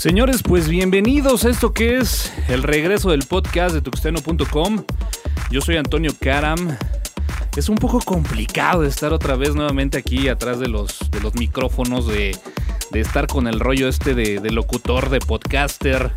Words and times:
Señores, 0.00 0.42
pues 0.42 0.66
bienvenidos 0.66 1.44
a 1.44 1.50
esto 1.50 1.74
que 1.74 1.98
es 1.98 2.32
el 2.48 2.62
regreso 2.62 3.10
del 3.10 3.24
podcast 3.24 3.74
de 3.74 3.82
tuxteno.com. 3.82 4.82
Yo 5.50 5.60
soy 5.60 5.76
Antonio 5.76 6.12
Karam. 6.18 6.74
Es 7.54 7.68
un 7.68 7.74
poco 7.74 8.00
complicado 8.00 8.86
estar 8.86 9.12
otra 9.12 9.36
vez 9.36 9.54
nuevamente 9.54 9.98
aquí 9.98 10.30
atrás 10.30 10.58
de 10.58 10.68
los, 10.68 11.10
de 11.10 11.20
los 11.20 11.34
micrófonos, 11.34 12.06
de, 12.06 12.34
de 12.90 13.00
estar 13.00 13.26
con 13.26 13.46
el 13.46 13.60
rollo 13.60 13.88
este 13.88 14.14
de, 14.14 14.40
locutor, 14.50 15.10
de 15.10 15.18
podcaster. 15.18 16.10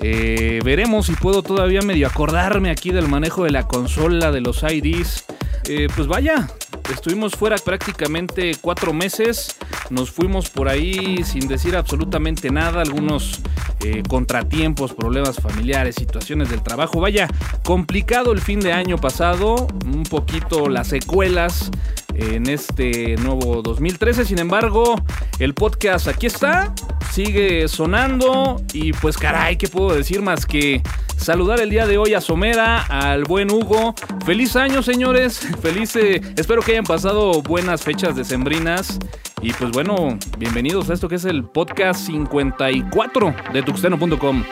Eh, 0.00 0.60
veremos 0.62 1.06
si 1.06 1.12
puedo 1.14 1.42
todavía 1.42 1.80
medio 1.80 2.06
acordarme 2.06 2.70
aquí 2.70 2.90
del 2.90 3.08
manejo 3.08 3.44
de 3.44 3.52
la 3.52 3.66
consola, 3.66 4.32
de 4.32 4.42
los 4.42 4.62
IDs. 4.62 5.24
Eh, 5.66 5.88
pues 5.96 6.08
vaya, 6.08 6.46
estuvimos 6.92 7.32
fuera 7.32 7.56
prácticamente 7.56 8.56
cuatro 8.60 8.92
meses. 8.92 9.56
Nos 9.90 10.10
fuimos 10.10 10.50
por 10.50 10.68
ahí 10.68 11.22
sin 11.24 11.48
decir 11.48 11.76
absolutamente 11.76 12.50
nada. 12.50 12.82
Algunos 12.82 13.40
eh, 13.80 14.02
contratiempos, 14.08 14.94
problemas 14.94 15.36
familiares, 15.36 15.96
situaciones 15.96 16.50
del 16.50 16.62
trabajo. 16.62 17.00
Vaya, 17.00 17.28
complicado 17.64 18.32
el 18.32 18.40
fin 18.40 18.60
de 18.60 18.72
año 18.72 18.98
pasado. 18.98 19.66
Un 19.84 20.04
poquito 20.04 20.68
las 20.68 20.88
secuelas 20.88 21.70
en 22.16 22.48
este 22.48 23.16
nuevo 23.16 23.62
2013. 23.62 24.24
Sin 24.24 24.38
embargo, 24.38 24.94
el 25.38 25.54
podcast 25.54 26.08
aquí 26.08 26.26
está, 26.26 26.74
sigue 27.12 27.68
sonando 27.68 28.62
y 28.72 28.92
pues 28.92 29.16
caray, 29.16 29.56
¿qué 29.56 29.68
puedo 29.68 29.94
decir 29.94 30.22
más 30.22 30.46
que 30.46 30.82
saludar 31.16 31.60
el 31.60 31.70
día 31.70 31.86
de 31.86 31.96
hoy 31.96 32.14
a 32.14 32.20
Somera, 32.20 32.82
al 32.82 33.24
buen 33.24 33.50
Hugo. 33.50 33.94
Feliz 34.26 34.56
año, 34.56 34.82
señores. 34.82 35.38
Feliz, 35.62 35.96
eh, 35.96 36.20
espero 36.36 36.60
que 36.62 36.72
hayan 36.72 36.84
pasado 36.84 37.40
buenas 37.42 37.82
fechas 37.82 38.14
decembrinas. 38.14 38.98
Y 39.44 39.52
pues 39.52 39.72
bueno, 39.72 40.18
bienvenidos 40.38 40.88
a 40.88 40.94
esto 40.94 41.06
que 41.06 41.16
es 41.16 41.26
el 41.26 41.44
podcast 41.44 42.06
54 42.06 43.34
de 43.52 43.62
tuxteno.com. 43.62 44.42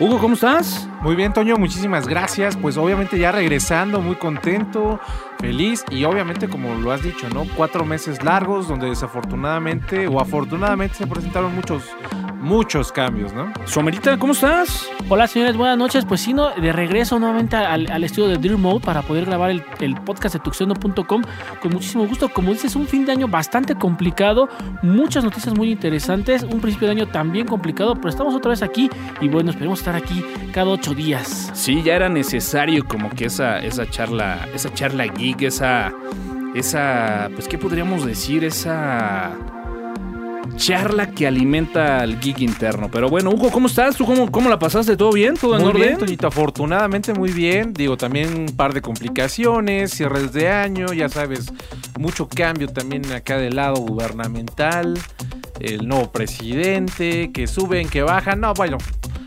Hugo, 0.00 0.18
¿cómo 0.18 0.34
estás? 0.34 0.88
Muy 1.00 1.14
bien, 1.14 1.32
Toño, 1.32 1.56
muchísimas 1.58 2.08
gracias. 2.08 2.56
Pues 2.56 2.76
obviamente 2.76 3.20
ya 3.20 3.30
regresando, 3.30 4.00
muy 4.00 4.16
contento, 4.16 4.98
feliz 5.38 5.84
y 5.92 6.02
obviamente 6.02 6.48
como 6.48 6.74
lo 6.74 6.90
has 6.90 7.04
dicho, 7.04 7.28
¿no? 7.28 7.46
Cuatro 7.56 7.84
meses 7.84 8.24
largos 8.24 8.66
donde 8.66 8.88
desafortunadamente 8.88 10.08
o 10.08 10.18
afortunadamente 10.18 10.96
se 10.96 11.06
presentaron 11.06 11.54
muchos, 11.54 11.84
muchos 12.42 12.90
cambios, 12.90 13.32
¿no? 13.32 13.52
Somerita, 13.64 14.18
¿cómo 14.18 14.32
estás? 14.32 14.88
Hola 15.08 15.26
señores, 15.28 15.56
buenas 15.56 15.78
noches. 15.78 16.04
Pues 16.04 16.20
sí, 16.20 16.34
¿no? 16.34 16.50
de 16.50 16.72
regreso 16.72 17.18
nuevamente 17.18 17.56
al, 17.56 17.90
al 17.90 18.04
estudio 18.04 18.28
de 18.28 18.36
Dream 18.36 18.60
Mode 18.60 18.80
para 18.84 19.02
poder 19.02 19.24
grabar 19.24 19.50
el, 19.50 19.64
el 19.80 19.94
podcast 19.94 20.34
de 20.34 20.40
tuxeno.com 20.40 21.22
con 21.60 21.72
muchísimo 21.72 22.06
gusto. 22.06 22.28
Como 22.28 22.52
dices, 22.52 22.74
un 22.74 22.86
fin 22.86 23.06
de 23.06 23.12
año 23.12 23.28
bastante 23.28 23.76
complicado, 23.76 24.48
muchas 24.82 25.22
noticias 25.24 25.54
muy 25.56 25.70
interesantes, 25.70 26.42
un 26.42 26.60
principio 26.60 26.88
de 26.88 26.92
año 26.92 27.06
también 27.06 27.46
complicado, 27.46 27.94
pero 27.94 28.08
estamos 28.08 28.34
otra 28.34 28.50
vez 28.50 28.62
aquí 28.62 28.90
y 29.20 29.28
bueno, 29.28 29.50
esperemos 29.50 29.78
estar 29.78 29.94
aquí 29.94 30.24
cada 30.52 30.70
ocho 30.70 30.94
días. 30.94 31.50
Sí, 31.54 31.82
ya 31.82 31.94
era 31.94 32.08
necesario 32.08 32.84
como 32.86 33.08
que 33.10 33.26
esa, 33.26 33.60
esa 33.60 33.88
charla, 33.88 34.48
esa 34.52 34.72
charla 34.74 35.04
geek, 35.06 35.42
esa, 35.42 35.92
esa, 36.56 37.30
pues 37.34 37.46
qué 37.46 37.56
podríamos 37.56 38.04
decir, 38.04 38.44
esa 38.44 39.32
charla 40.56 41.10
que 41.10 41.26
alimenta 41.26 42.00
al 42.00 42.20
geek 42.20 42.40
interno. 42.40 42.90
Pero 42.90 43.08
bueno, 43.08 43.30
Hugo, 43.30 43.50
¿cómo 43.50 43.66
estás? 43.66 43.96
¿Tú 43.96 44.04
cómo, 44.04 44.30
cómo 44.30 44.48
la 44.48 44.58
pasaste? 44.58 44.96
¿Todo 44.96 45.12
bien? 45.12 45.34
¿Todo 45.34 45.56
en 45.56 45.62
Muy 45.62 45.70
orden? 45.70 45.82
bien, 45.82 45.98
Toñito, 45.98 46.26
afortunadamente 46.26 47.14
muy 47.14 47.32
bien. 47.32 47.72
Digo, 47.72 47.96
también 47.96 48.34
un 48.34 48.56
par 48.56 48.72
de 48.74 48.80
complicaciones, 48.82 49.92
cierres 49.92 50.32
de 50.32 50.48
año, 50.48 50.92
ya 50.92 51.08
sabes, 51.08 51.52
mucho 51.98 52.28
cambio 52.28 52.68
también 52.68 53.10
acá 53.12 53.36
del 53.38 53.56
lado 53.56 53.76
gubernamental, 53.76 54.98
el 55.60 55.86
nuevo 55.88 56.10
presidente, 56.10 57.30
que 57.32 57.46
suben, 57.46 57.88
que 57.88 58.02
bajan, 58.02 58.40
no, 58.40 58.54
bueno, 58.54 58.78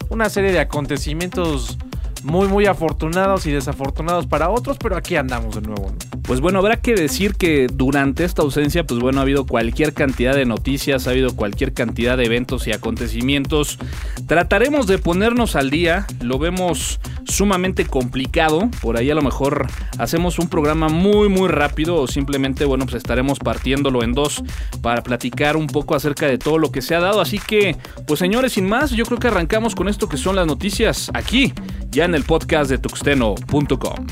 una 0.10 0.30
serie 0.30 0.52
de 0.52 0.60
acontecimientos 0.60 1.78
muy, 2.26 2.48
muy 2.48 2.66
afortunados 2.66 3.46
y 3.46 3.52
desafortunados 3.52 4.26
para 4.26 4.50
otros, 4.50 4.78
pero 4.80 4.98
aquí 4.98 5.16
andamos 5.16 5.56
de 5.56 5.62
nuevo. 5.62 5.94
Pues 6.24 6.42
bueno, 6.42 6.58
habrá 6.58 6.78
que 6.78 6.96
decir 6.96 7.36
que 7.36 7.68
durante 7.72 8.24
esta 8.24 8.42
ausencia, 8.42 8.84
pues 8.84 9.00
bueno, 9.00 9.20
ha 9.20 9.22
habido 9.22 9.46
cualquier 9.46 9.94
cantidad 9.94 10.36
de 10.36 10.46
noticias, 10.46 11.08
ha 11.08 11.12
habido 11.12 11.36
cualquier 11.36 11.74
cantidad 11.74 12.18
de 12.18 12.26
eventos 12.26 12.66
y 12.68 12.72
acontecimientos. 12.72 13.78
Trataremos 14.26 14.88
de 14.88 14.98
ponernos 14.98 15.56
al 15.56 15.70
día, 15.70 16.08
lo 16.22 16.40
vemos 16.40 17.00
sumamente 17.26 17.86
complicado, 17.86 18.70
por 18.82 18.98
ahí 18.98 19.12
a 19.12 19.16
lo 19.16 19.22
mejor 19.22 19.68
hacemos 19.98 20.40
un 20.40 20.48
programa 20.48 20.90
muy 20.90 21.30
muy 21.30 21.48
rápido 21.48 21.96
o 21.96 22.08
simplemente, 22.08 22.66
bueno, 22.66 22.86
pues 22.86 22.96
estaremos 22.98 23.40
partiéndolo 23.40 24.04
en 24.04 24.14
dos 24.14 24.44
para 24.82 25.04
platicar 25.04 25.58
un 25.58 25.68
poco 25.68 25.96
acerca 25.96 26.28
de 26.28 26.38
todo 26.38 26.58
lo 26.58 26.72
que 26.72 26.82
se 26.82 26.96
ha 26.96 27.00
dado. 27.00 27.22
Así 27.22 27.40
que, 27.40 27.76
pues 28.08 28.20
señores, 28.20 28.54
sin 28.54 28.68
más, 28.68 28.92
yo 28.92 29.06
creo 29.06 29.20
que 29.20 29.28
arrancamos 29.28 29.76
con 29.76 29.88
esto 29.88 30.10
que 30.10 30.18
son 30.18 30.36
las 30.36 30.48
noticias 30.48 31.12
aquí, 31.14 31.54
ya 31.96 32.04
en 32.04 32.14
el 32.14 32.26
podcast 32.26 32.70
de 32.70 32.78
tuxteno.com. 32.78 34.08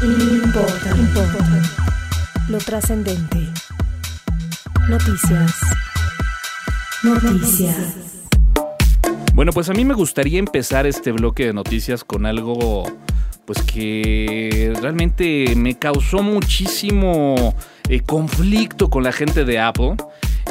Importa. 0.00 0.96
Lo 2.48 2.58
trascendente. 2.58 3.38
Noticias. 4.88 5.52
Noticias. 7.02 7.96
Bueno, 9.34 9.50
pues 9.50 9.68
a 9.68 9.72
mí 9.72 9.84
me 9.84 9.94
gustaría 9.94 10.38
empezar 10.38 10.86
este 10.86 11.10
bloque 11.10 11.46
de 11.46 11.52
noticias 11.54 12.04
con 12.04 12.24
algo 12.24 12.84
pues 13.46 13.60
que 13.62 14.72
realmente 14.80 15.56
me 15.56 15.76
causó 15.76 16.22
muchísimo 16.22 17.52
eh, 17.88 18.00
conflicto 18.02 18.90
con 18.90 19.02
la 19.02 19.10
gente 19.10 19.44
de 19.44 19.58
Apple. 19.58 19.96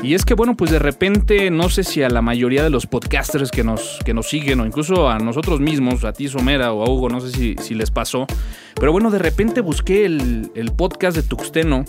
Y 0.03 0.13
es 0.13 0.25
que 0.25 0.35
bueno, 0.35 0.55
pues 0.55 0.71
de 0.71 0.79
repente 0.79 1.49
no 1.49 1.69
sé 1.69 1.83
si 1.83 2.03
a 2.03 2.09
la 2.09 2.21
mayoría 2.21 2.63
de 2.63 2.69
los 2.69 2.85
podcasters 2.85 3.51
que 3.51 3.63
nos, 3.63 3.99
que 4.05 4.13
nos 4.13 4.29
siguen 4.29 4.59
o 4.59 4.65
incluso 4.65 5.09
a 5.09 5.17
nosotros 5.19 5.59
mismos, 5.59 6.03
a 6.03 6.13
ti 6.13 6.27
Somera 6.27 6.71
o 6.71 6.83
a 6.83 6.89
Hugo, 6.89 7.09
no 7.09 7.19
sé 7.19 7.31
si, 7.31 7.55
si 7.61 7.73
les 7.73 7.91
pasó. 7.91 8.27
Pero 8.75 8.91
bueno, 8.91 9.09
de 9.09 9.19
repente 9.19 9.61
busqué 9.61 10.05
el, 10.05 10.51
el 10.55 10.71
podcast 10.71 11.17
de 11.17 11.23
Tuxteno 11.23 11.83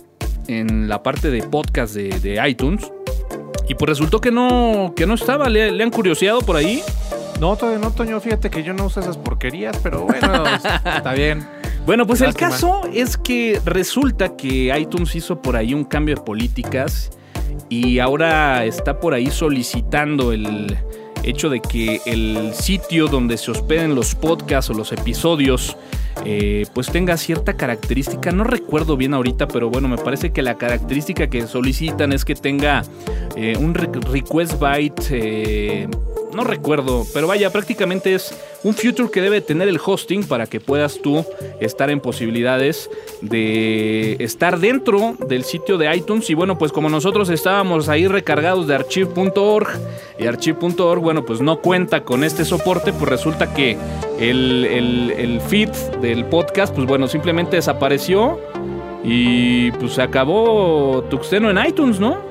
en 0.49 0.89
la 0.89 1.03
parte 1.03 1.31
de 1.31 1.43
podcast 1.43 1.95
de, 1.95 2.09
de 2.21 2.49
iTunes. 2.49 2.91
Y 3.69 3.75
pues 3.75 3.91
resultó 3.91 4.21
que 4.21 4.33
no, 4.33 4.95
que 4.97 5.07
no 5.07 5.15
estaba. 5.15 5.51
¿Le, 5.51 5.71
le 5.71 5.85
han 5.85 5.91
curioseado 5.91 6.41
por 6.41 6.57
ahí? 6.57 6.83
No, 7.39 7.55
todavía 7.57 7.79
no, 7.79 7.93
Toño, 7.93 8.19
fíjate 8.21 8.51
que 8.51 8.63
yo 8.63 8.73
no 8.73 8.87
uso 8.87 9.01
esas 9.01 9.19
porquerías, 9.19 9.77
pero 9.83 10.01
bueno, 10.01 10.45
está 10.97 11.13
bien. 11.13 11.47
Bueno, 11.87 12.07
pues 12.07 12.21
el 12.23 12.35
caso 12.35 12.83
es 12.93 13.17
que 13.17 13.61
resulta 13.65 14.37
que 14.37 14.77
iTunes 14.79 15.15
hizo 15.15 15.41
por 15.41 15.57
ahí 15.57 15.73
un 15.73 15.85
cambio 15.85 16.17
de 16.17 16.23
políticas 16.23 17.11
y 17.69 17.99
ahora 17.99 18.65
está 18.65 19.01
por 19.01 19.15
ahí 19.15 19.31
solicitando 19.31 20.33
el 20.33 20.77
hecho 21.25 21.51
de 21.51 21.61
que 21.61 22.01
el 22.07 22.53
sitio 22.55 23.09
donde 23.09 23.37
se 23.37 23.51
hospeden 23.51 23.95
los 23.95 24.15
podcasts 24.15 24.71
o 24.71 24.75
los 24.75 24.93
episodios 24.93 25.77
eh, 26.25 26.65
pues 26.75 26.91
tenga 26.91 27.17
cierta 27.17 27.57
característica, 27.57 28.33
no 28.33 28.45
recuerdo 28.45 28.97
bien 28.97 29.15
ahorita, 29.15 29.47
pero 29.49 29.69
bueno, 29.71 29.89
me 29.89 29.99
parece 29.99 30.31
que 30.33 30.43
la 30.43 30.57
característica 30.57 31.29
que 31.29 31.47
solicitan 31.47 32.13
es 32.13 32.25
que 32.25 32.35
tenga 32.35 32.83
eh, 33.37 33.57
un 33.59 33.75
re- 33.75 33.89
request 34.11 34.59
byte, 34.59 35.03
eh, 35.11 35.89
no 36.39 36.45
recuerdo, 36.45 37.05
pero 37.13 37.27
vaya, 37.27 37.51
prácticamente 37.51 38.15
es 38.15 38.33
un 38.63 38.73
feature 38.73 39.11
que 39.11 39.21
debe 39.21 39.41
tener 39.41 39.67
el 39.67 39.81
hosting 39.85 40.23
para 40.23 40.47
que 40.47 40.61
puedas 40.61 41.01
tú 41.03 41.25
estar 41.59 41.91
en 41.91 41.99
posibilidades 41.99 42.89
de 43.23 44.17
estar 44.21 44.61
dentro 44.61 45.17
del 45.27 45.43
sitio 45.43 45.79
de 45.79 45.93
iTunes. 45.97 46.31
Y 46.31 46.35
bueno, 46.35 46.57
pues 46.57 46.71
como 46.71 46.89
nosotros 46.89 47.29
estábamos 47.29 47.89
ahí 47.89 48.07
recargados 48.07 48.69
de 48.69 48.77
archive.org 48.77 49.67
y 50.21 50.27
archive.org, 50.27 51.01
bueno, 51.01 51.27
pues 51.27 51.41
no 51.41 51.61
cuenta 51.61 52.05
con 52.05 52.23
este 52.23 52.45
soporte, 52.45 52.93
pues 52.93 53.09
resulta 53.09 53.53
que 53.53 53.77
el 54.21 55.41
feed 55.49 55.71
del 56.01 56.25
podcast, 56.27 56.73
pues 56.73 56.87
bueno, 56.87 57.09
simplemente 57.09 57.57
desapareció. 57.57 58.39
Y 59.03 59.71
pues 59.73 59.95
se 59.95 60.03
acabó 60.03 61.05
Tuxteno 61.09 61.51
en 61.51 61.67
iTunes, 61.67 61.99
¿no? 61.99 62.28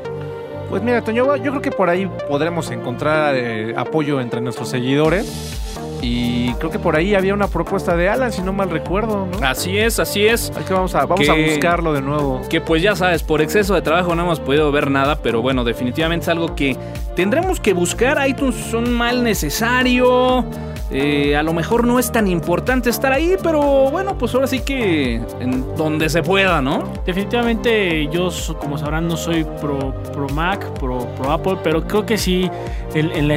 Pues 0.69 0.84
mira, 0.84 1.02
Toño, 1.02 1.36
yo 1.38 1.52
creo 1.52 1.62
que 1.62 1.72
por 1.72 1.90
ahí 1.90 2.10
podremos 2.28 2.69
encontrar 2.72 3.36
eh, 3.36 3.74
apoyo 3.78 4.19
entre 4.22 4.42
nuestros 4.42 4.69
seguidores. 4.69 5.64
Y 6.00 6.54
creo 6.56 6.69
que 6.69 6.78
por 6.78 6.96
ahí 6.96 7.16
había 7.16 7.34
una 7.34 7.48
propuesta 7.48 7.96
de 7.96 8.08
Alan, 8.08 8.31
si 8.31 8.42
no 8.44 8.54
mal 8.54 8.69
recuerdo, 8.69 9.25
¿no? 9.25 9.46
Así 9.48 9.80
es, 9.80 9.98
así 10.00 10.28
es. 10.28 10.52
Así 10.56 10.64
que 10.66 10.74
vamos 10.74 10.94
a, 10.94 11.06
vamos 11.08 11.28
a 11.28 11.34
Que- 11.34 11.46
buscarlo 11.50 11.92
de 11.94 12.02
nuevo. 12.02 12.42
Que 12.50 12.62
pues 12.62 12.84
ya 12.84 12.96
sabes, 12.96 13.24
por 13.24 13.42
exceso 13.42 13.74
de 13.74 13.81
trabajo 13.81 14.14
no 14.14 14.22
hemos 14.24 14.40
podido 14.40 14.72
ver 14.72 14.92
nada, 14.92 15.18
pero 15.24 15.42
bueno, 15.42 15.64
definitivamente 15.64 16.25
es 16.25 16.30
algo 16.30 16.54
que 16.56 16.78
tendremos 17.16 17.60
que 17.60 17.74
buscar. 17.74 18.20
iTunes 18.30 18.56
es 18.68 18.74
un 18.75 18.92
mal 18.94 19.24
necesario. 19.24 20.46
Eh, 20.89 21.36
a 21.36 21.44
lo 21.44 21.54
mejor 21.54 21.86
no 21.86 22.00
es 22.00 22.12
tan 22.12 22.28
importante 22.28 22.89
estar 22.89 23.12
ahí, 23.12 23.36
pero 23.44 23.89
bueno, 23.92 24.18
pues 24.18 24.34
ahora 24.34 24.48
sí 24.48 24.62
que 24.62 25.16
en 25.39 25.75
donde 25.75 26.10
se 26.10 26.24
pueda, 26.24 26.62
¿no? 26.62 26.94
Definitivamente 27.06 28.07
yo, 28.07 28.30
como 28.60 28.78
sabrán, 28.78 29.07
no 29.07 29.18
soy 29.18 29.45
pro, 29.62 29.94
pro 30.13 30.30
Mac, 30.30 30.66
pro, 30.80 31.00
pro 31.18 31.31
Apple, 31.31 31.57
pero 31.63 31.86
creo 31.86 32.06
que 32.06 32.18
sí, 32.18 32.50
el, 32.94 33.12
el 33.12 33.28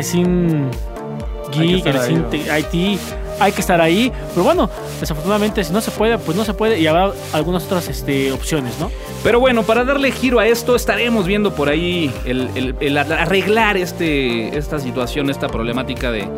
geek, 1.52 1.87
el 1.87 2.64
IT, 2.73 3.00
hay 3.40 3.52
que 3.52 3.60
estar 3.60 3.81
ahí. 3.81 4.12
Pero 4.34 4.44
bueno, 4.44 4.70
desafortunadamente 5.00 5.64
si 5.64 5.72
no 5.72 5.81
se 5.81 5.90
puede, 5.90 6.19
pues 6.19 6.37
no 6.37 6.44
se 6.44 6.54
puede 6.54 6.78
y 6.78 6.87
habrá 6.87 7.12
algunas 7.32 7.64
otras 7.64 7.88
este, 7.88 8.31
opciones, 8.32 8.78
¿no? 8.78 8.90
Pero 9.25 9.40
bueno, 9.40 9.64
para 9.64 9.84
darle 9.84 10.12
giro 10.12 10.38
a 10.38 10.46
esto, 10.46 10.76
estaremos 10.76 11.26
viendo 11.26 11.54
por 11.54 11.69
ahí 11.69 12.12
el, 12.25 12.96
arreglar 12.96 13.76
este, 13.76 14.56
esta 14.56 14.78
situación, 14.78 15.28
esta 15.28 15.48
problemática 15.48 16.10
de, 16.10 16.28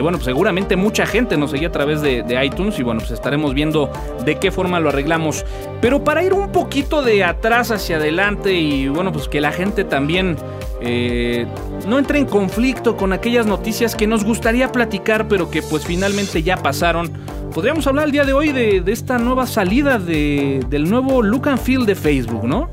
bueno, 0.00 0.18
pues 0.18 0.24
seguramente 0.24 0.76
mucha 0.76 1.06
gente 1.06 1.36
nos 1.36 1.50
seguía 1.50 1.68
a 1.68 1.72
través 1.72 2.00
de 2.00 2.44
iTunes 2.44 2.78
y 2.78 2.82
bueno, 2.82 3.00
pues 3.00 3.12
estaremos 3.12 3.54
viendo 3.54 3.90
de 4.24 4.36
qué 4.36 4.50
forma 4.50 4.80
lo 4.80 4.88
arreglamos. 4.88 5.44
Pero 5.82 6.02
para 6.04 6.22
ir 6.22 6.32
un 6.32 6.50
poquito 6.52 7.02
de 7.02 7.24
atrás 7.24 7.70
hacia 7.70 7.96
adelante 7.96 8.54
y 8.54 8.88
bueno, 8.88 9.12
pues 9.12 9.28
que 9.28 9.40
la 9.40 9.52
gente 9.52 9.82
también 9.84 10.36
eh, 10.80 11.44
no 11.88 11.98
entre 11.98 12.18
en 12.20 12.24
conflicto 12.26 12.96
con 12.96 13.12
aquellas 13.12 13.44
noticias 13.46 13.94
que 13.96 14.06
nos 14.06 14.24
gustaría 14.24 14.72
platicar, 14.72 15.26
pero 15.28 15.50
que 15.50 15.60
pues 15.60 15.84
finalmente 15.84 16.42
ya 16.44 16.56
pasaron. 16.56 17.10
Podríamos 17.52 17.86
hablar 17.86 18.06
el 18.06 18.12
día 18.12 18.24
de 18.24 18.32
hoy 18.32 18.52
de, 18.52 18.80
de 18.80 18.92
esta 18.92 19.18
nueva 19.18 19.46
salida 19.46 19.98
de- 19.98 20.64
del 20.70 20.88
nuevo 20.88 21.20
look 21.20 21.48
and 21.48 21.58
feel 21.58 21.84
de 21.84 21.94
Facebook, 21.96 22.44
¿no? 22.44 22.70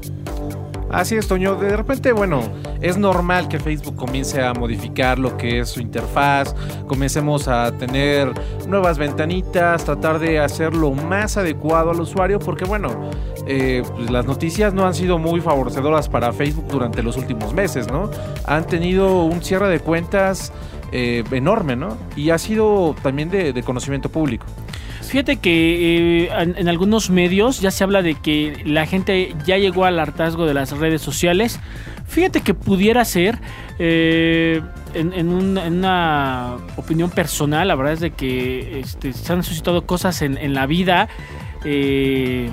Así 0.92 1.16
es, 1.16 1.28
Toño. 1.28 1.56
De 1.56 1.78
repente, 1.78 2.12
bueno, 2.12 2.42
es 2.82 2.98
normal 2.98 3.48
que 3.48 3.60
Facebook 3.60 3.96
comience 3.96 4.42
a 4.42 4.54
modificar 4.54 5.20
lo 5.20 5.38
que 5.38 5.60
es 5.60 5.70
su 5.70 5.82
interfaz, 5.82 6.56
comencemos 6.88 7.48
a 7.48 7.72
tener 7.78 8.32
nuevas 8.68 8.98
ventanitas, 8.98 9.86
tratar 9.86 10.20
de 10.20 10.40
hacerlo 10.40 10.92
más 10.92 11.38
adecuado 11.38 11.92
al 11.92 12.02
usuario, 12.02 12.40
porque 12.40 12.66
bueno, 12.66 13.12
eh, 13.46 13.84
pues 13.96 14.10
las 14.10 14.26
noticias 14.26 14.74
no 14.74 14.86
han 14.86 14.96
sido 14.96 15.20
muy 15.20 15.42
favorecedoras 15.42 16.10
para 16.10 16.34
Facebook 16.34 16.68
durante 16.68 17.04
los 17.04 17.18
últimos 17.18 17.54
meses, 17.54 17.88
¿no? 17.88 18.10
Han 18.46 18.66
tenido 18.66 19.24
un 19.24 19.44
cierre 19.44 19.70
de 19.70 19.80
cuentas 19.80 20.52
eh, 20.92 21.24
enorme, 21.32 21.76
¿no? 21.76 21.98
Y 22.16 22.32
ha 22.32 22.40
sido 22.40 22.96
también 23.04 23.30
de, 23.30 23.54
de 23.54 23.64
conocimiento 23.64 24.10
público. 24.10 24.46
Fíjate 25.10 25.38
que 25.38 26.26
eh, 26.26 26.30
en, 26.38 26.68
algunos 26.70 27.10
medios 27.10 27.62
ya 27.62 27.72
se 27.72 27.84
habla 27.84 28.04
de 28.04 28.14
que 28.14 28.62
la 28.64 28.86
gente 28.86 29.36
ya 29.44 29.58
llegó 29.58 29.86
al 29.86 29.98
hartazgo 29.98 30.46
de 30.46 30.54
las 30.54 30.70
redes 30.78 31.02
sociales. 31.02 31.60
Fíjate 32.06 32.42
que 32.42 32.54
pudiera 32.54 33.04
ser, 33.06 33.40
eh, 33.80 34.62
en, 34.94 35.12
en 35.14 35.30
un- 35.30 35.58
en 35.58 35.80
una 35.80 36.58
opinión 36.76 37.10
personal, 37.10 37.68
la 37.70 37.74
verdad 37.74 37.94
es 37.94 38.02
de 38.02 38.12
que 38.12 38.82
este, 38.82 39.14
se 39.14 39.34
han 39.34 39.42
suscitado 39.42 39.84
cosas 39.88 40.22
en, 40.22 40.54
la 40.54 40.68
vida 40.68 41.08
eh, 41.66 42.52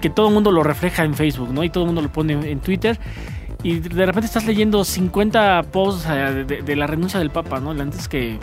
que 0.00 0.08
todo 0.08 0.28
el 0.28 0.34
mundo 0.34 0.52
lo 0.52 0.62
refleja 0.62 1.02
en 1.02 1.14
Facebook, 1.14 1.52
¿no? 1.52 1.64
Y 1.64 1.70
todo 1.70 1.82
el 1.82 1.86
mundo 1.88 2.00
lo 2.02 2.12
pone 2.12 2.34
en, 2.48 2.60
Twitter. 2.60 2.96
Y 3.64 3.80
de 3.80 4.06
repente 4.06 4.26
estás 4.26 4.46
leyendo 4.46 4.84
50 4.84 5.62
posts 5.72 6.06
eh, 6.08 6.62
de 6.64 6.76
la 6.76 6.86
renuncia 6.86 7.18
del 7.18 7.30
Papa, 7.30 7.58
¿no? 7.58 7.72
Antes 7.72 8.06
que 8.06 8.38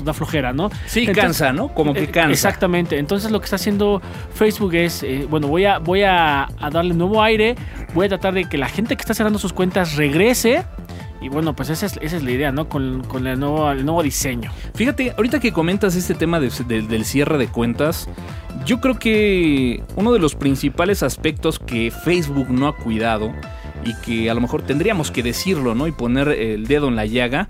pues, 0.00 0.06
da 0.06 0.14
flojera, 0.14 0.52
¿no? 0.52 0.70
Sí, 0.86 1.00
Entonces- 1.00 1.22
cansa, 1.24 1.52
¿no? 1.52 1.68
Como 1.74 1.92
que 1.94 2.04
eh, 2.04 2.08
cansa. 2.08 2.32
Exactamente. 2.32 2.98
Entonces 2.98 3.30
lo 3.30 3.40
que 3.40 3.44
está 3.44 3.56
haciendo 3.56 4.00
Facebook 4.34 4.74
es, 4.74 5.02
eh, 5.02 5.26
bueno, 5.28 5.48
voy 5.48 5.64
a, 5.64 5.78
voy 5.78 6.02
a, 6.02 6.44
a 6.44 6.70
darle 6.70 6.94
nuevo 6.94 7.22
aire, 7.22 7.54
voy 7.94 8.06
a 8.06 8.08
tratar 8.08 8.34
de 8.34 8.44
que 8.46 8.58
la 8.58 8.68
gente 8.68 8.96
que 8.96 9.02
está 9.02 9.14
cerrando 9.14 9.38
sus 9.38 9.52
cuentas 9.52 9.96
regrese. 9.96 10.64
Y 11.22 11.28
bueno, 11.28 11.54
pues 11.54 11.68
esa 11.68 11.84
es, 11.84 11.98
esa 12.00 12.16
es 12.16 12.22
la 12.22 12.30
idea, 12.30 12.50
¿no? 12.50 12.68
Con, 12.70 13.04
con 13.04 13.26
el, 13.26 13.38
nuevo, 13.38 13.70
el 13.70 13.84
nuevo 13.84 14.02
diseño. 14.02 14.50
Fíjate, 14.74 15.12
ahorita 15.16 15.38
que 15.38 15.52
comentas 15.52 15.94
este 15.94 16.14
tema 16.14 16.40
de- 16.40 16.50
de- 16.66 16.80
del 16.80 17.04
cierre 17.04 17.36
de 17.36 17.46
cuentas, 17.46 18.08
yo 18.64 18.80
creo 18.80 18.98
que 18.98 19.82
uno 19.96 20.12
de 20.12 20.18
los 20.18 20.34
principales 20.34 21.02
aspectos 21.02 21.58
que 21.58 21.90
Facebook 21.90 22.48
no 22.48 22.68
ha 22.68 22.74
cuidado 22.76 23.34
y 23.84 23.94
que 24.00 24.30
a 24.30 24.34
lo 24.34 24.40
mejor 24.40 24.62
tendríamos 24.62 25.10
que 25.10 25.22
decirlo, 25.22 25.74
¿no? 25.74 25.86
Y 25.86 25.92
poner 25.92 26.28
el 26.28 26.66
dedo 26.66 26.88
en 26.88 26.96
la 26.96 27.04
llaga, 27.04 27.48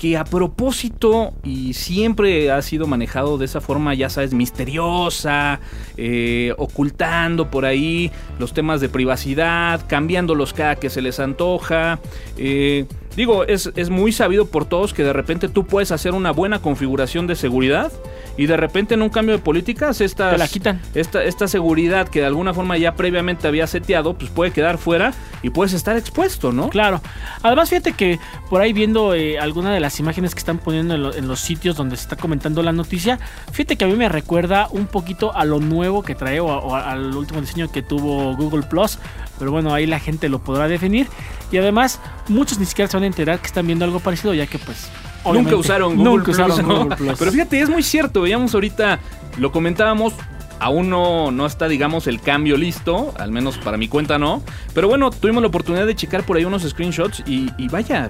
que 0.00 0.16
a 0.16 0.24
propósito 0.24 1.34
y 1.44 1.74
siempre 1.74 2.50
ha 2.50 2.62
sido 2.62 2.86
manejado 2.86 3.36
de 3.36 3.44
esa 3.44 3.60
forma, 3.60 3.92
ya 3.92 4.08
sabes, 4.08 4.32
misteriosa, 4.32 5.60
eh, 5.98 6.54
ocultando 6.56 7.50
por 7.50 7.66
ahí 7.66 8.10
los 8.38 8.54
temas 8.54 8.80
de 8.80 8.88
privacidad, 8.88 9.86
cambiándolos 9.88 10.54
cada 10.54 10.76
que 10.76 10.88
se 10.88 11.02
les 11.02 11.20
antoja. 11.20 12.00
eh, 12.38 12.86
digo, 13.16 13.44
es, 13.44 13.70
es 13.76 13.90
muy 13.90 14.12
sabido 14.12 14.46
por 14.46 14.64
todos 14.64 14.94
que 14.94 15.02
de 15.04 15.12
repente 15.12 15.48
tú 15.48 15.66
puedes 15.66 15.92
hacer 15.92 16.12
una 16.12 16.30
buena 16.30 16.60
configuración 16.60 17.26
de 17.26 17.36
seguridad 17.36 17.92
y 18.36 18.46
de 18.46 18.56
repente 18.56 18.94
en 18.94 19.02
un 19.02 19.08
cambio 19.10 19.36
de 19.36 19.42
políticas 19.42 20.00
estas, 20.00 20.32
Te 20.32 20.38
la 20.38 20.48
quitan. 20.48 20.80
Esta, 20.94 21.22
esta 21.24 21.46
seguridad 21.48 22.08
que 22.08 22.20
de 22.20 22.26
alguna 22.26 22.54
forma 22.54 22.78
ya 22.78 22.94
previamente 22.94 23.46
había 23.48 23.66
seteado, 23.66 24.14
pues 24.14 24.30
puede 24.30 24.52
quedar 24.52 24.78
fuera 24.78 25.12
y 25.42 25.50
puedes 25.50 25.72
estar 25.72 25.96
expuesto, 25.96 26.52
¿no? 26.52 26.68
Claro. 26.70 27.00
Además, 27.42 27.68
fíjate 27.70 27.92
que 27.92 28.18
por 28.48 28.60
ahí 28.62 28.72
viendo 28.72 29.14
eh, 29.14 29.38
alguna 29.38 29.72
de 29.74 29.80
las 29.80 29.98
imágenes 30.00 30.34
que 30.34 30.38
están 30.38 30.58
poniendo 30.58 30.94
en, 30.94 31.02
lo- 31.02 31.14
en 31.14 31.28
los 31.28 31.40
sitios 31.40 31.76
donde 31.76 31.96
se 31.96 32.02
está 32.02 32.16
comentando 32.16 32.62
la 32.62 32.72
noticia, 32.72 33.18
fíjate 33.52 33.76
que 33.76 33.84
a 33.84 33.88
mí 33.88 33.94
me 33.94 34.08
recuerda 34.08 34.68
un 34.70 34.86
poquito 34.86 35.34
a 35.34 35.44
lo 35.44 35.58
nuevo 35.60 36.02
que 36.02 36.14
trae 36.14 36.40
o, 36.40 36.50
a- 36.50 36.58
o 36.60 36.74
a- 36.74 36.90
al 36.92 37.14
último 37.14 37.40
diseño 37.40 37.70
que 37.70 37.82
tuvo 37.82 38.36
Google 38.36 38.62
Plus. 38.62 38.98
Pero 39.40 39.50
bueno, 39.50 39.74
ahí 39.74 39.86
la 39.86 39.98
gente 39.98 40.28
lo 40.28 40.38
podrá 40.38 40.68
definir. 40.68 41.08
Y 41.50 41.56
además, 41.58 41.98
muchos 42.28 42.58
ni 42.60 42.66
siquiera 42.66 42.88
se 42.88 42.96
van 42.96 43.02
a 43.04 43.06
enterar 43.08 43.40
que 43.40 43.48
están 43.48 43.66
viendo 43.66 43.84
algo 43.84 43.98
parecido, 43.98 44.32
ya 44.34 44.46
que 44.46 44.58
pues. 44.60 44.88
Nunca 45.24 45.56
usaron 45.56 45.96
Google 45.96 46.10
nunca 46.10 46.24
Plus, 46.26 46.36
usaron 46.38 46.68
¿no? 46.68 46.78
Google 46.84 46.96
Plus. 46.96 47.18
Pero 47.18 47.32
fíjate, 47.32 47.60
es 47.60 47.68
muy 47.68 47.82
cierto. 47.82 48.22
Veíamos 48.22 48.54
ahorita, 48.54 49.00
lo 49.38 49.50
comentábamos. 49.50 50.14
Aún 50.60 50.90
no, 50.90 51.30
no 51.30 51.46
está, 51.46 51.68
digamos, 51.68 52.06
el 52.06 52.20
cambio 52.20 52.56
listo. 52.56 53.12
Al 53.18 53.32
menos 53.32 53.58
para 53.58 53.76
mi 53.78 53.88
cuenta 53.88 54.18
no. 54.18 54.42
Pero 54.74 54.88
bueno, 54.88 55.10
tuvimos 55.10 55.42
la 55.42 55.48
oportunidad 55.48 55.86
de 55.86 55.96
checar 55.96 56.22
por 56.24 56.36
ahí 56.36 56.44
unos 56.44 56.62
screenshots. 56.62 57.22
Y, 57.26 57.50
y 57.58 57.68
vaya. 57.68 58.08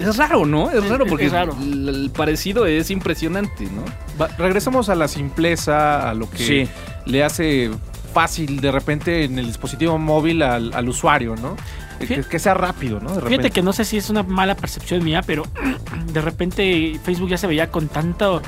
Es 0.00 0.16
raro, 0.16 0.46
¿no? 0.46 0.70
Es 0.70 0.82
Es- 0.84 0.88
raro 0.88 1.04
es 1.04 1.10
porque 1.10 1.28
raro. 1.28 1.54
El, 1.60 1.88
el 1.88 2.10
parecido 2.10 2.66
es 2.66 2.90
impresionante, 2.90 3.64
¿no? 3.66 3.84
Va- 4.20 4.28
regresamos 4.38 4.88
a 4.88 4.94
la 4.94 5.06
simpleza, 5.08 6.08
a 6.10 6.14
lo 6.14 6.28
que 6.30 6.38
Sí. 6.38 6.68
le 7.06 7.22
hace 7.22 7.70
fácil 8.12 8.60
de 8.60 8.70
repente 8.70 9.24
en 9.24 9.38
el 9.38 9.46
dispositivo 9.46 9.98
móvil 9.98 10.42
al, 10.42 10.72
al 10.74 10.88
usuario, 10.88 11.34
¿no? 11.36 11.56
Que, 11.98 12.38
sea 12.40 12.54
rápido, 12.54 12.98
¿no? 12.98 13.10
De 13.10 13.14
Fíjate 13.16 13.28
repente. 13.30 13.50
que 13.52 13.62
no 13.62 13.72
sé 13.72 13.84
si 13.84 13.96
es 13.96 14.10
una 14.10 14.22
mala 14.24 14.56
percepción 14.56 15.04
mía, 15.04 15.22
pero 15.24 15.44
de 16.12 16.20
repente 16.20 16.98
Facebook 17.04 17.28
ya 17.30 17.38
se 17.38 17.46
veía 17.46 17.70
con 17.70 17.86
tanto. 17.88 18.42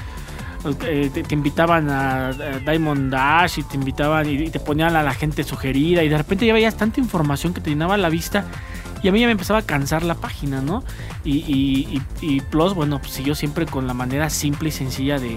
eh, 0.87 1.11
te, 1.15 1.23
te 1.23 1.35
invitaban 1.35 1.89
a, 1.91 2.29
a 2.29 2.33
Diamond 2.67 3.13
Dash 3.13 3.59
y 3.59 3.63
te 3.63 3.77
invitaban 3.77 4.29
y 4.29 4.51
te 4.51 4.59
ponían 4.61 4.97
a 4.97 5.03
la 5.03 5.15
gente 5.15 5.45
sugerida 5.45 6.03
y 6.03 6.09
de 6.09 6.17
repente 6.19 6.47
ya 6.47 6.53
veías 6.53 6.77
tanta 6.77 6.99
información 7.01 7.53
que 7.55 7.61
te 7.61 7.71
llenaba 7.71 7.97
la 7.97 8.09
vista 8.09 8.45
y 9.03 9.09
a 9.09 9.13
mí 9.13 9.21
ya 9.21 9.27
me 9.27 9.33
empezaba 9.33 9.59
a 9.61 9.63
cansar 9.63 10.03
la 10.03 10.15
página, 10.15 10.61
¿no? 10.63 10.83
Y, 11.25 11.33
y- 11.47 12.03
y- 12.23 12.37
y 12.37 12.41
Plus, 12.41 12.75
bueno, 12.75 12.99
pues 12.99 13.13
siguió 13.13 13.35
siempre 13.35 13.67
con 13.67 13.87
la 13.87 13.93
manera 13.95 14.31
simple 14.31 14.71
y 14.71 14.73
sencilla 14.73 15.19
de... 15.19 15.37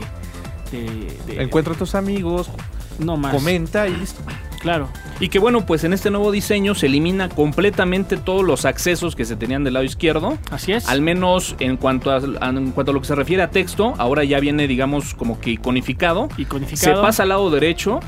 de- 0.72 1.18
de- 1.28 1.44
Encuentra 1.44 1.74
a 1.74 1.78
tus 1.78 1.94
amigos, 1.94 2.50
no 3.00 3.18
más. 3.18 3.34
comenta 3.34 3.88
y 3.88 3.96
listo. 3.96 4.22
Claro. 4.60 4.90
Y 5.20 5.30
que 5.30 5.38
bueno, 5.40 5.66
pues 5.66 5.84
en 5.84 5.94
este 5.94 6.10
nuevo 6.10 6.32
diseño 6.32 6.74
se 6.76 6.88
elimina 6.88 7.30
completamente 7.30 8.18
todos 8.18 8.44
los 8.44 8.66
accesos 8.66 9.16
que 9.16 9.24
se 9.24 9.36
tenían 9.36 9.64
del 9.64 9.76
lado 9.76 9.86
izquierdo. 9.86 10.38
Así 10.52 10.74
es. 10.74 10.90
Al 10.90 11.02
menos 11.02 11.56
en 11.60 11.78
cuanto 11.78 12.12
a, 12.12 12.18
en 12.18 12.72
cuanto 12.72 12.92
a 12.92 12.94
lo 12.94 13.00
que 13.02 13.08
se 13.08 13.16
refiere 13.16 13.44
a 13.44 13.50
texto, 13.52 13.94
ahora 13.98 14.24
ya 14.24 14.40
viene, 14.40 14.68
digamos, 14.68 15.14
como 15.14 15.40
que 15.40 15.52
iconificado. 15.52 16.28
y 16.38 16.46
Se 16.76 16.92
pasa 16.94 17.24
al 17.24 17.30
lado 17.30 17.50
derecho. 17.52 18.00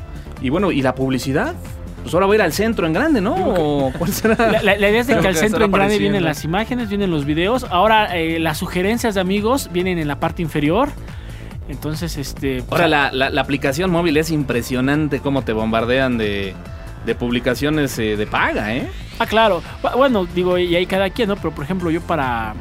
Y 0.41 0.49
bueno, 0.49 0.71
¿y 0.71 0.81
la 0.81 0.95
publicidad? 0.95 1.53
Pues 2.01 2.13
ahora 2.13 2.25
va 2.27 2.33
a 2.33 2.35
ir 2.37 2.41
al 2.41 2.53
centro 2.53 2.87
en 2.87 2.93
grande, 2.93 3.19
¿no? 3.21 3.35
¿O 3.35 3.91
cuál 3.97 4.11
será? 4.11 4.35
La, 4.51 4.63
la- 4.63 4.77
la 4.77 4.89
idea 4.89 5.01
es 5.01 5.07
de 5.07 5.17
que 5.19 5.27
al 5.27 5.35
centro 5.35 5.65
en 5.65 5.71
grande 5.71 5.99
vienen 5.99 6.23
las 6.23 6.43
imágenes, 6.45 6.89
vienen 6.89 7.11
los 7.11 7.25
videos. 7.25 7.65
Ahora 7.69 8.17
eh, 8.17 8.39
las 8.39 8.57
sugerencias 8.57 9.15
de 9.15 9.21
amigos 9.21 9.69
vienen 9.71 9.99
en 9.99 10.07
la 10.07 10.19
parte 10.19 10.41
inferior. 10.41 10.89
Entonces, 11.69 12.17
este. 12.17 12.63
Ahora 12.69 12.87
la, 12.87 13.11
la- 13.11 13.29
la 13.29 13.41
aplicación 13.41 13.89
móvil 13.91 14.17
es 14.17 14.31
impresionante 14.31 15.19
cómo 15.21 15.43
te 15.43 15.53
bombardean 15.53 16.17
de, 16.17 16.53
de 17.05 17.15
publicaciones 17.15 17.97
eh, 17.99 18.17
de 18.17 18.27
paga, 18.27 18.75
¿eh? 18.75 18.89
Ah, 19.19 19.25
claro. 19.27 19.61
Bu- 19.81 19.95
Bueno, 19.95 20.25
digo, 20.25 20.57
y 20.57 20.75
hay 20.75 20.85
cada 20.85 21.09
quien, 21.11 21.29
¿no? 21.29 21.35
Pero 21.35 21.51
por 21.55 21.63
ejemplo, 21.63 21.89
yo 21.91 22.01
para. 22.01 22.55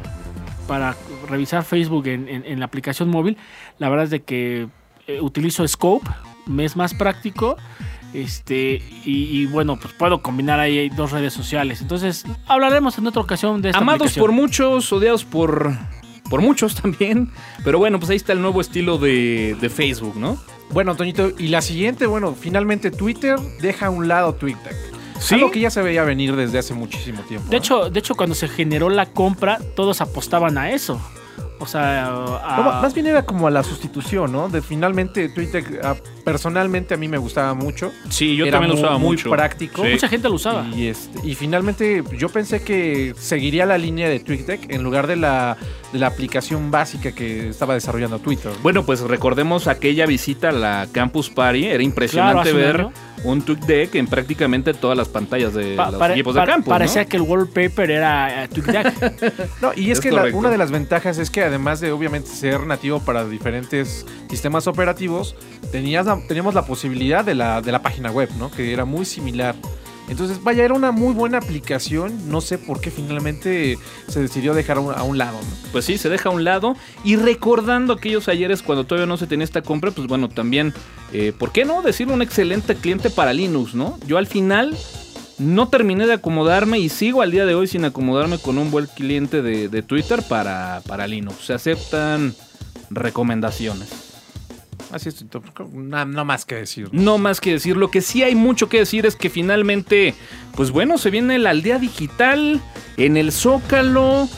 Para 0.69 0.95
revisar 1.31 1.65
Facebook 1.65 2.07
en, 2.09 2.29
en- 2.29 2.45
en 2.45 2.59
la 2.61 2.67
aplicación 2.67 3.09
móvil, 3.09 3.39
la 3.79 3.89
verdad 3.89 4.05
es 4.05 4.11
de 4.11 4.21
que 4.23 4.69
eh, 5.07 5.21
utilizo 5.23 5.67
Scope, 5.67 6.07
me 6.47 6.67
es 6.67 6.77
más 6.77 6.93
práctico. 6.93 7.57
Este, 8.13 8.83
y, 9.05 9.39
y 9.43 9.47
bueno, 9.47 9.77
pues 9.81 9.93
puedo 9.95 10.21
combinar 10.23 10.61
ahí 10.61 10.89
dos 10.91 11.13
redes 11.13 11.33
sociales. 11.33 11.81
Entonces, 11.83 12.25
hablaremos 12.47 12.97
en 12.99 13.07
otra 13.07 13.21
ocasión 13.23 13.61
de 13.63 13.71
esta 13.71 13.79
Amados 13.81 14.01
aplicación. 14.01 14.23
por 14.23 14.33
muchos, 14.33 14.93
odiados 14.93 15.25
por, 15.25 15.73
por 16.29 16.41
muchos 16.41 16.75
también. 16.83 17.31
Pero 17.65 17.79
bueno, 17.79 17.99
pues 17.99 18.11
ahí 18.11 18.17
está 18.17 18.33
el 18.33 18.41
nuevo 18.41 18.61
estilo 18.61 18.99
de, 18.99 19.57
de 19.61 19.69
Facebook, 19.69 20.17
¿no? 20.17 20.39
Bueno, 20.71 20.95
Toñito, 20.95 21.33
y 21.39 21.49
la 21.49 21.63
siguiente, 21.63 22.07
bueno, 22.07 22.35
finalmente 22.39 22.91
Twitter 22.91 23.39
deja 23.61 23.87
a 23.87 23.91
un 23.91 24.07
lado 24.09 24.35
TweetDeck. 24.35 24.77
Sí. 25.19 25.35
Algo 25.35 25.51
que 25.51 25.61
ya 25.61 25.71
se 25.71 25.83
veía 25.83 26.05
venir 26.05 26.37
desde 26.37 26.59
hace 26.59 26.75
muchísimo 26.75 27.23
tiempo. 27.23 27.47
De 27.49 27.57
¿no? 27.57 27.59
hecho, 27.59 27.91
de 27.91 27.99
hecho, 27.99 28.15
cuando 28.15 28.35
se 28.35 28.49
generó 28.49 28.89
la 28.89 29.07
compra, 29.07 29.59
todos 29.75 30.01
apostaban 30.01 30.59
a 30.59 30.71
eso. 30.71 31.01
O 31.61 31.67
sea, 31.67 32.07
a- 32.09 32.57
No, 32.57 32.63
más 32.83 32.95
bien 32.95 33.07
era 33.09 33.23
como 33.25 33.47
a 33.47 33.51
la 33.51 33.63
sustitución, 33.63 34.31
¿no? 34.33 34.49
De 34.49 34.63
finalmente 34.63 35.29
Twitter, 35.29 35.81
ah, 35.83 35.97
personalmente 36.25 36.95
a 36.95 36.97
mí 36.97 37.09
me 37.09 37.19
gustaba 37.19 37.55
mucho. 37.55 37.91
Sí, 38.11 38.37
yo 38.37 38.45
Era 38.45 38.53
también 38.59 38.71
lo 38.71 38.75
muy- 38.77 38.83
usaba 38.85 38.99
muy 38.99 39.09
mucho. 39.17 39.31
práctico. 39.31 39.83
Sí. 39.85 39.91
mucha 39.93 40.09
gente 40.09 40.29
lo 40.29 40.35
usaba. 40.35 40.67
Y, 40.75 40.87
este, 40.89 41.27
y 41.27 41.35
finalmente 41.35 42.05
yo 42.17 42.29
pensé 42.29 42.63
que 42.63 43.15
seguiría 43.19 43.67
la 43.67 43.79
línea 43.79 44.09
de 44.09 44.21
TweetDeck 44.21 44.71
en 44.71 44.83
lugar 44.83 45.07
de 45.07 45.17
la, 45.17 45.57
de 45.93 45.99
la 45.99 46.07
aplicación 46.09 46.71
básica 46.71 47.13
que 47.13 47.49
estaba 47.49 47.75
desarrollando 47.75 48.19
Twitter. 48.19 48.53
Bueno, 48.63 48.85
pues 48.85 49.01
recordemos 49.01 49.67
aquella 49.69 50.07
visita 50.07 50.51
a 50.51 50.53
la 50.53 50.87
Campus 50.93 51.31
Party. 51.31 51.65
Era 51.67 51.83
impresionante 51.83 52.33
Claro, 52.35 52.41
hace 52.43 52.53
un 52.53 52.59
ver 52.61 52.81
año. 52.83 52.93
un 53.25 53.43
TweetDeck 53.43 53.95
en 53.97 54.07
prácticamente 54.07 54.75
todas 54.75 54.97
las 54.97 55.09
pantallas 55.09 55.55
de 55.55 55.75
Pa- 55.77 55.91
los 55.91 56.11
equipos 56.11 56.35
pa- 56.37 56.43
de 56.43 56.47
campus. 56.47 56.69
Parecía 56.71 57.03
¿no? 57.03 57.09
que 57.09 57.17
el 57.17 57.23
wallpaper 57.23 57.91
era 57.91 58.49
TweetDeck. 58.53 59.39
No, 59.63 59.73
y 59.75 59.91
es, 59.91 59.99
Es 59.99 60.05
que 60.05 60.13
la- 60.13 60.25
una 60.33 60.51
de 60.51 60.59
las 60.59 60.71
ventajas 60.71 61.19
es 61.19 61.31
que 61.31 61.48
además 61.49 61.81
de 61.81 61.93
obviamente 61.93 62.31
ser 62.31 62.67
nativo 62.67 63.01
para 63.01 63.25
diferentes 63.27 64.07
sistemas 64.31 64.67
operativos, 64.67 65.35
tenías 65.73 66.07
teníamos 66.27 66.55
la 66.55 66.65
posibilidad 66.65 67.25
de 67.25 67.35
la, 67.35 67.61
de 67.61 67.73
la 67.73 67.83
página 67.83 68.11
web, 68.11 68.31
¿no? 68.39 68.51
Que 68.51 68.73
era 68.73 68.85
muy 68.85 69.05
similar. 69.05 69.55
Entonces, 70.09 70.43
vaya, 70.43 70.65
era 70.65 70.75
una 70.75 70.91
muy 70.91 71.13
buena 71.13 71.39
aplicación. 71.39 72.31
No 72.31 72.41
sé 72.41 72.57
por 72.59 72.81
qué 72.81 72.91
finalmente 72.91 73.79
se 74.09 74.21
decidió 74.21 74.55
dejar 74.55 74.79
a 74.79 75.03
un, 75.03 75.19
lado. 75.19 75.39
Pues 75.71 75.85
sí, 75.85 75.99
se 75.99 76.09
deja 76.09 76.31
a 76.31 76.33
un 76.33 76.45
lado. 76.45 76.77
Y 77.05 77.17
recordando 77.17 77.93
aquellos 77.93 78.29
ayeres 78.29 78.63
cuando 78.63 78.85
todavía 78.85 79.07
no 79.07 79.17
se 79.17 79.27
tenía 79.27 79.45
esta 79.45 79.63
compra, 79.63 79.91
pues 79.91 80.09
bueno, 80.09 80.29
también, 80.29 80.73
eh, 81.13 81.33
¿por 81.39 81.53
qué 81.53 81.65
no 81.65 81.83
decir 81.83 82.09
un 82.09 82.23
excelente 82.23 82.75
cliente 82.75 83.11
para 83.11 83.35
Linux, 83.35 83.75
no? 83.75 83.99
Yo 84.07 84.17
al 84.17 84.27
final 84.27 84.77
no 85.39 85.69
terminé 85.69 86.07
de 86.07 86.15
acomodarme 86.15 86.79
y 86.79 86.89
sigo 86.89 87.23
al 87.23 87.31
día 87.31 87.47
de 87.47 87.55
hoy 87.55 87.67
sin 87.67 87.85
acomodarme 87.85 88.39
con 88.39 88.59
un 88.59 88.71
buen 88.71 88.87
cliente 88.87 89.43
de, 89.43 89.69
de 89.69 89.83
Twitter 89.83 90.23
para, 90.29 90.83
para 90.87 91.07
Linux. 91.07 91.47
Se 91.47 91.55
aceptan 91.55 92.35
recomendaciones. 92.91 94.09
Así 94.91 95.11
es, 95.11 95.25
no, 95.73 96.05
no 96.07 96.25
más 96.25 96.45
que 96.45 96.55
decir. 96.55 96.89
No 96.93 97.19
más 97.19 97.41
que 97.41 97.53
decir, 97.53 97.77
lo 97.77 97.91
que 97.91 98.01
sí 98.01 98.23
hay 98.23 98.35
mucho 98.35 98.69
que 98.69 98.79
decir 98.79 99.05
es 99.05 99.17
que 99.17 99.29
finalmente, 99.29 100.15
pues 100.57 100.71
bueno, 100.71 100.97
se 100.97 101.11
viene 101.11 101.39
la 101.39 101.51
aldea 101.51 101.79
digital 101.79 102.61
en 102.97 103.17
el 103.17 103.33
Zócalo 103.33 104.29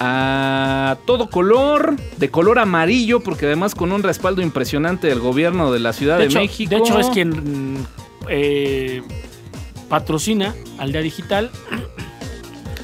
a 0.00 0.96
todo 1.06 1.30
color, 1.30 1.94
de 2.16 2.30
color 2.30 2.58
amarillo, 2.58 3.20
porque 3.20 3.46
además 3.46 3.74
con 3.74 3.92
un 3.92 4.02
respaldo 4.02 4.42
impresionante 4.42 5.06
del 5.06 5.20
gobierno 5.20 5.70
de 5.72 5.78
la 5.78 5.92
Ciudad 5.92 6.16
de, 6.16 6.24
De 6.24 6.30
hecho, 6.30 6.40
México. 6.40 6.70
de 6.70 6.76
hecho, 6.76 6.98
es 6.98 7.06
quien 7.08 7.86
eh, 8.28 9.02
patrocina 9.90 10.54
Aldea 10.78 11.02
Digital. 11.02 11.50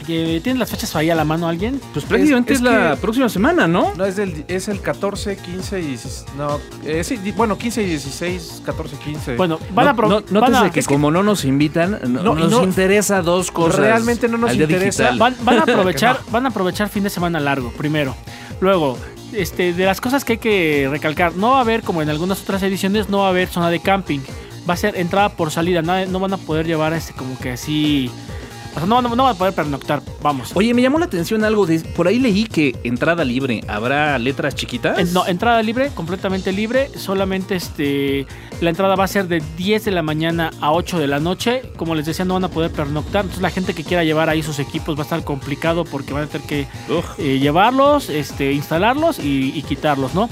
Que 0.07 0.41
¿Tienen 0.41 0.61
las 0.61 0.71
fechas 0.71 0.95
ahí 0.95 1.11
a 1.11 1.17
la 1.17 1.25
mano 1.25 1.49
alguien? 1.49 1.81
Pues 1.93 2.05
prácticamente 2.05 2.53
es, 2.53 2.61
Es- 2.61 2.65
es 2.65 2.73
la 2.73 2.91
que- 2.93 3.01
próxima 3.01 3.29
semana, 3.29 3.67
¿no? 3.67 3.93
No, 3.97 4.05
es, 4.05 4.15
del, 4.15 4.45
es 4.47 4.69
el 4.69 4.81
14, 4.81 5.37
15 5.37 5.81
y 5.81 5.85
16. 5.85 6.25
No, 6.39 6.61
eh, 6.85 7.03
sí, 7.03 7.17
di- 7.17 7.33
bueno, 7.33 7.59
15 7.59 7.83
y 7.83 7.87
16, 7.87 8.63
14, 8.65 8.97
15. 8.99 9.35
Bueno, 9.35 9.59
van 9.75 9.87
no, 9.87 9.91
a... 9.91 9.95
pro- 9.95 10.09
no- 10.09 10.21
van 10.23 10.33
nótese 10.53 10.59
a- 10.67 10.71
que 10.71 10.79
es 10.79 10.87
que 10.87 10.95
como 10.95 11.11
no 11.11 11.25
nos 11.25 11.45
invitan, 11.45 11.99
no, 12.07 12.23
No, 12.23 12.39
y 12.39 12.43
nos 12.43 12.51
no- 12.53 12.63
interesa 12.63 13.21
dos 13.21 13.51
cosas. 13.51 13.81
Realmente 13.81 14.29
no 14.29 14.39
nos 14.39 14.55
interesa. 14.55 15.11
Van, 15.19 15.35
van 15.43 15.59
a 15.59 15.63
aprovechar, 15.65 16.21
van 16.31 16.47
a 16.47 16.51
aprovechar 16.51 16.89
fin 16.89 17.03
de 17.03 17.11
semana 17.11 17.41
largo, 17.41 17.73
primero. 17.73 18.15
Luego, 18.61 18.97
este, 19.33 19.73
de 19.73 19.85
las 19.87 20.01
cosas 20.01 20.25
que 20.25 20.35
hay 20.35 20.39
que 20.39 20.87
recalcar, 20.89 21.35
no 21.35 21.51
va 21.51 21.59
a 21.59 21.63
haber, 21.63 21.83
como 21.83 22.01
en 22.01 22.11
algunas 22.11 22.41
otras 22.43 22.63
ediciones, 22.63 23.09
no 23.09 23.19
va 23.19 23.27
a 23.27 23.31
haber 23.31 23.49
zona 23.49 23.71
de 23.71 23.81
camping. 23.81 24.21
Va 24.69 24.75
a 24.75 24.77
ser 24.77 24.97
entrada 24.97 25.29
por 25.31 25.51
salida. 25.51 25.83
No, 25.83 26.05
no 26.07 26.21
van 26.21 26.33
a 26.35 26.39
poder 26.39 26.67
llevar 26.67 26.93
este 26.93 27.13
como 27.13 27.39
que 27.39 27.53
así. 27.53 28.11
O 28.75 28.79
sea, 28.79 28.87
no, 28.87 29.01
no, 29.01 29.17
no 29.17 29.23
van 29.25 29.35
a 29.35 29.39
poder 29.39 29.55
pernoctar. 29.55 30.03
Vamos. 30.21 30.51
Oye, 30.55 30.75
me 30.75 30.83
llamó 30.83 30.99
la 30.99 31.07
atención 31.07 31.45
algo. 31.45 31.65
De, 31.65 31.79
por 31.81 32.09
ahí 32.09 32.19
leí 32.19 32.45
que 32.45 32.77
entrada 32.85 33.25
libre. 33.25 33.63
¿Habrá 33.69 34.19
letras 34.19 34.55
chiquitas? 34.55 34.99
En- 34.99 35.15
no, 35.15 35.27
entrada 35.27 35.63
libre, 35.63 35.91
completamente 35.95 36.53
libre. 36.53 36.91
Solamente 36.95 37.55
este 37.57 38.27
la 38.61 38.69
entrada 38.69 38.95
va 38.95 39.05
a 39.05 39.09
ser 39.09 39.29
de 39.29 39.43
10 39.57 39.87
de 39.87 39.91
la 39.93 40.03
mañana 40.03 40.51
a 40.61 40.73
8 40.73 40.99
de 40.99 41.07
la 41.07 41.21
noche. 41.21 41.63
Como 41.77 41.95
les 41.95 42.05
decía, 42.05 42.27
no 42.27 42.35
van 42.35 42.45
a 42.45 42.49
poder 42.51 42.71
pernoctar. 42.71 43.23
Entonces 43.23 43.41
la 43.41 43.49
gente 43.51 43.73
que 43.73 43.83
quiera 43.83 44.05
llevar 44.05 44.29
ahí 44.29 44.43
sus 44.43 44.59
equipos 44.59 44.95
va 44.95 45.01
a 45.01 45.05
estar 45.05 45.25
complicado 45.25 45.87
porque 45.87 46.13
van 46.13 46.25
a 46.25 46.27
tener 46.27 46.47
que 46.47 46.67
eh, 47.19 47.39
llevarlos, 47.39 48.11
este, 48.11 48.53
instalarlos 48.53 49.19
y, 49.21 49.53
y 49.55 49.63
quitarlos, 49.63 50.15
¿no? 50.15 50.29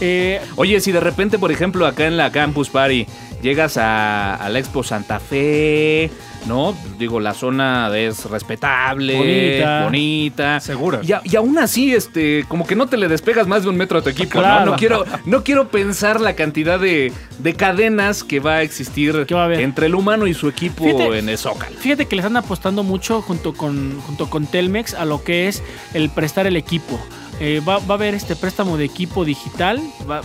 Eh, 0.00 0.40
Oye, 0.54 0.80
si 0.80 0.92
de 0.92 1.00
repente, 1.00 1.36
por 1.40 1.50
ejemplo, 1.50 1.84
acá 1.84 2.06
en 2.06 2.16
la 2.16 2.30
Campus 2.30 2.68
Party 2.68 3.06
llegas 3.42 3.76
a, 3.76 4.34
a 4.34 4.48
la 4.48 4.58
Expo 4.58 4.82
Santa 4.82 5.20
Fe, 5.20 6.10
¿no? 6.46 6.74
Digo, 6.98 7.20
la 7.20 7.34
zona 7.34 7.90
es 7.96 8.24
respetable, 8.26 9.16
Bonita. 9.16 9.84
bonita. 9.84 10.60
Segura. 10.60 11.00
Y, 11.02 11.12
a- 11.12 11.20
y 11.24 11.36
aún 11.36 11.58
así, 11.58 11.94
este, 11.94 12.44
como 12.48 12.66
que 12.66 12.74
no 12.76 12.86
te 12.86 12.96
le 12.96 13.08
despegas 13.08 13.46
más 13.46 13.62
de 13.62 13.68
un 13.68 13.76
metro 13.76 13.98
a 13.98 14.02
tu 14.02 14.08
equipo, 14.08 14.38
Claro. 14.38 14.64
¿no? 14.66 14.70
No 14.72 14.76
quiero, 14.76 15.04
no 15.24 15.44
quiero 15.44 15.68
pensar 15.68 16.20
la 16.20 16.34
cantidad 16.34 16.78
de, 16.80 17.12
de 17.38 17.54
cadenas 17.54 18.24
que 18.24 18.40
va 18.40 18.54
a 18.56 18.62
existir 18.62 19.14
va 19.32 19.44
a 19.46 19.54
entre 19.60 19.86
el 19.86 19.94
humano 19.94 20.26
y 20.26 20.34
su 20.34 20.48
equipo 20.48 20.84
Fíjate- 20.84 21.18
en 21.18 21.28
el 21.28 21.38
Zócalo. 21.38 21.76
Fíjate 21.78 22.06
que 22.06 22.16
le 22.16 22.22
están 22.22 22.36
apostando 22.36 22.82
mucho 22.82 23.22
junto 23.22 23.52
con, 23.54 24.00
junto 24.00 24.28
con 24.30 24.46
Telmex 24.46 24.94
a 24.94 25.04
lo 25.04 25.22
que 25.22 25.48
es 25.48 25.62
el 25.94 26.10
prestar 26.10 26.46
el 26.46 26.56
equipo. 26.56 26.98
Eh, 27.40 27.60
va, 27.60 27.78
va 27.78 27.94
a 27.94 27.98
haber 27.98 28.14
este 28.14 28.34
préstamo 28.34 28.76
de 28.76 28.84
equipo 28.84 29.24
digital. 29.24 29.80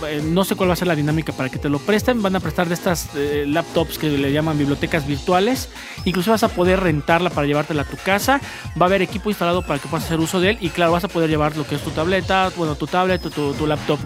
Eh, 0.08 0.22
no 0.26 0.44
sé 0.44 0.56
cuál 0.56 0.70
va 0.70 0.74
a 0.74 0.76
ser 0.76 0.88
la 0.88 0.96
dinámica 0.96 1.32
para 1.32 1.50
que 1.50 1.60
te 1.60 1.70
lo 1.70 1.78
presten. 1.78 2.22
Van 2.24 2.36
a 2.36 2.40
prestar 2.40 2.68
de 2.68 2.74
estas 2.74 3.10
eh, 3.16 3.46
laptops 3.48 4.00
que 4.00 4.10
le 4.10 4.32
llaman 4.32 4.58
bibliotecas 4.58 5.06
virtuales. 5.06 5.70
Incluso 6.06 6.32
vas 6.32 6.42
a 6.44 6.48
poder 6.50 6.80
rentarla 6.80 7.30
para 7.30 7.46
llevártela 7.46 7.84
a 7.84 7.86
tu 7.86 7.98
casa. 7.98 8.42
Va 8.82 8.86
a 8.86 8.90
haber 8.90 9.04
equipo 9.04 9.30
instalado 9.30 9.62
para 9.62 9.80
que 9.80 9.88
puedas 9.88 10.06
hacer 10.06 10.20
uso 10.20 10.40
de 10.40 10.52
él. 10.52 10.58
Y 10.60 10.70
claro, 10.70 10.92
vas 10.92 11.04
a 11.04 11.08
poder 11.08 11.30
llevar 11.30 11.56
lo 11.56 11.68
que 11.68 11.76
es 11.76 11.82
tu 11.82 11.92
tableta, 11.92 12.52
bueno, 12.58 12.76
tu 12.76 12.88
tablet, 12.88 13.22
tu, 13.22 13.30
tu- 13.54 13.68
laptop. 13.68 14.00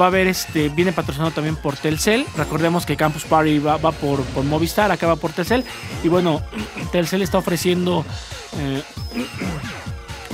Va 0.00 0.04
a 0.04 0.08
haber 0.08 0.28
este, 0.28 0.68
viene 0.68 0.92
patrocinado 0.92 1.32
también 1.32 1.56
por 1.56 1.76
Telcel. 1.76 2.24
Recordemos 2.36 2.86
que 2.86 2.96
Campus 2.96 3.24
Party 3.24 3.58
va, 3.58 3.76
va 3.78 3.92
por, 3.92 4.22
por 4.22 4.44
Movistar, 4.44 4.90
acá 4.92 5.06
va 5.08 5.16
por 5.16 5.32
Telcel. 5.32 5.64
Y 6.04 6.08
bueno, 6.08 6.40
Telcel 6.92 7.22
está 7.22 7.38
ofreciendo 7.38 8.04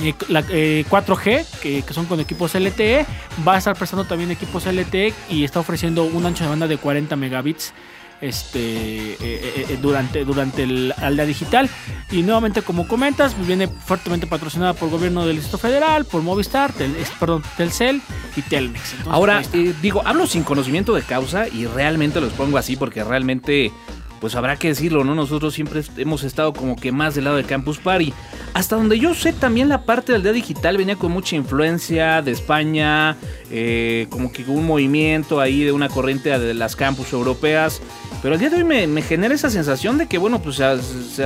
eh, 0.01 0.09
eh, 0.09 0.15
la, 0.29 0.43
eh, 0.49 0.85
4G, 0.89 1.45
que, 1.61 1.81
que 1.83 1.93
son 1.93 2.05
con 2.05 2.19
equipos 2.19 2.53
LTE. 2.55 3.05
Va 3.47 3.55
a 3.55 3.57
estar 3.57 3.75
prestando 3.75 4.05
también 4.05 4.31
equipos 4.31 4.65
LTE 4.65 5.13
y 5.29 5.43
está 5.43 5.59
ofreciendo 5.59 6.03
un 6.03 6.25
ancho 6.25 6.43
de 6.43 6.49
banda 6.49 6.67
de 6.67 6.77
40 6.77 7.15
megabits. 7.15 7.73
Este 8.21 9.17
eh, 9.19 9.77
durante, 9.81 10.23
durante 10.23 10.63
el 10.63 10.93
aldea 10.97 11.25
digital 11.25 11.69
y 12.11 12.23
nuevamente 12.23 12.61
como 12.61 12.87
comentas 12.87 13.35
viene 13.45 13.67
fuertemente 13.67 14.25
patrocinada 14.25 14.73
por 14.73 14.87
el 14.87 14.95
gobierno 14.95 15.25
del 15.25 15.35
Distrito 15.35 15.57
Federal 15.57 16.05
por 16.05 16.21
Movistar 16.21 16.71
Tel- 16.71 16.95
perdón 17.19 17.43
Telcel 17.57 18.01
y 18.37 18.41
Telmex 18.41 18.93
Entonces, 18.93 19.13
Ahora, 19.13 19.41
digo, 19.81 20.01
hablo 20.05 20.27
sin 20.27 20.43
conocimiento 20.43 20.95
de 20.95 21.01
causa 21.01 21.49
y 21.49 21.65
realmente 21.67 22.21
los 22.21 22.31
pongo 22.33 22.57
así 22.57 22.77
porque 22.77 23.03
realmente, 23.03 23.73
pues 24.21 24.33
habrá 24.35 24.55
que 24.55 24.69
decirlo, 24.69 25.03
¿no? 25.03 25.13
Nosotros 25.13 25.53
siempre 25.53 25.83
hemos 25.97 26.23
estado 26.23 26.53
como 26.53 26.77
que 26.77 26.93
más 26.93 27.15
del 27.15 27.25
lado 27.25 27.35
de 27.35 27.43
Campus 27.43 27.79
Party. 27.79 28.13
Hasta 28.55 28.77
donde 28.77 28.97
yo 28.97 29.13
sé, 29.13 29.33
también 29.33 29.67
la 29.67 29.83
parte 29.83 30.13
del 30.13 30.23
día 30.23 30.31
digital 30.31 30.77
venía 30.77 30.95
con 30.95 31.11
mucha 31.11 31.35
influencia 31.35 32.21
de 32.21 32.31
España, 32.31 33.17
eh, 33.51 34.07
como 34.09 34.31
que 34.31 34.43
un 34.47 34.65
movimiento 34.65 35.41
ahí 35.41 35.63
de 35.63 35.73
una 35.73 35.89
corriente 35.89 36.39
de 36.39 36.53
las 36.53 36.75
campus 36.77 37.11
europeas. 37.11 37.81
Pero 38.21 38.35
el 38.35 38.39
día 38.39 38.49
de 38.49 38.55
hoy 38.55 38.63
me, 38.63 38.87
me 38.87 39.01
genera 39.01 39.35
esa 39.35 39.49
sensación 39.49 39.97
de 39.97 40.07
que, 40.07 40.17
bueno, 40.17 40.41
pues 40.41 40.55
se, 40.55 40.81
se 40.81 41.25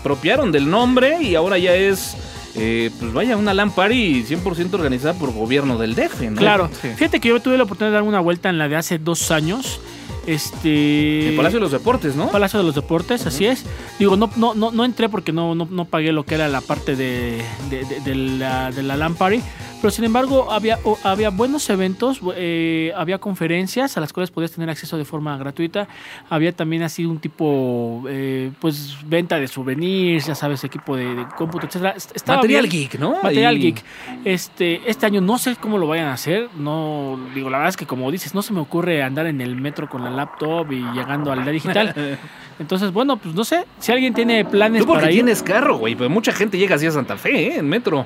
apropiaron 0.00 0.52
del 0.52 0.70
nombre 0.70 1.20
y 1.20 1.34
ahora 1.34 1.58
ya 1.58 1.74
es... 1.74 2.16
eh, 2.54 2.90
pues 3.00 3.12
vaya, 3.12 3.36
una 3.36 3.52
LAN 3.54 3.72
Party 3.72 4.22
100% 4.24 4.72
organizada 4.74 5.14
por 5.14 5.32
gobierno 5.32 5.78
del 5.78 5.96
DF, 5.96 6.20
¿no? 6.30 6.36
Claro, 6.36 6.70
Sí. 6.80 6.88
fíjate 6.96 7.18
que 7.18 7.28
yo 7.28 7.40
tuve 7.40 7.56
la 7.58 7.64
oportunidad 7.64 7.90
de 7.90 7.94
dar 7.94 8.02
una 8.04 8.20
vuelta 8.20 8.48
en 8.50 8.56
la 8.58 8.68
de 8.68 8.76
hace 8.76 8.98
dos 8.98 9.32
años. 9.32 9.80
Este. 10.28 11.30
El 11.30 11.36
Palacio 11.36 11.58
de 11.58 11.62
los 11.62 11.72
Deportes, 11.72 12.14
¿no? 12.14 12.28
Palacio 12.30 12.58
de 12.58 12.64
los 12.66 12.74
Deportes, 12.74 13.26
así 13.26 13.46
es. 13.46 13.64
Digo, 13.98 14.16
no, 14.16 14.30
no, 14.36 14.54
no, 14.54 14.70
no 14.72 14.84
entré 14.84 15.08
porque 15.08 15.32
no, 15.32 15.54
no, 15.54 15.66
no 15.70 15.84
pagué 15.86 16.12
lo 16.12 16.24
que 16.24 16.34
era 16.34 16.48
la 16.48 16.60
parte 16.60 16.96
de, 16.96 17.42
de, 17.70 17.84
de- 17.84 18.00
de 18.00 18.14
la, 18.14 18.70
de 18.70 18.82
la 18.82 18.96
LAN 18.96 19.14
Party. 19.14 19.40
Pero 19.80 19.92
sin 19.92 20.04
embargo, 20.04 20.50
había, 20.50 20.76
había 21.04 21.30
buenos 21.30 21.70
eventos, 21.70 22.20
eh, 22.34 22.92
había 22.96 23.18
conferencias 23.18 23.96
a 23.96 24.00
las 24.00 24.12
cuales 24.12 24.32
podías 24.32 24.50
tener 24.50 24.68
acceso 24.68 24.96
de 24.98 25.04
forma 25.04 25.36
gratuita. 25.38 25.86
Había 26.28 26.50
también 26.52 26.82
así 26.82 27.06
un 27.06 27.20
tipo, 27.20 28.02
eh, 28.08 28.50
pues, 28.60 28.96
venta 29.06 29.38
de 29.38 29.46
souvenirs, 29.46 30.26
ya 30.26 30.34
sabes, 30.34 30.64
equipo 30.64 30.96
de, 30.96 31.14
de 31.14 31.24
cómputo, 31.36 31.66
etcétera. 31.66 31.90
Est- 31.96 32.10
estaba 32.16 32.38
Material 32.38 32.66
bien. 32.66 32.88
geek, 32.88 32.98
¿no? 32.98 33.22
Material 33.22 33.54
Ahí. 33.54 33.60
Geek. 33.62 33.84
Este, 34.24 34.80
este 34.90 35.06
año 35.06 35.20
no 35.20 35.38
sé 35.38 35.54
cómo 35.54 35.78
lo 35.78 35.86
vayan 35.86 36.06
a 36.08 36.14
hacer. 36.14 36.48
No, 36.58 37.16
digo, 37.32 37.48
la 37.48 37.58
verdad 37.58 37.68
es 37.70 37.76
que 37.76 37.86
como 37.86 38.10
dices, 38.10 38.34
no 38.34 38.42
se 38.42 38.52
me 38.52 38.58
ocurre 38.58 39.04
andar 39.04 39.26
en 39.26 39.40
el 39.40 39.54
metro 39.54 39.88
con 39.88 40.02
la 40.02 40.10
laptop 40.10 40.72
y 40.72 40.82
llegando 40.92 41.30
al 41.30 41.44
día 41.44 41.52
digital. 41.52 42.18
Entonces, 42.58 42.92
bueno, 42.92 43.16
pues 43.16 43.32
no 43.32 43.44
sé. 43.44 43.64
Si 43.78 43.92
alguien 43.92 44.12
tiene 44.12 44.44
planes 44.44 44.80
Tú 44.82 44.86
porque 44.88 45.02
para 45.02 45.12
ir, 45.12 45.18
tienes 45.18 45.40
carro, 45.44 45.78
güey, 45.78 45.94
pero 45.94 46.10
mucha 46.10 46.32
gente 46.32 46.58
llega 46.58 46.74
así 46.74 46.86
a 46.86 46.90
Santa 46.90 47.16
Fe, 47.16 47.46
¿eh? 47.54 47.58
En 47.58 47.68
metro. 47.68 48.04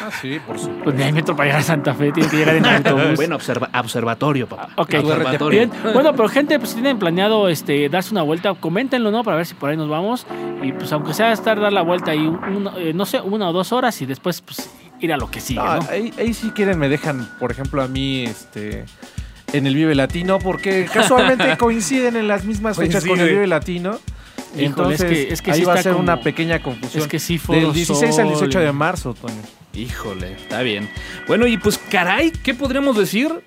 Ah, 0.00 0.10
sí, 0.20 0.38
por 0.46 0.58
supuesto. 0.58 0.84
pues 0.84 0.96
ni 0.96 1.02
hay 1.02 1.12
metro 1.12 1.36
para 1.36 1.46
llegar 1.46 1.60
a 1.60 1.64
Santa 1.64 1.94
Fe, 1.94 2.10
tiene 2.12 2.28
que 2.28 2.36
llegar 2.36 2.56
en 2.56 2.66
autobús. 2.86 3.16
bueno, 3.16 3.36
observa- 3.36 3.70
observatorio, 3.78 4.48
papá. 4.48 4.68
Ok, 4.76 4.94
observatorio. 5.00 5.68
bien. 5.68 5.72
Bueno, 5.92 6.12
pero 6.14 6.28
gente, 6.28 6.58
pues 6.58 6.70
si 6.70 6.76
tienen 6.76 6.98
planeado 6.98 7.48
este, 7.48 7.88
darse 7.88 8.10
una 8.12 8.22
vuelta, 8.22 8.54
coméntenlo, 8.54 9.10
¿no? 9.10 9.22
Para 9.24 9.36
ver 9.38 9.46
si 9.46 9.54
por 9.54 9.70
ahí 9.70 9.76
nos 9.76 9.88
vamos. 9.88 10.26
Y 10.62 10.72
pues 10.72 10.92
aunque 10.92 11.14
sea 11.14 11.32
estar, 11.32 11.60
dar 11.60 11.72
la 11.72 11.82
vuelta 11.82 12.10
ahí, 12.10 12.26
un- 12.26 12.70
eh, 12.76 12.92
no 12.94 13.06
sé, 13.06 13.20
una 13.20 13.48
o 13.48 13.52
dos 13.52 13.72
horas 13.72 14.00
y 14.02 14.06
después, 14.06 14.40
pues 14.40 14.68
ir 15.00 15.12
a 15.12 15.16
lo 15.16 15.30
que 15.30 15.40
sigue, 15.40 15.60
No, 15.60 15.76
¿no? 15.76 15.86
ahí, 15.90 16.12
ahí 16.18 16.32
si 16.34 16.50
quieren 16.50 16.78
me 16.78 16.88
dejan, 16.88 17.28
por 17.38 17.50
ejemplo, 17.52 17.82
a 17.82 17.88
mí 17.88 18.24
este 18.24 18.84
en 19.52 19.66
el 19.66 19.74
Vive 19.74 19.94
Latino, 19.94 20.38
porque 20.38 20.86
casualmente 20.92 21.56
coinciden 21.58 22.16
en 22.16 22.26
las 22.26 22.44
mismas 22.44 22.76
fechas 22.76 23.04
con 23.04 23.20
el. 23.20 23.28
Vive 23.28 23.46
Latino. 23.46 23.98
Híjole, 24.56 24.66
Entonces, 24.66 25.00
es 25.00 25.06
que- 25.26 25.32
es 25.32 25.42
que 25.42 25.50
ahí 25.52 25.58
sí 25.60 25.64
va 25.64 25.74
a 25.74 25.82
ser 25.82 25.92
como- 25.92 26.04
una 26.04 26.20
pequeña 26.20 26.60
confusión. 26.60 27.02
Es 27.02 27.08
que 27.08 27.18
sí 27.18 27.38
fue 27.38 27.56
Del 27.60 27.72
16 27.72 28.18
al 28.20 28.28
18 28.28 28.60
de 28.60 28.72
marzo, 28.72 29.12
Toño. 29.14 29.34
Híjole, 29.74 30.32
está 30.32 30.62
bien. 30.62 30.88
Bueno, 31.26 31.46
y 31.46 31.56
pues 31.58 31.78
caray, 31.90 32.30
¿qué 32.30 32.54
podríamos 32.54 32.96
decir? 32.96 33.42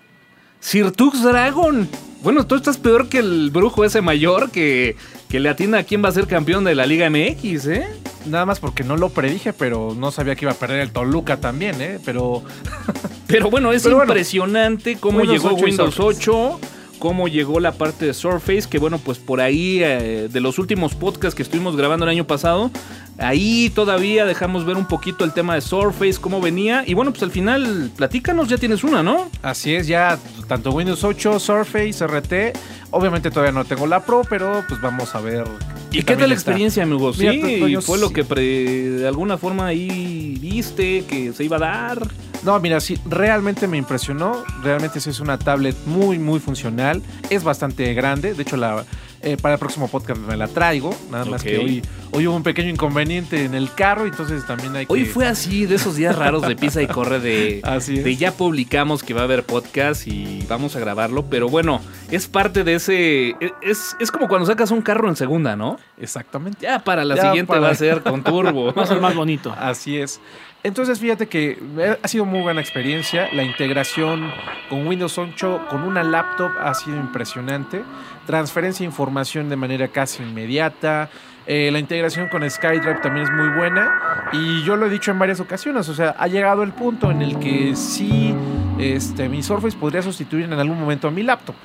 Sirtux 0.60 1.24
Dragon. 1.24 1.88
Bueno, 2.24 2.46
tú 2.46 2.56
estás 2.56 2.78
peor 2.78 3.10
que 3.10 3.20
el 3.20 3.52
brujo 3.52 3.86
ese 3.86 4.02
mayor 4.02 4.52
que, 4.52 4.96
que 5.30 5.40
le 5.40 5.50
atina 5.50 5.80
a 5.80 5.84
quién 5.84 6.04
va 6.04 6.10
a 6.10 6.12
ser 6.12 6.28
campeón 6.28 6.64
de 6.64 6.76
la 6.76 6.86
Liga 6.86 7.10
MX, 7.10 7.68
¿eh? 7.68 7.88
Nada 8.26 8.46
más 8.46 8.60
porque 8.60 8.84
no 8.84 8.98
lo 8.98 9.10
predije, 9.10 9.54
pero 9.54 9.96
no 9.98 10.12
sabía 10.12 10.36
que 10.36 10.46
iba 10.46 10.52
a 10.52 10.56
perder 10.56 10.82
el 10.82 10.92
Toluca 10.92 11.38
también, 11.40 11.80
¿eh? 11.82 12.00
Pero 12.04 12.44
Pero 13.28 13.50
bueno, 13.50 13.74
es 13.74 13.84
Pero 13.84 13.98
bueno, 13.98 14.12
impresionante 14.12 14.98
cómo 14.98 15.24
llegó 15.24 15.50
8 15.50 15.58
y 15.60 15.64
Windows 15.64 15.96
Surface. 15.96 16.30
8, 16.30 16.60
cómo 17.00 17.28
llegó 17.28 17.60
la 17.60 17.74
parte 17.74 18.06
de 18.06 18.14
Surface, 18.14 18.64
que 18.70 18.80
bueno, 18.80 18.98
pues 19.00 19.18
por 19.18 19.42
ahí 19.42 19.80
eh, 19.82 20.30
de 20.32 20.40
los 20.42 20.60
últimos 20.60 20.96
podcasts 20.96 21.36
que 21.36 21.44
estuvimos 21.44 21.76
grabando 21.76 22.06
el 22.06 22.12
año 22.12 22.28
pasado, 22.28 22.72
ahí 23.18 23.72
todavía 23.74 24.26
dejamos 24.26 24.66
ver 24.66 24.78
un 24.78 24.88
poquito 24.88 25.24
el 25.24 25.34
tema 25.34 25.56
de 25.56 25.62
Surface, 25.62 26.20
cómo 26.20 26.42
venía. 26.42 26.84
Y 26.86 26.94
bueno, 26.94 27.12
pues 27.12 27.24
al 27.24 27.32
final, 27.32 27.92
platícanos, 27.96 28.50
ya 28.50 28.58
tienes 28.58 28.84
una, 28.84 29.04
¿no? 29.04 29.30
así 29.42 29.76
es, 29.76 29.88
ya 29.88 30.20
tanto 30.48 30.72
Windows 30.72 31.04
8, 31.04 31.40
Surface, 31.40 32.06
RT. 32.06 32.58
Obviamente 32.92 33.30
todavía 33.30 33.52
no 33.52 33.66
tengo 33.66 33.86
la 33.86 34.04
Pro, 34.04 34.22
pero 34.30 34.64
pues 34.68 34.80
vamos 34.82 35.14
a 35.14 35.20
ver. 35.22 35.46
¿Y 35.92 36.04
qué 36.04 36.16
tal 36.16 36.30
la 36.30 36.36
experiencia, 36.36 36.84
amigo? 36.84 37.14
Sí, 37.14 37.28
Mira, 37.28 37.60
Toño, 37.60 37.82
fue 37.82 37.98
lo 37.98 38.12
que 38.12 38.24
de 38.24 39.08
alguna 39.08 39.38
forma 39.38 39.68
ahí 39.68 40.38
viste 40.40 41.06
que 41.06 41.34
se 41.34 41.44
iba 41.44 41.58
a 41.58 41.60
dar. 41.60 42.08
No, 42.44 42.60
mira, 42.60 42.80
sí, 42.80 43.00
realmente 43.06 43.68
me 43.68 43.78
impresionó. 43.78 44.44
Realmente 44.64 45.00
es 45.00 45.20
una 45.20 45.38
tablet 45.38 45.76
muy, 45.86 46.20
muy 46.20 46.40
funcional. 46.40 47.02
Es 47.30 47.44
bastante 47.44 47.94
grande. 47.94 48.34
De 48.34 48.44
hecho, 48.44 48.58
la, 48.58 48.86
eh, 49.28 49.38
para 49.38 49.56
el 49.56 49.60
próximo 49.60 49.88
podcast 49.90 50.20
me 50.22 50.38
la 50.38 50.48
traigo. 50.48 50.96
Nada 51.12 51.26
más 51.26 51.44
que 51.44 51.58
hoy, 51.58 51.82
hoy 52.12 52.28
hubo 52.28 52.36
un 52.36 52.44
pequeño 52.44 52.70
inconveniente 52.70 53.44
en 53.44 53.54
el 53.54 53.74
carro, 53.74 54.06
entonces 54.06 54.46
también 54.46 54.76
hay 54.76 54.86
que... 54.86 54.94
Hoy 54.94 55.06
fue 55.06 55.26
así, 55.28 55.66
de 55.66 55.76
esos 55.76 55.96
días 55.98 56.16
raros 56.16 56.44
de 56.48 56.56
pisa 56.56 56.82
y 56.82 56.88
corre 56.88 57.20
de, 57.20 57.60
Así 57.66 57.98
es. 57.98 58.04
de 58.06 58.16
ya 58.16 58.32
publicamos 58.32 59.04
que 59.04 59.14
va 59.14 59.22
a 59.22 59.24
haber 59.26 59.44
podcast 59.44 60.08
y 60.08 60.46
vamos 60.48 60.76
a 60.76 60.80
grabarlo, 60.80 61.26
pero 61.26 61.50
bueno, 61.50 61.82
es 62.10 62.28
parte 62.28 62.64
de 62.64 62.76
ese... 62.76 63.36
Es, 63.62 63.96
es 64.00 64.12
como 64.12 64.28
cuando 64.28 64.46
sacas 64.48 64.72
un 64.72 64.82
carro 64.82 65.10
en 65.10 65.16
segunda, 65.18 65.56
¿no? 65.56 65.78
Exactamente. 66.00 66.60
Ya 66.62 66.80
para 66.80 67.04
la 67.04 67.16
Ya 67.16 67.24
siguiente 67.24 67.50
para- 67.50 67.60
va 67.62 67.70
a 67.70 67.76
ser 67.76 68.02
con 68.04 68.24
turbo. 68.24 68.74
Va 68.78 68.84
a 68.84 68.88
ser 68.88 69.02
más 69.02 69.14
bonito. 69.16 69.54
Así 69.60 69.98
es. 69.98 70.22
Entonces, 70.64 71.00
fíjate 71.00 71.28
que 71.28 71.58
eh, 71.78 71.98
ha 72.02 72.08
sido 72.08 72.26
muy 72.26 72.42
buena 72.42 72.62
experiencia. 72.62 73.30
La 73.34 73.44
integración 73.44 74.32
con 74.70 74.88
Windows 74.88 75.18
8 75.18 75.68
con 75.70 75.84
una 75.84 76.04
laptop 76.04 76.52
ha 76.60 76.74
sido 76.74 76.98
impresionante. 76.98 77.84
Transferencia 78.28 78.84
de 78.84 78.90
información 78.90 79.50
de 79.50 79.56
manera 79.56 79.88
casi 79.88 80.22
inmediata. 80.22 81.10
Eh, 81.48 81.72
la 81.72 81.80
integración 81.80 82.28
con 82.28 82.48
SkyDrive 82.48 83.00
también 83.02 83.26
es 83.26 83.32
muy 83.32 83.50
buena. 83.58 84.30
Y 84.34 84.64
yo 84.64 84.76
lo 84.76 84.86
he 84.86 84.90
dicho 84.90 85.12
en 85.12 85.18
varias 85.18 85.40
ocasiones. 85.40 85.90
O 85.90 85.96
sea, 85.96 86.14
ha 86.20 86.28
llegado 86.28 86.62
el 86.62 86.74
punto 86.74 87.10
en 87.10 87.22
el 87.22 87.40
que 87.40 87.76
sí 87.76 88.36
este, 88.78 89.30
mi 89.30 89.42
Surface 89.42 89.78
podría 89.78 90.02
sustituir 90.02 90.44
en 90.46 90.54
algún 90.54 90.80
momento 90.80 91.08
a 91.08 91.12
mi 91.12 91.24
laptop. 91.24 91.56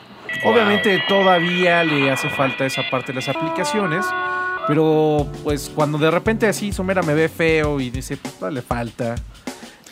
Wow. 0.42 0.54
Obviamente 0.54 1.02
todavía 1.09 1.85
le 1.85 2.11
hace 2.11 2.31
falta 2.31 2.64
esa 2.64 2.83
parte 2.90 3.09
de 3.12 3.16
las 3.16 3.28
aplicaciones. 3.28 4.07
Pero 4.69 5.26
pues 5.42 5.71
cuando 5.75 5.99
de 5.99 6.11
repente 6.11 6.47
así 6.47 6.73
Somera 6.73 7.02
me 7.02 7.14
ve 7.14 7.28
feo 7.28 7.81
y 7.81 7.90
dice, 7.90 8.16
pues 8.16 8.52
le 8.52 8.62
falta. 8.62 9.16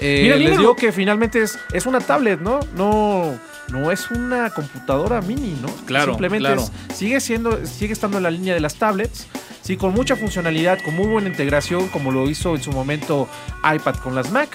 Eh, 0.01 0.21
Mira, 0.23 0.37
les 0.37 0.49
mira, 0.51 0.61
digo 0.61 0.77
que 0.77 0.93
finalmente 0.93 1.43
es, 1.43 1.59
es 1.73 1.87
una 1.87 2.01
tablet, 2.01 2.41
¿no? 2.41 2.61
No, 2.77 3.35
no 3.69 3.91
es 3.93 4.11
una 4.11 4.51
computadora 4.51 5.21
mini, 5.21 5.59
¿no? 5.61 5.69
Claro, 5.87 6.13
Simplemente 6.13 6.47
claro. 6.47 6.63
es- 6.63 6.97
sigue 6.97 7.21
siendo, 7.21 7.65
sigue 7.67 7.93
estando 7.93 8.17
en 8.17 8.23
la 8.23 8.31
línea 8.31 8.55
de 8.55 8.61
las 8.61 8.77
tablets. 8.77 9.27
Sí, 9.63 9.77
con 9.77 9.93
mucha 9.93 10.17
funcionalidad, 10.17 10.79
con 10.83 10.97
muy 10.97 11.07
buena 11.07 11.29
integración, 11.29 11.89
como 11.89 12.11
lo 12.13 12.29
hizo 12.31 12.55
en 12.57 12.63
su 12.63 12.73
momento 12.73 13.29
iPad 13.63 13.97
con 13.97 14.15
las 14.15 14.31
Mac. 14.33 14.49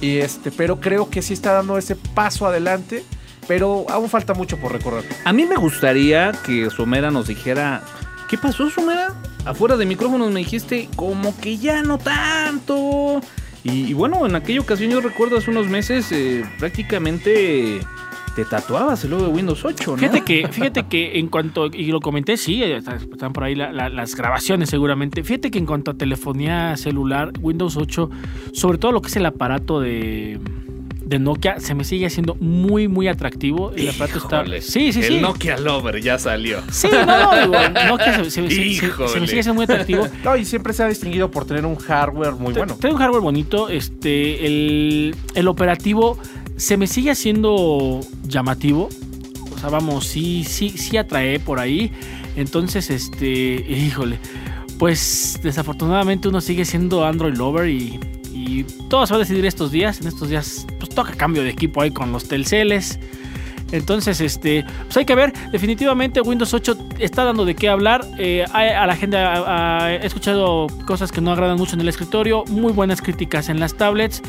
Y 0.00 0.18
este, 0.18 0.50
pero 0.50 0.80
creo 0.80 1.08
que 1.08 1.22
sí 1.22 1.32
está 1.34 1.52
dando 1.52 1.78
ese 1.78 1.94
paso 1.96 2.46
adelante. 2.46 3.04
Pero 3.46 3.84
aún 3.90 4.08
falta 4.08 4.32
mucho 4.32 4.56
por 4.56 4.72
recorrer. 4.72 5.04
A 5.26 5.32
mí 5.34 5.44
me 5.44 5.56
gustaría 5.56 6.32
que 6.44 6.70
Somera 6.70 7.10
nos 7.10 7.26
dijera, 7.28 7.82
¿qué 8.28 8.38
pasó 8.38 8.70
Somera? 8.70 9.14
Afuera 9.44 9.76
de 9.76 9.84
micrófonos 9.84 10.32
me 10.32 10.40
dijiste 10.40 10.88
como 10.96 11.36
que 11.38 11.58
ya 11.58 11.82
no 11.82 11.98
tanto. 11.98 13.20
Y, 13.64 13.94
bueno, 13.94 14.26
en 14.26 14.34
aquella 14.36 14.60
ocasión 14.60 14.90
yo 14.90 15.00
recuerdo 15.00 15.38
hace 15.38 15.50
unos 15.50 15.66
meses 15.68 16.12
eh, 16.12 16.44
prácticamente 16.58 17.80
te 18.36 18.44
tatuabas 18.44 19.04
el 19.04 19.10
logo 19.12 19.22
de 19.24 19.28
Windows 19.28 19.64
8, 19.64 19.92
¿no? 19.92 19.96
Fíjate 19.96 20.22
que, 20.22 20.48
fíjate 20.48 20.82
que 20.86 21.18
en 21.20 21.28
cuanto, 21.28 21.66
y 21.66 21.86
lo 21.86 22.00
comenté, 22.00 22.36
sí, 22.36 22.62
eh, 22.64 22.76
están 22.78 23.32
por 23.32 23.44
ahí 23.44 23.54
la- 23.54 23.72
la- 23.72 23.88
las 23.88 24.16
grabaciones 24.16 24.68
seguramente. 24.70 25.22
Fíjate 25.22 25.50
que 25.52 25.58
en 25.58 25.66
cuanto 25.66 25.92
a 25.92 25.94
telefonía 25.94 26.76
celular, 26.76 27.30
Windows 27.40 27.76
8, 27.76 28.10
sobre 28.52 28.78
todo 28.78 28.90
lo 28.92 29.00
que 29.00 29.08
es 29.08 29.16
el 29.16 29.24
aparato 29.26 29.80
de, 29.80 30.40
de 31.18 31.24
Nokia, 31.24 31.60
se 31.60 31.74
me 31.74 31.84
sigue 31.84 32.06
haciendo 32.06 32.34
muy, 32.40 32.88
muy 32.88 33.08
atractivo. 33.08 33.70
El 33.76 33.88
aparato 33.90 34.18
está. 34.18 34.40
Híjole, 34.42 34.60
Sí, 34.62 34.92
sí, 34.92 35.00
el 35.00 35.06
sí. 35.06 35.18
Nokia 35.20 35.56
Lover 35.58 36.00
ya 36.02 36.18
salió. 36.18 36.60
Sí, 36.70 36.88
no, 36.92 37.04
no, 37.06 37.40
digo, 37.40 37.54
Nokia 37.88 38.16
se, 38.16 38.24
se- 38.24 38.30
se- 38.30 38.48
se- 38.48 38.54
se 38.54 38.62
Híjole. 38.86 39.20
me 39.20 39.26
sigue 39.28 39.42
siendo 39.42 39.54
muy 39.54 39.64
atractivo. 39.64 40.06
No, 40.24 40.36
y 40.36 40.44
siempre 40.44 40.72
se 40.72 40.82
ha 40.82 40.88
distinguido 40.88 41.30
por 41.30 41.44
tener 41.46 41.64
un 41.66 41.76
hardware 41.76 42.32
muy 42.32 42.52
bueno. 42.52 42.76
Trae 42.80 42.92
un 42.92 42.98
hardware 42.98 43.22
bonito. 43.22 43.68
Este, 43.68 44.46
el, 44.46 45.14
el 45.34 45.48
operativo 45.48 46.18
se 46.56 46.76
me 46.76 46.86
sigue 46.86 47.10
haciendo 47.10 48.00
llamativo. 48.26 48.88
O 49.54 49.58
sea, 49.58 49.70
vamos, 49.70 50.06
sí, 50.06 50.44
sí, 50.44 50.70
sí 50.70 50.96
atrae 50.96 51.38
por 51.40 51.60
ahí. 51.60 51.92
Entonces, 52.36 52.90
este, 52.90 53.28
híjole. 53.70 54.18
Pues 54.78 55.38
desafortunadamente 55.42 56.26
uno 56.28 56.40
sigue 56.40 56.64
siendo 56.64 57.04
Android 57.06 57.34
Lover 57.36 57.68
y, 57.68 58.00
y 58.46 58.64
todo 58.88 59.06
se 59.06 59.12
va 59.12 59.16
a 59.16 59.20
decidir 59.20 59.46
estos 59.46 59.70
días. 59.70 60.00
En 60.00 60.06
estos 60.06 60.28
días, 60.28 60.66
pues 60.78 60.90
toca 60.90 61.12
cambio 61.12 61.42
de 61.42 61.50
equipo 61.50 61.80
ahí 61.80 61.90
con 61.90 62.12
los 62.12 62.28
Telceles. 62.28 62.98
Entonces, 63.72 64.20
este, 64.20 64.64
pues 64.84 64.96
hay 64.96 65.04
que 65.04 65.14
ver. 65.14 65.32
Definitivamente 65.50 66.20
Windows 66.20 66.54
8 66.54 66.76
está 66.98 67.24
dando 67.24 67.44
de 67.44 67.54
qué 67.54 67.68
hablar. 67.68 68.06
Eh, 68.18 68.44
a 68.52 68.86
la 68.86 68.96
gente 68.96 69.16
he 69.16 70.06
escuchado 70.06 70.66
cosas 70.86 71.10
que 71.10 71.20
no 71.20 71.32
agradan 71.32 71.56
mucho 71.56 71.74
en 71.74 71.80
el 71.80 71.88
escritorio. 71.88 72.44
Muy 72.48 72.72
buenas 72.72 73.00
críticas 73.00 73.48
en 73.48 73.58
las 73.58 73.74
tablets. 73.74 74.22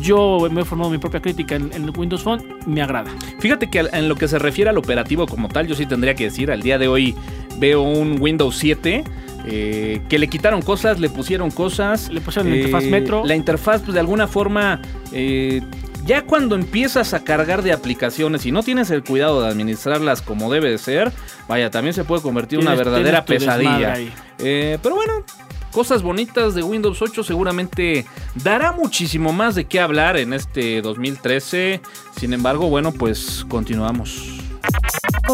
Yo 0.00 0.48
me 0.50 0.62
he 0.62 0.64
formado 0.64 0.90
mi 0.90 0.98
propia 0.98 1.20
crítica 1.20 1.54
en, 1.54 1.72
en 1.72 1.90
Windows 1.96 2.22
Phone. 2.22 2.42
Me 2.66 2.82
agrada. 2.82 3.10
Fíjate 3.38 3.70
que 3.70 3.78
en 3.92 4.08
lo 4.08 4.16
que 4.16 4.28
se 4.28 4.38
refiere 4.38 4.70
al 4.70 4.78
operativo 4.78 5.26
como 5.26 5.48
tal, 5.48 5.66
yo 5.66 5.74
sí 5.74 5.86
tendría 5.86 6.14
que 6.14 6.24
decir, 6.24 6.50
al 6.50 6.62
día 6.62 6.78
de 6.78 6.88
hoy 6.88 7.14
veo 7.58 7.82
un 7.82 8.20
Windows 8.20 8.56
7 8.58 9.04
eh, 9.46 10.00
que 10.08 10.18
le 10.18 10.28
quitaron 10.28 10.62
cosas, 10.62 11.00
le 11.00 11.08
pusieron 11.08 11.50
cosas. 11.50 12.08
Le 12.10 12.20
pusieron 12.20 12.50
la 12.50 12.56
interfaz 12.56 12.84
Metro. 12.84 13.22
La 13.24 13.34
interfaz, 13.34 13.82
pues 13.82 13.94
de 13.94 14.00
alguna 14.00 14.26
forma, 14.26 14.80
eh, 15.12 15.62
ya 16.04 16.22
cuando 16.24 16.54
empiezas 16.54 17.14
a 17.14 17.24
cargar 17.24 17.62
de 17.62 17.72
aplicaciones 17.72 18.46
y 18.46 18.52
no 18.52 18.62
tienes 18.62 18.90
el 18.90 19.02
cuidado 19.02 19.42
de 19.42 19.48
administrarlas 19.48 20.22
como 20.22 20.52
debe 20.52 20.70
de 20.70 20.78
ser, 20.78 21.12
vaya, 21.48 21.70
también 21.70 21.94
se 21.94 22.04
puede 22.04 22.22
convertir 22.22 22.58
en 22.58 22.66
una 22.66 22.74
verdadera 22.74 23.24
pesadilla. 23.24 23.94
Eh, 24.38 24.78
pero 24.82 24.94
bueno, 24.94 25.24
cosas 25.70 26.02
bonitas 26.02 26.54
de 26.54 26.62
Windows 26.62 27.00
8 27.00 27.22
seguramente 27.22 28.06
dará 28.42 28.72
muchísimo 28.72 29.32
más 29.32 29.54
de 29.54 29.66
qué 29.66 29.80
hablar 29.80 30.16
en 30.16 30.32
este 30.32 30.82
2013. 30.82 31.80
Sin 32.18 32.32
embargo, 32.32 32.68
bueno, 32.68 32.92
pues 32.92 33.44
continuamos. 33.48 34.40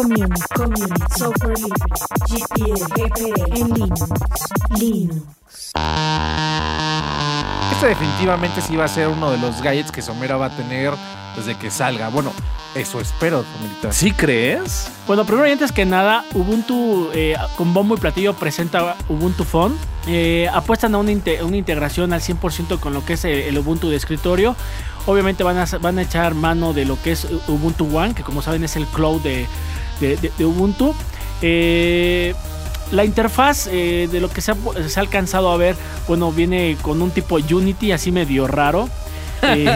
Community, 0.01 0.41
community, 0.53 1.03
software 1.17 1.57
libre, 1.57 1.89
GPL, 2.29 2.83
GPL, 2.93 3.57
en 3.57 3.73
Linux, 3.73 4.01
Linux. 4.79 5.23
Este 7.71 7.87
definitivamente 7.87 8.61
sí 8.61 8.75
va 8.75 8.85
a 8.85 8.87
ser 8.87 9.07
uno 9.07 9.31
de 9.31 9.39
los 9.39 9.59
gadgets 9.63 9.91
que 9.91 10.03
Somera 10.03 10.37
va 10.37 10.45
a 10.47 10.49
tener 10.55 10.93
desde 11.35 11.55
que 11.57 11.71
salga. 11.71 12.09
Bueno, 12.09 12.31
eso 12.75 13.01
espero, 13.01 13.43
Somerita. 13.57 13.91
¿Sí 13.91 14.11
crees? 14.11 14.87
Bueno, 15.07 15.25
primero 15.25 15.47
y 15.47 15.51
antes 15.53 15.71
que 15.71 15.83
nada, 15.85 16.23
Ubuntu 16.35 17.09
eh, 17.15 17.35
con 17.55 17.73
bombo 17.73 17.95
y 17.95 17.97
platillo 17.97 18.35
presenta 18.35 18.95
Ubuntu 19.09 19.45
Phone. 19.45 19.75
Eh, 20.05 20.47
apuestan 20.53 20.93
a 20.93 20.99
una, 20.99 21.11
inte- 21.11 21.41
una 21.41 21.57
integración 21.57 22.13
al 22.13 22.21
100% 22.21 22.79
con 22.79 22.93
lo 22.93 23.03
que 23.03 23.13
es 23.13 23.25
el, 23.25 23.31
el 23.39 23.57
Ubuntu 23.57 23.89
de 23.89 23.95
escritorio. 23.95 24.55
Obviamente 25.07 25.43
van 25.43 25.57
a, 25.57 25.65
van 25.81 25.97
a 25.97 26.03
echar 26.03 26.35
mano 26.35 26.73
de 26.73 26.85
lo 26.85 27.01
que 27.01 27.13
es 27.13 27.25
Ubuntu 27.47 27.97
One, 27.97 28.13
que 28.13 28.21
como 28.23 28.43
saben 28.43 28.63
es 28.63 28.75
el 28.75 28.85
cloud 28.85 29.21
de, 29.21 29.47
de- 29.99 30.17
de- 30.17 30.31
de 30.37 30.45
Ubuntu. 30.45 30.93
Eh, 31.41 32.33
la 32.91 33.03
interfaz 33.05 33.67
eh, 33.71 34.07
de 34.11 34.21
lo 34.21 34.29
que 34.29 34.41
se 34.41 34.51
ha, 34.51 34.55
se 34.87 34.99
ha 34.99 35.01
alcanzado 35.03 35.51
a 35.51 35.57
ver, 35.57 35.75
bueno, 36.07 36.31
viene 36.31 36.77
con 36.81 37.01
un 37.01 37.11
tipo 37.11 37.35
Unity 37.35 37.91
así 37.91 38.11
medio 38.11 38.47
raro. 38.47 38.87
Eh, 39.43 39.69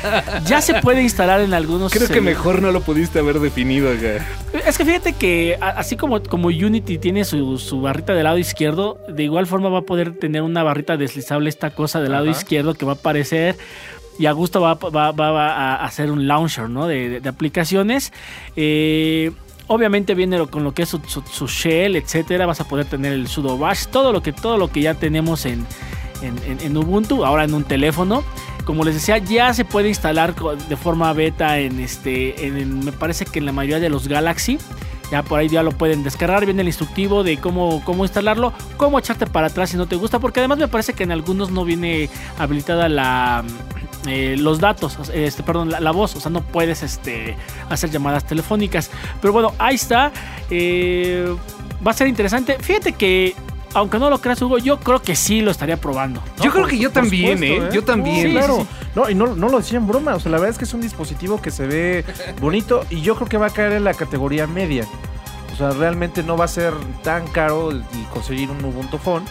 ya 0.46 0.62
se 0.62 0.74
puede 0.80 1.02
instalar 1.02 1.40
en 1.42 1.52
algunos 1.52 1.92
Creo 1.92 2.08
que 2.08 2.22
mejor 2.22 2.62
no 2.62 2.72
lo 2.72 2.80
pudiste 2.80 3.18
haber 3.18 3.40
definido 3.40 3.90
acá. 3.90 4.24
es 4.66 4.78
que 4.78 4.84
fíjate 4.86 5.12
que 5.12 5.58
así 5.60 5.96
como, 5.96 6.22
como 6.22 6.48
Unity 6.48 6.96
tiene 6.98 7.24
su, 7.26 7.58
su 7.58 7.82
barrita 7.82 8.14
del 8.14 8.24
lado 8.24 8.38
izquierdo, 8.38 8.98
de 9.08 9.24
igual 9.24 9.46
forma 9.46 9.68
va 9.68 9.80
a 9.80 9.82
poder 9.82 10.18
tener 10.18 10.40
una 10.42 10.62
barrita 10.62 10.96
deslizable 10.96 11.50
esta 11.50 11.70
cosa 11.72 12.00
del 12.00 12.12
lado 12.12 12.30
Ajá. 12.30 12.38
izquierdo 12.38 12.72
que 12.74 12.86
va 12.86 12.92
a 12.92 12.94
aparecer. 12.94 13.56
y 14.18 14.24
a 14.26 14.32
gusto 14.32 14.60
va, 14.62 14.74
va- 14.76 15.12
va- 15.12 15.30
va 15.30 15.52
a 15.74 15.84
hacer 15.84 16.10
un 16.10 16.26
launcher 16.26 16.70
¿no? 16.70 16.86
de, 16.86 17.08
de- 17.10 17.20
de 17.20 17.28
aplicaciones. 17.28 18.12
Eh, 18.56 19.30
obviamente 19.72 20.14
viene 20.14 20.46
con 20.46 20.64
lo 20.64 20.72
que 20.74 20.82
es 20.82 20.88
su, 20.88 21.46
shell, 21.46 21.96
etcétera. 21.96 22.46
Vas 22.46 22.60
a 22.60 22.68
poder 22.68 22.86
tener 22.86 23.12
el 23.12 23.26
sudo 23.28 23.58
bash, 23.58 23.86
todo 23.86 24.12
lo 24.12 24.22
que, 24.22 24.32
todo 24.32 24.56
lo 24.58 24.68
que 24.70 24.82
ya 24.82 24.94
tenemos 24.94 25.46
en, 25.46 25.66
en- 26.22 26.60
en- 26.60 26.76
Ubuntu, 26.76 27.24
ahora 27.24 27.44
en 27.44 27.54
un 27.54 27.64
teléfono. 27.64 28.22
Como 28.64 28.84
les 28.84 28.94
decía, 28.94 29.18
ya 29.18 29.52
se 29.54 29.64
puede 29.64 29.88
instalar 29.88 30.34
de 30.36 30.76
forma 30.76 31.12
beta 31.12 31.58
en 31.58 31.80
este, 31.80 32.36
me 32.64 32.92
parece 32.92 33.24
que 33.24 33.40
en 33.40 33.46
la 33.46 33.52
mayoría 33.52 33.80
de 33.80 33.88
los 33.90 34.06
Galaxy. 34.06 34.58
Ya 35.10 35.22
por 35.22 35.38
ahí 35.40 35.48
ya 35.48 35.62
lo 35.62 35.72
pueden 35.72 36.02
descargar, 36.04 36.46
viene 36.46 36.62
el 36.62 36.68
instructivo 36.68 37.22
de 37.22 37.36
cómo, 37.36 37.82
cómo 37.84 38.04
instalarlo, 38.04 38.54
cómo 38.78 38.98
echarte 38.98 39.26
para 39.26 39.48
atrás 39.48 39.68
si 39.68 39.76
no 39.76 39.86
te 39.86 39.96
gusta, 39.96 40.18
porque 40.20 40.40
además 40.40 40.56
me 40.56 40.68
parece 40.68 40.94
que 40.94 41.02
en 41.02 41.12
algunos 41.12 41.50
no 41.50 41.66
viene 41.66 42.08
habilitada 42.38 42.88
la 42.88 43.44
eh, 44.06 44.36
los 44.38 44.58
datos, 44.60 44.98
este, 45.14 45.42
perdón, 45.42 45.70
la, 45.70 45.80
la 45.80 45.90
voz, 45.92 46.16
o 46.16 46.20
sea, 46.20 46.30
no 46.30 46.42
puedes 46.42 46.82
este, 46.82 47.36
hacer 47.68 47.90
llamadas 47.90 48.24
telefónicas. 48.24 48.90
Pero 49.20 49.32
bueno, 49.32 49.52
ahí 49.58 49.74
está. 49.76 50.12
eh, 50.50 51.34
va 51.86 51.90
a 51.90 51.94
ser 51.94 52.06
interesante. 52.08 52.56
Fíjate 52.60 52.92
que, 52.92 53.34
aunque 53.74 53.98
no 53.98 54.10
lo 54.10 54.20
creas, 54.20 54.40
Hugo, 54.42 54.58
yo 54.58 54.78
creo 54.80 55.00
que 55.00 55.16
sí 55.16 55.40
lo 55.40 55.50
estaría 55.50 55.76
probando. 55.76 56.22
Yo 56.40 56.52
creo 56.52 56.66
que 56.66 56.78
yo 56.78 56.90
también, 56.90 57.38
supuesto, 57.38 57.66
¿eh? 57.66 57.70
Yo 57.72 57.84
también. 57.84 58.26
Sí, 58.26 58.32
claro. 58.32 58.58
sí, 58.60 58.66
No, 58.94 59.08
y 59.10 59.14
no, 59.14 59.34
no 59.34 59.48
lo 59.48 59.58
decía 59.58 59.78
en 59.78 59.86
broma. 59.86 60.14
O 60.14 60.20
sea, 60.20 60.30
la 60.30 60.38
verdad 60.38 60.50
es 60.50 60.58
que 60.58 60.64
es 60.64 60.74
un 60.74 60.80
dispositivo 60.80 61.40
que 61.40 61.50
se 61.50 61.66
ve 61.66 62.04
bonito 62.40 62.84
y 62.90 63.00
yo 63.00 63.14
creo 63.16 63.28
que 63.28 63.38
va 63.38 63.46
a 63.46 63.50
caer 63.50 63.72
en 63.72 63.84
la 63.84 63.94
categoría 63.94 64.46
media. 64.46 64.84
O 65.52 65.56
sea, 65.56 65.70
realmente 65.70 66.22
no 66.22 66.36
va 66.36 66.44
a 66.46 66.48
ser 66.48 66.72
tan 67.02 67.26
caro 67.28 67.70
conseguir 68.12 68.50
un 68.50 68.64
Ubuntu 68.64 68.98
Phone. 68.98 69.24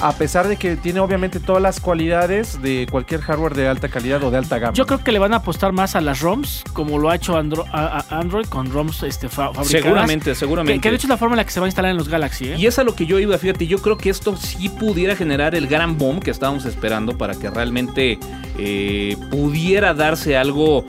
A 0.00 0.12
pesar 0.12 0.46
de 0.46 0.56
que 0.56 0.76
tiene 0.76 1.00
obviamente 1.00 1.40
todas 1.40 1.62
las 1.62 1.80
cualidades 1.80 2.60
de 2.60 2.86
cualquier 2.90 3.22
hardware 3.22 3.54
de 3.54 3.66
alta 3.66 3.88
calidad 3.88 4.22
o 4.24 4.30
de 4.30 4.36
alta 4.36 4.58
gama. 4.58 4.74
Yo 4.74 4.86
creo 4.86 5.02
que 5.02 5.10
le 5.10 5.18
van 5.18 5.32
a 5.32 5.36
apostar 5.36 5.72
más 5.72 5.96
a 5.96 6.02
las 6.02 6.20
ROMs, 6.20 6.64
como 6.74 6.98
lo 6.98 7.08
ha 7.08 7.14
hecho 7.14 7.34
Andro- 7.38 7.64
a- 7.72 8.04
a 8.10 8.18
Android 8.20 8.44
con 8.46 8.70
ROMs 8.70 9.02
este, 9.04 9.28
fa- 9.28 9.52
fabricadas. 9.54 9.68
Seguramente, 9.68 10.30
Que, 10.30 10.34
seguramente. 10.34 10.80
que 10.82 10.90
de 10.90 10.96
hecho 10.96 11.06
es 11.06 11.10
la 11.10 11.16
forma 11.16 11.34
en 11.34 11.38
la 11.38 11.44
que 11.44 11.50
se 11.50 11.60
va 11.60 11.66
a 11.66 11.68
instalar 11.68 11.90
en 11.92 11.96
los 11.96 12.08
Galaxy. 12.08 12.44
¿eh? 12.50 12.56
Y 12.58 12.66
es 12.66 12.78
a 12.78 12.84
lo 12.84 12.94
que 12.94 13.06
yo 13.06 13.18
iba, 13.18 13.36
fíjate, 13.38 13.66
yo 13.66 13.78
creo 13.78 13.96
que 13.96 14.10
esto 14.10 14.36
sí 14.36 14.68
pudiera 14.68 15.16
generar 15.16 15.54
el 15.54 15.66
gran 15.66 15.96
boom 15.96 16.20
que 16.20 16.30
estábamos 16.30 16.66
esperando 16.66 17.16
para 17.16 17.34
que 17.34 17.48
realmente 17.48 18.18
eh, 18.58 19.16
pudiera 19.30 19.94
darse 19.94 20.36
algo 20.36 20.84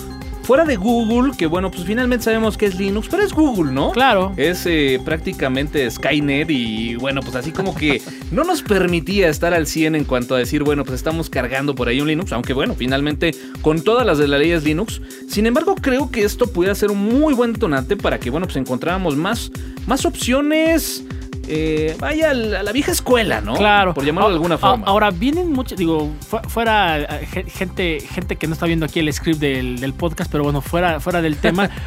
fuera 0.48 0.64
de 0.64 0.78
Google, 0.78 1.34
que 1.38 1.46
bueno, 1.46 1.70
pues 1.70 1.84
finalmente 1.84 2.24
sabemos 2.24 2.58
que 2.58 2.68
es 2.68 2.76
Linux, 2.80 3.10
pero 3.12 3.22
es 3.22 3.34
Google, 3.34 3.74
¿no? 3.74 3.92
Claro. 3.92 4.32
Es 4.38 4.66
eh, 4.66 4.98
prácticamente 5.04 5.92
Skynet 5.92 6.50
y 6.50 6.96
bueno, 6.96 7.20
pues 7.22 7.36
así 7.36 7.52
como 7.52 7.76
que 7.76 8.02
no 8.32 8.46
nos 8.46 8.62
permitía 8.62 9.28
estar 9.28 9.54
al 9.54 9.68
100 9.68 9.96
en 9.96 10.06
cuanto 10.06 10.36
a 10.36 10.38
decir, 10.38 10.64
bueno, 10.64 10.86
pues 10.86 10.96
estamos 10.96 11.30
cargando 11.30 11.76
por 11.76 11.90
ahí 11.90 12.00
un 12.00 12.08
Linux, 12.08 12.32
aunque 12.32 12.54
bueno, 12.54 12.76
finalmente 12.76 13.36
con 13.62 13.82
todas 13.82 14.06
las 14.06 14.20
de 14.20 14.30
la 14.30 14.38
ley 14.38 14.52
es 14.52 14.64
Linux. 14.64 15.02
Sin 15.28 15.48
embargo, 15.48 15.76
creo 15.76 16.10
que 16.12 16.24
esto 16.24 16.48
pudiera 16.48 16.74
ser 16.76 16.92
un 16.92 17.04
muy 17.04 17.34
buen 17.34 17.52
detonante 17.52 17.98
para 17.98 18.18
que, 18.18 18.30
bueno, 18.30 18.46
pues 18.46 18.56
encontráramos 18.56 19.18
más, 19.18 19.52
más 19.86 20.06
opciones. 20.06 21.04
Eh, 21.48 21.96
vaya 22.00 22.32
a 22.32 22.34
la, 22.34 22.72
vieja 22.72 22.92
escuela, 22.92 23.42
¿no? 23.42 23.54
Claro. 23.56 23.94
Por 23.94 24.04
llamarlo 24.06 24.30
de 24.30 24.36
alguna 24.36 24.58
forma. 24.58 24.86
Ahora, 24.88 25.12
vienen 25.12 25.52
muchos, 25.52 25.78
digo, 25.78 26.12
fu- 26.28 26.40
fuera 26.50 27.00
eh, 27.00 27.26
ge- 27.26 27.44
gente, 27.50 28.00
gente 28.02 28.36
que 28.36 28.48
no 28.48 28.54
está 28.54 28.66
viendo 28.66 28.86
aquí 28.86 29.00
el 29.00 29.12
script 29.14 29.40
del, 29.40 29.80
del 29.80 29.94
podcast, 29.94 30.32
pero 30.32 30.44
bueno, 30.44 30.62
fuera, 30.62 31.00
fuera 31.00 31.22
del 31.22 31.38
tema. 31.38 31.70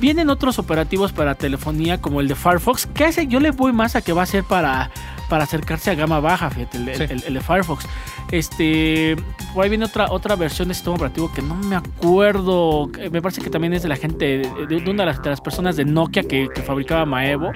Vienen 0.00 0.30
otros 0.30 0.58
operativos 0.58 1.12
para 1.12 1.34
telefonía 1.34 2.00
como 2.00 2.22
el 2.22 2.28
de 2.28 2.34
Firefox, 2.34 2.86
que 2.86 3.04
ese 3.04 3.26
yo 3.26 3.38
le 3.38 3.50
voy 3.50 3.74
más 3.74 3.96
a 3.96 4.00
que 4.00 4.14
va 4.14 4.22
a 4.22 4.26
ser 4.26 4.44
para, 4.44 4.90
para 5.28 5.44
acercarse 5.44 5.90
a 5.90 5.94
gama 5.94 6.20
baja, 6.20 6.48
fíjate, 6.48 6.78
el, 6.78 6.94
Sí. 6.96 7.02
el- 7.10 7.22
el 7.24 7.34
de 7.34 7.40
Firefox. 7.42 7.84
Este, 8.32 9.16
por 9.52 9.64
ahí 9.64 9.68
viene 9.68 9.84
otra, 9.84 10.10
otra 10.10 10.36
versión 10.36 10.68
de 10.68 10.74
sistema 10.74 10.96
operativo 10.96 11.30
que 11.32 11.42
no 11.42 11.54
me 11.54 11.76
acuerdo, 11.76 12.88
me 13.10 13.20
parece 13.20 13.42
que 13.42 13.50
también 13.50 13.74
es 13.74 13.82
de 13.82 13.88
la 13.88 13.96
gente, 13.96 14.38
de, 14.38 14.66
de 14.80 14.90
una 14.90 15.02
de 15.02 15.06
las, 15.12 15.22
de 15.22 15.28
las 15.30 15.40
personas 15.42 15.76
de 15.76 15.84
Nokia 15.84 16.22
que, 16.22 16.48
que 16.54 16.62
fabricaba 16.62 17.04
Maevo 17.04 17.52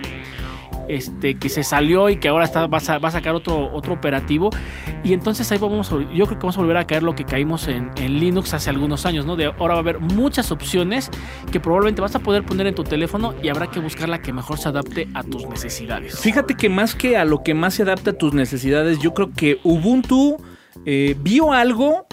este, 0.88 1.38
que 1.38 1.48
se 1.48 1.62
salió 1.62 2.08
y 2.08 2.16
que 2.16 2.28
ahora 2.28 2.44
está, 2.44 2.66
va, 2.66 2.78
a, 2.78 3.06
a 3.06 3.10
sacar 3.10 3.34
otro, 3.34 3.70
otro 3.72 3.94
operativo. 3.94 4.50
Y 5.02 5.12
entonces 5.12 5.50
ahí 5.52 5.58
vamos, 5.58 5.90
yo 5.90 6.26
creo 6.26 6.26
que 6.26 6.34
vamos 6.36 6.56
a 6.56 6.60
volver 6.60 6.76
a 6.76 6.86
caer 6.86 7.02
lo 7.02 7.14
que 7.14 7.24
caímos 7.24 7.68
en, 7.68 7.90
en 7.96 8.20
Linux 8.20 8.54
hace 8.54 8.70
algunos 8.70 9.06
años, 9.06 9.26
¿no? 9.26 9.36
De 9.36 9.46
ahora 9.46 9.74
va 9.74 9.76
a 9.76 9.78
haber 9.80 10.00
muchas 10.00 10.50
opciones 10.50 11.10
que 11.50 11.60
probablemente 11.60 12.00
vas 12.00 12.14
a 12.14 12.20
poder 12.20 12.44
poner 12.44 12.66
en 12.66 12.74
tu 12.74 12.84
teléfono 12.84 13.34
y 13.42 13.48
habrá 13.48 13.70
que 13.70 13.80
buscar 13.80 14.08
la 14.08 14.20
que 14.20 14.32
mejor 14.32 14.58
se 14.58 14.68
adapte 14.68 15.08
a 15.14 15.22
tus 15.22 15.46
necesidades. 15.46 16.18
Fíjate 16.18 16.54
que 16.54 16.68
más 16.68 16.94
que 16.94 17.16
a 17.16 17.24
lo 17.24 17.42
que 17.42 17.54
más 17.54 17.74
se 17.74 17.82
adapta 17.82 18.10
a 18.10 18.14
tus 18.14 18.34
necesidades, 18.34 18.98
yo 18.98 19.14
creo 19.14 19.30
que 19.32 19.58
Ubuntu 19.62 20.36
eh, 20.86 21.16
vio 21.20 21.52
algo 21.52 22.06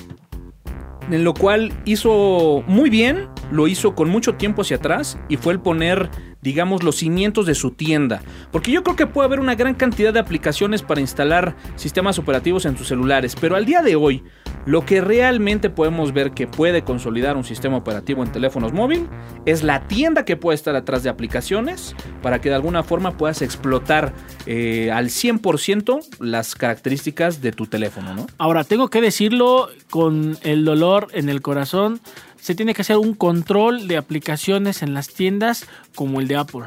en 1.10 1.24
lo 1.24 1.34
cual 1.34 1.74
hizo 1.86 2.64
muy 2.68 2.90
bien, 2.90 3.28
lo 3.52 3.68
hizo 3.68 3.96
con 3.96 4.10
mucho 4.10 4.36
tiempo 4.36 4.62
hacia 4.62 4.78
atrás 4.78 5.18
y 5.30 5.38
fue 5.38 5.54
el 5.54 5.60
poner, 5.60 6.10
digamos, 6.42 6.84
los 6.84 6.98
cimientos 6.98 7.46
de 7.46 7.56
su 7.56 7.72
tienda. 7.72 8.22
Porque 8.52 8.72
yo 8.72 8.84
creo 8.84 8.96
que 8.96 9.08
puede 9.08 9.28
haber 9.28 9.40
una 9.40 9.56
gran 9.56 9.76
cantidad 9.76 10.14
de 10.14 10.20
aplicaciones 10.20 10.82
para 10.82 11.02
instalar 11.02 11.56
sistemas 11.76 12.18
operativos 12.18 12.66
en 12.66 12.76
tus 12.76 12.88
celulares, 12.88 13.36
pero 13.40 13.56
al 13.56 13.66
día 13.66 13.82
de 13.82 13.96
hoy, 13.96 14.24
lo 14.66 14.86
que 14.86 15.02
realmente 15.02 15.70
podemos 15.70 16.14
ver 16.14 16.32
que 16.32 16.48
puede 16.48 16.84
consolidar 16.84 17.36
un 17.36 17.44
sistema 17.44 17.78
operativo 17.78 18.24
en 18.24 18.32
teléfonos 18.32 18.74
móvil 18.74 19.08
es 19.46 19.64
la 19.64 19.88
tienda 19.88 20.24
que 20.24 20.38
puede 20.38 20.56
estar 20.56 20.76
atrás 20.76 21.04
de 21.04 21.10
aplicaciones 21.10 21.96
para 22.22 22.40
que 22.40 22.50
de 22.50 22.56
alguna 22.56 22.84
forma 22.84 23.18
puedas 23.18 23.42
explotar 23.42 24.14
eh, 24.46 24.92
al 24.92 25.08
100% 25.08 26.20
las 26.20 26.56
características 26.56 27.42
de 27.42 27.52
tu 27.52 27.66
teléfono, 27.66 28.14
¿no? 28.14 28.28
Ahora, 28.38 28.64
tengo 28.64 28.90
que 28.90 29.02
decirlo 29.02 29.70
con 29.90 30.38
el 30.44 30.64
dolor 30.64 31.08
en 31.14 31.30
el 31.30 31.42
corazón, 31.42 32.00
se 32.42 32.56
tiene 32.56 32.74
que 32.74 32.82
hacer 32.82 32.98
un 32.98 33.14
control 33.14 33.88
de 33.88 33.96
aplicaciones 33.98 34.82
en 34.82 34.94
las 34.94 35.08
tiendas 35.10 35.66
como 35.96 36.20
el 36.20 36.28
de 36.28 36.36
Apple. 36.36 36.64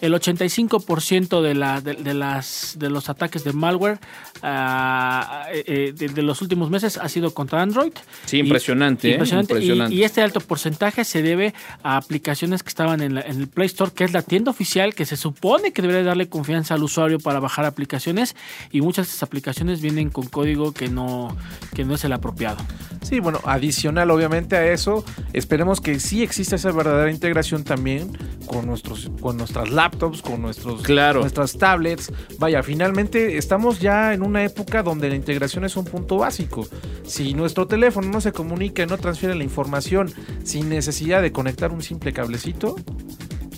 El 0.00 0.14
85% 0.14 1.42
de, 1.42 1.54
la, 1.54 1.82
de, 1.82 1.92
de 1.92 2.14
las, 2.14 2.74
de 2.78 2.88
los 2.88 3.10
ataques 3.10 3.44
de 3.44 3.52
malware 3.52 3.98
eh, 4.42 5.62
eh, 5.66 5.92
de, 5.94 6.08
de 6.08 6.22
los 6.22 6.40
últimos 6.40 6.70
meses 6.70 6.96
ha 6.96 7.06
sido 7.08 7.34
contra 7.34 7.60
Android. 7.60 7.92
Sí, 8.24 8.38
Y- 8.38 8.40
impresionante, 8.40 9.08
¿eh? 9.08 9.12
impresionante. 9.12 9.52
Y- 9.52 9.56
Impresionante. 9.56 9.94
Y, 9.94 10.02
este 10.04 10.22
alto 10.22 10.40
porcentaje 10.40 11.04
se 11.04 11.22
debe 11.22 11.52
a 11.82 11.96
aplicaciones 11.98 12.62
que 12.62 12.68
estaban 12.70 13.02
en, 13.02 13.16
la- 13.16 13.20
en 13.22 13.40
el 13.40 13.48
Play 13.48 13.66
Store, 13.66 13.90
que 13.94 14.04
es 14.04 14.12
la 14.12 14.22
tienda 14.22 14.50
oficial 14.50 14.94
que 14.94 15.04
se 15.04 15.16
supone 15.18 15.72
que 15.72 15.82
debería 15.82 16.02
darle 16.02 16.28
confianza 16.30 16.74
al 16.74 16.82
usuario 16.82 17.18
para 17.18 17.38
bajar 17.40 17.64
aplicaciones. 17.66 18.36
Y 18.72 18.80
muchas 18.80 19.06
de 19.06 19.10
estas 19.12 19.22
aplicaciones 19.24 19.82
vienen 19.82 20.08
con 20.08 20.26
código 20.28 20.72
que 20.72 20.88
no, 20.88 21.36
que 21.74 21.84
no 21.84 21.94
es 21.94 22.04
el 22.04 22.12
apropiado. 22.14 22.56
Sí, 23.02 23.18
bueno, 23.20 23.40
adicional 23.44 24.10
obviamente 24.10 24.56
a 24.56 24.70
eso, 24.72 25.04
esperemos 25.32 25.80
que 25.80 25.98
sí 26.00 26.22
exista 26.22 26.56
esa 26.56 26.70
verdadera 26.70 27.10
integración 27.10 27.64
también 27.64 28.16
con 28.46 28.66
nuestros 28.66 29.10
con 29.20 29.36
nuestras 29.36 29.70
laptops, 29.70 30.22
con 30.22 30.42
nuestros 30.42 30.82
Claro. 30.82 31.20
nuestras 31.20 31.56
tablets. 31.56 32.12
Vaya, 32.38 32.62
finalmente 32.62 33.36
estamos 33.38 33.80
ya 33.80 34.12
en 34.12 34.22
una 34.22 34.44
época 34.44 34.82
donde 34.82 35.08
la 35.08 35.14
integración 35.14 35.64
es 35.64 35.76
un 35.76 35.84
punto 35.84 36.18
básico. 36.18 36.66
Si 37.04 37.34
nuestro 37.34 37.66
teléfono 37.66 38.08
no 38.08 38.20
se 38.20 38.32
comunica 38.32 38.82
y 38.82 38.86
no 38.86 38.98
transfiere 38.98 39.34
la 39.34 39.44
información 39.44 40.12
sin 40.44 40.68
necesidad 40.68 41.22
de 41.22 41.32
conectar 41.32 41.72
un 41.72 41.82
simple 41.82 42.12
cablecito, 42.12 42.76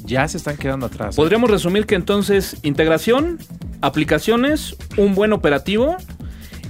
ya 0.05 0.26
se 0.28 0.37
están 0.37 0.57
quedando 0.57 0.87
atrás. 0.87 1.16
Podríamos 1.16 1.50
resumir 1.50 1.87
que 1.87 1.94
entonces 1.94 2.57
integración, 2.62 3.38
aplicaciones, 3.81 4.76
un 4.96 5.14
buen 5.14 5.33
operativo 5.33 5.96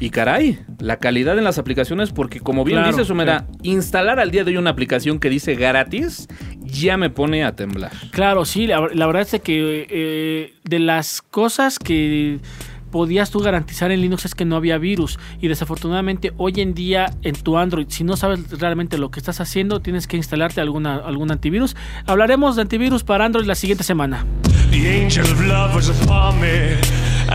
y 0.02 0.10
caray, 0.10 0.58
la 0.80 0.96
calidad 0.96 1.38
en 1.38 1.44
las 1.44 1.58
aplicaciones 1.58 2.10
porque 2.10 2.40
como 2.40 2.64
bien 2.64 2.78
Claro, 2.78 2.90
dice 2.90 3.04
Sumera, 3.04 3.46
instalar 3.62 4.18
al 4.18 4.32
día 4.32 4.42
de 4.42 4.50
hoy 4.50 4.56
una 4.56 4.70
aplicación 4.70 5.20
que 5.20 5.30
dice 5.30 5.54
gratis 5.54 6.26
ya 6.60 6.96
me 6.96 7.08
pone 7.08 7.44
a 7.44 7.54
temblar. 7.54 7.92
Claro, 8.10 8.44
sí, 8.44 8.66
la, 8.66 8.88
la 8.92 9.06
verdad 9.06 9.22
es 9.22 9.40
que 9.40 9.86
eh, 9.88 10.54
de 10.64 10.78
las 10.80 11.22
cosas 11.22 11.78
que 11.78 12.40
podías 12.90 13.30
tú 13.30 13.38
garantizar 13.38 13.92
en 13.92 14.00
Linux 14.00 14.24
es 14.24 14.34
que 14.34 14.44
no 14.44 14.56
había 14.56 14.76
virus. 14.76 15.20
Y 15.40 15.46
desafortunadamente 15.46 16.32
hoy 16.36 16.54
en 16.56 16.74
día 16.74 17.06
en 17.22 17.36
tu 17.36 17.56
Android 17.56 17.86
si 17.88 18.02
no 18.02 18.16
sabes 18.16 18.58
realmente 18.58 18.98
lo 18.98 19.12
que 19.12 19.20
estás 19.20 19.40
haciendo 19.40 19.82
tienes 19.82 20.08
que 20.08 20.16
instalarte 20.16 20.60
alguna, 20.60 20.96
algún 20.96 21.30
antivirus. 21.30 21.76
Hablaremos 22.06 22.56
de 22.56 22.62
antivirus 22.62 23.04
para 23.04 23.24
Android 23.24 23.46
la 23.46 23.54
siguiente 23.54 23.84
semana. 23.84 24.26
The 24.72 25.06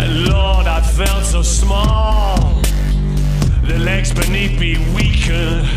and 0.04 0.28
Lord, 0.28 0.68
I 0.68 0.82
felt 0.82 1.26
so 1.26 1.42
small. 1.42 2.62
The 3.64 3.80
legs 3.80 4.14
beneath 4.14 4.60
me 4.60 4.78
weakened, 4.96 5.68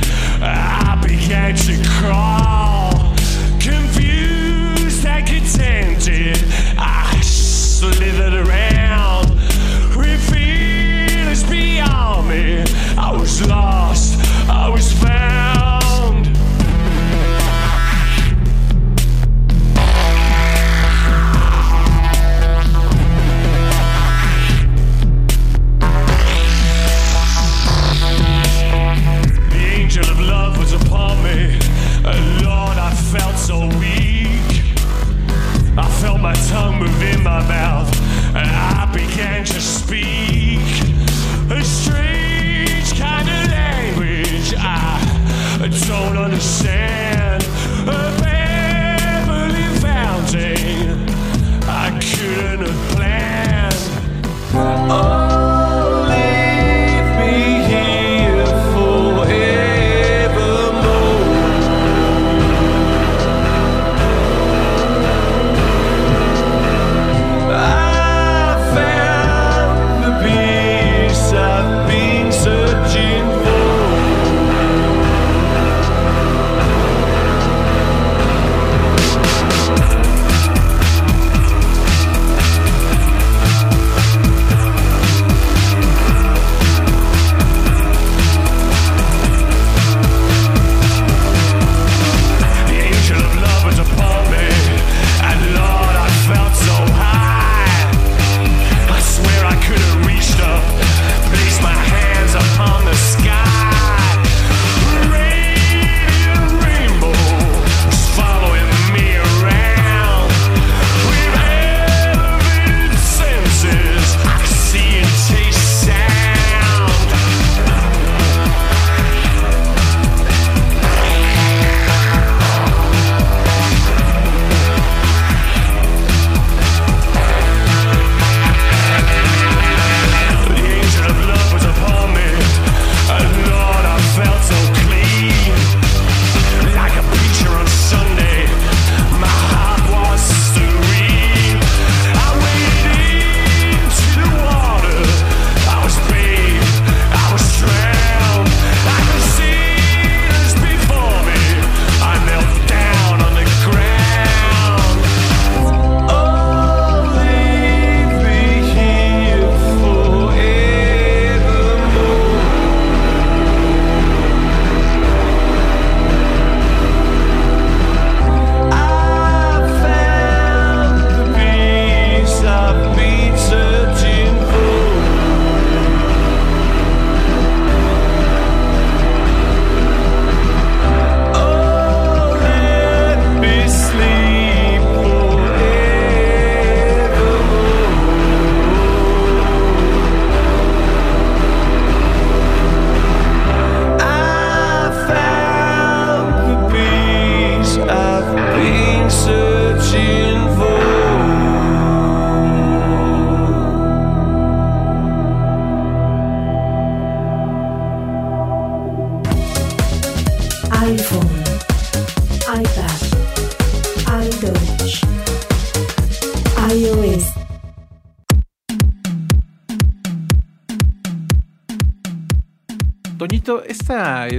I 0.43 0.99
began 1.03 1.55
to 1.67 1.75
crawl. 1.97 2.93
Confused 3.59 5.07
and 5.07 5.27
contented, 5.27 6.39
I 6.79 7.19
slithered 7.23 8.35
around. 8.47 9.31
With 9.97 11.49
beyond 11.49 12.29
me, 12.29 12.65
I 12.97 13.13
was 13.13 13.47
lost, 13.47 14.19
I 14.49 14.69
was 14.69 14.80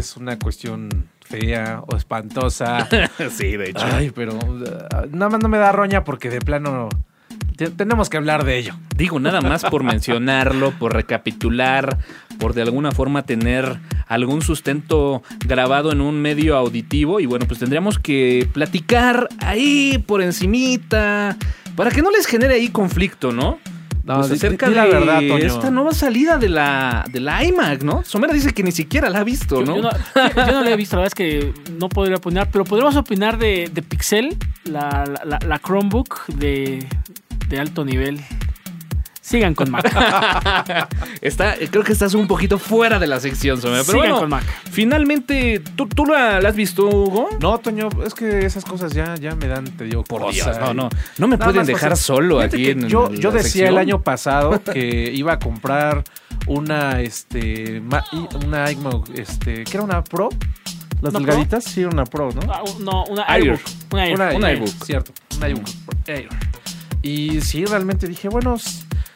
es 0.01 0.17
una 0.17 0.37
cuestión 0.37 1.07
fea 1.23 1.81
o 1.87 1.95
espantosa. 1.95 2.87
sí, 3.31 3.55
de 3.57 3.69
hecho. 3.69 3.85
Ay, 3.85 4.11
pero 4.11 4.35
uh, 4.35 4.63
nada 5.11 5.29
más 5.29 5.39
no 5.41 5.47
me 5.47 5.57
da 5.57 5.71
roña 5.71 6.03
porque 6.03 6.29
de 6.29 6.39
plano 6.41 6.89
te- 7.55 7.69
tenemos 7.69 8.09
que 8.09 8.17
hablar 8.17 8.43
de 8.43 8.57
ello. 8.57 8.73
Digo, 8.97 9.19
nada 9.19 9.39
más 9.41 9.63
por 9.63 9.83
mencionarlo, 9.83 10.71
por 10.71 10.93
recapitular, 10.93 11.97
por 12.39 12.53
de 12.53 12.63
alguna 12.63 12.91
forma 12.91 13.23
tener 13.25 13.79
algún 14.07 14.41
sustento 14.41 15.23
grabado 15.45 15.91
en 15.91 16.01
un 16.01 16.21
medio 16.21 16.57
auditivo. 16.57 17.19
Y 17.19 17.25
bueno, 17.27 17.45
pues 17.47 17.59
tendríamos 17.59 17.97
que 17.99 18.49
platicar 18.51 19.29
ahí 19.39 20.03
por 20.05 20.21
encimita, 20.21 21.37
para 21.75 21.91
que 21.91 22.01
no 22.01 22.11
les 22.11 22.25
genere 22.25 22.55
ahí 22.55 22.67
conflicto, 22.67 23.31
¿no? 23.31 23.59
No, 24.03 24.19
Pues 24.19 24.31
acerca 24.31 24.67
di 24.67 24.73
la 24.75 24.85
de 24.85 24.89
verdad, 24.91 25.17
Toño. 25.19 25.37
esta 25.37 25.69
nueva 25.69 25.93
salida 25.93 26.37
de 26.37 26.49
la, 26.49 27.05
de 27.11 27.19
la 27.19 27.43
iMac, 27.43 27.83
¿no? 27.83 28.03
Somera 28.03 28.33
dice 28.33 28.51
que 28.53 28.63
ni 28.63 28.71
siquiera 28.71 29.09
la 29.09 29.19
ha 29.19 29.23
visto, 29.23 29.59
Yo, 29.59 29.65
¿no? 29.65 29.75
yo 29.75 29.81
no, 29.83 29.89
yo 30.47 30.51
no 30.53 30.61
la 30.63 30.71
he 30.71 30.75
visto, 30.75 30.95
la 30.95 31.03
verdad 31.03 31.13
es 31.19 31.53
que 31.53 31.53
no 31.77 31.87
podría 31.87 32.15
opinar, 32.17 32.49
pero 32.51 32.63
podríamos 32.65 32.95
opinar 32.95 33.37
de, 33.37 33.69
de 33.71 33.81
Pixel, 33.83 34.35
la, 34.63 35.05
la- 35.25 35.39
la 35.45 35.59
Chromebook 35.59 36.25
de, 36.27 36.85
de 37.47 37.59
alto 37.59 37.85
nivel. 37.85 38.19
Sigan 39.21 39.53
con 39.53 39.69
Mac. 39.69 39.85
Está, 41.21 41.55
creo 41.69 41.83
que 41.83 41.93
estás 41.93 42.15
un 42.15 42.27
poquito 42.27 42.57
fuera 42.57 42.97
de 42.97 43.05
la 43.05 43.19
sección, 43.19 43.61
Somera. 43.61 43.83
Pero 43.85 43.91
Sigan 43.99 44.09
bueno, 44.09 44.19
con 44.19 44.29
Mac. 44.29 44.43
finalmente, 44.71 45.61
¿tú, 45.75 45.87
tú 45.87 46.05
la, 46.07 46.41
la 46.41 46.49
has 46.49 46.55
visto, 46.55 46.87
Hugo? 46.87 47.29
No, 47.39 47.59
Toño, 47.59 47.87
es 48.05 48.15
que 48.15 48.45
esas 48.45 48.65
cosas 48.65 48.93
ya, 48.93 49.13
ya 49.15 49.35
me 49.35 49.47
dan, 49.47 49.65
te 49.65 49.83
digo, 49.85 50.03
Por 50.03 50.31
Dios, 50.31 50.47
no, 50.59 50.71
y- 50.71 50.75
no. 50.75 50.89
No 51.19 51.27
me 51.27 51.37
Nada 51.37 51.51
pueden 51.51 51.67
dejar 51.67 51.95
solo 51.97 52.37
fíjate 52.37 52.55
aquí 52.57 52.69
en 52.71 52.87
yo, 52.89 53.09
la 53.09 53.19
yo 53.19 53.31
decía 53.31 53.43
sección. 53.43 53.67
el 53.69 53.77
año 53.77 54.01
pasado 54.01 54.59
que 54.73 55.11
iba 55.13 55.33
a 55.33 55.39
comprar 55.39 56.03
una, 56.47 56.99
este, 57.01 57.79
una 58.43 58.71
iMac, 58.71 59.09
este, 59.17 59.63
que 59.65 59.77
era 59.77 59.83
una 59.83 60.03
Pro. 60.03 60.29
Las 61.01 61.13
¿Una 61.13 61.19
delgaditas, 61.19 61.63
sí, 61.63 61.81
era 61.81 61.89
una 61.89 62.05
Pro, 62.05 62.29
¿no? 62.31 62.41
Ah, 62.51 62.63
no, 62.79 63.03
una 63.05 63.23
Air. 63.35 63.45
iBook. 63.45 63.59
Una 63.91 64.05
Air. 64.07 64.35
Una, 64.35 64.51
iBook. 64.53 64.83
Cierto, 64.83 65.11
una 65.37 65.49
iBook 65.49 65.67
Air. 66.07 66.29
Y 67.03 67.41
sí, 67.41 67.65
realmente 67.65 68.07
dije, 68.07 68.29
bueno, 68.29 68.57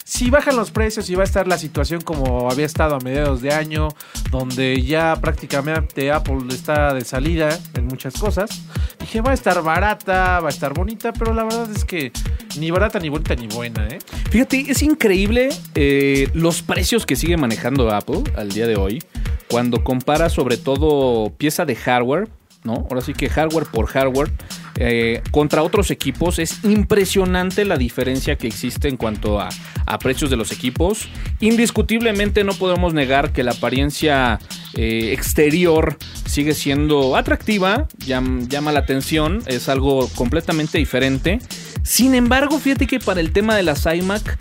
si 0.06 0.30
bajan 0.30 0.56
los 0.56 0.70
precios 0.70 1.10
y 1.10 1.16
va 1.16 1.24
a 1.24 1.26
estar 1.26 1.48
la 1.48 1.58
situación 1.58 2.00
como 2.00 2.50
había 2.52 2.68
estado 2.68 2.96
a 2.96 3.00
mediados 3.00 3.42
de 3.42 3.52
año, 3.52 3.90
donde 4.30 4.84
ya 4.84 5.16
prácticamente 5.20 6.12
Apple 6.12 6.44
está 6.50 6.94
de 6.94 7.04
salida 7.04 7.58
en 7.74 7.88
muchas 7.88 8.14
cosas, 8.14 8.52
dije, 9.00 9.22
va 9.22 9.32
a 9.32 9.34
estar 9.34 9.64
barata, 9.64 10.40
va 10.42 10.50
a 10.50 10.52
estar 10.52 10.76
bonita, 10.76 11.12
pero 11.12 11.34
la 11.34 11.44
verdad 11.44 11.68
es 11.76 11.84
que 11.84 12.12
ni 12.60 12.70
barata, 12.70 13.00
ni 13.00 13.10
bonita, 13.10 13.36
ni 13.36 13.48
buena, 13.48 13.88
¿eh? 13.88 13.98
Fíjate, 14.30 14.70
es 14.70 14.84
increíble 14.84 15.50
eh, 15.74 16.30
los 16.36 16.62
precios 16.62 17.08
que 17.08 17.16
sigue 17.16 17.36
manejando 17.36 17.90
Apple 17.92 18.24
al 18.36 18.50
día 18.50 18.68
de 18.68 18.76
hoy. 18.76 19.04
Cuando 19.50 19.84
compara 19.84 20.30
sobre 20.30 20.58
todo 20.58 21.32
pieza 21.32 21.66
de 21.66 21.76
hardware, 21.76 22.30
¿no? 22.66 22.86
Ahora 22.90 23.02
sí 23.02 23.14
que 23.14 23.30
hardware 23.30 23.66
por 23.68 23.86
hardware. 23.88 24.32
eh, 24.78 25.22
contra 25.32 25.64
otros 25.64 25.90
equipos 25.90 26.38
es 26.38 26.66
impresionante 26.66 27.64
la 27.64 27.78
diferencia 27.78 28.36
que 28.38 28.48
existe 28.48 28.90
en 28.90 28.98
cuanto 28.98 29.40
a, 29.40 29.48
a 29.86 30.00
precios 30.00 30.30
de 30.30 30.36
los 30.36 30.52
equipos. 30.52 31.08
Indiscutiblemente 31.40 32.44
no 32.44 32.52
podemos 32.54 32.94
negar 32.94 33.32
que 33.32 33.44
la 33.44 33.52
apariencia 33.52 34.38
eh, 34.74 35.12
exterior 35.14 35.98
sigue 36.26 36.54
siendo 36.54 37.16
atractiva, 37.16 37.88
llam- 38.00 38.50
llama 38.50 38.74
la 38.74 38.80
atención, 38.80 39.42
es 39.46 39.70
algo 39.70 40.10
completamente 40.16 40.78
diferente. 40.78 41.40
Sin 41.84 42.14
embargo, 42.14 42.60
fíjate 42.60 42.86
que 42.86 43.00
para 43.00 43.22
el 43.22 43.32
tema 43.32 43.56
de 43.56 43.64
las 43.64 43.86
iMac, 43.86 44.38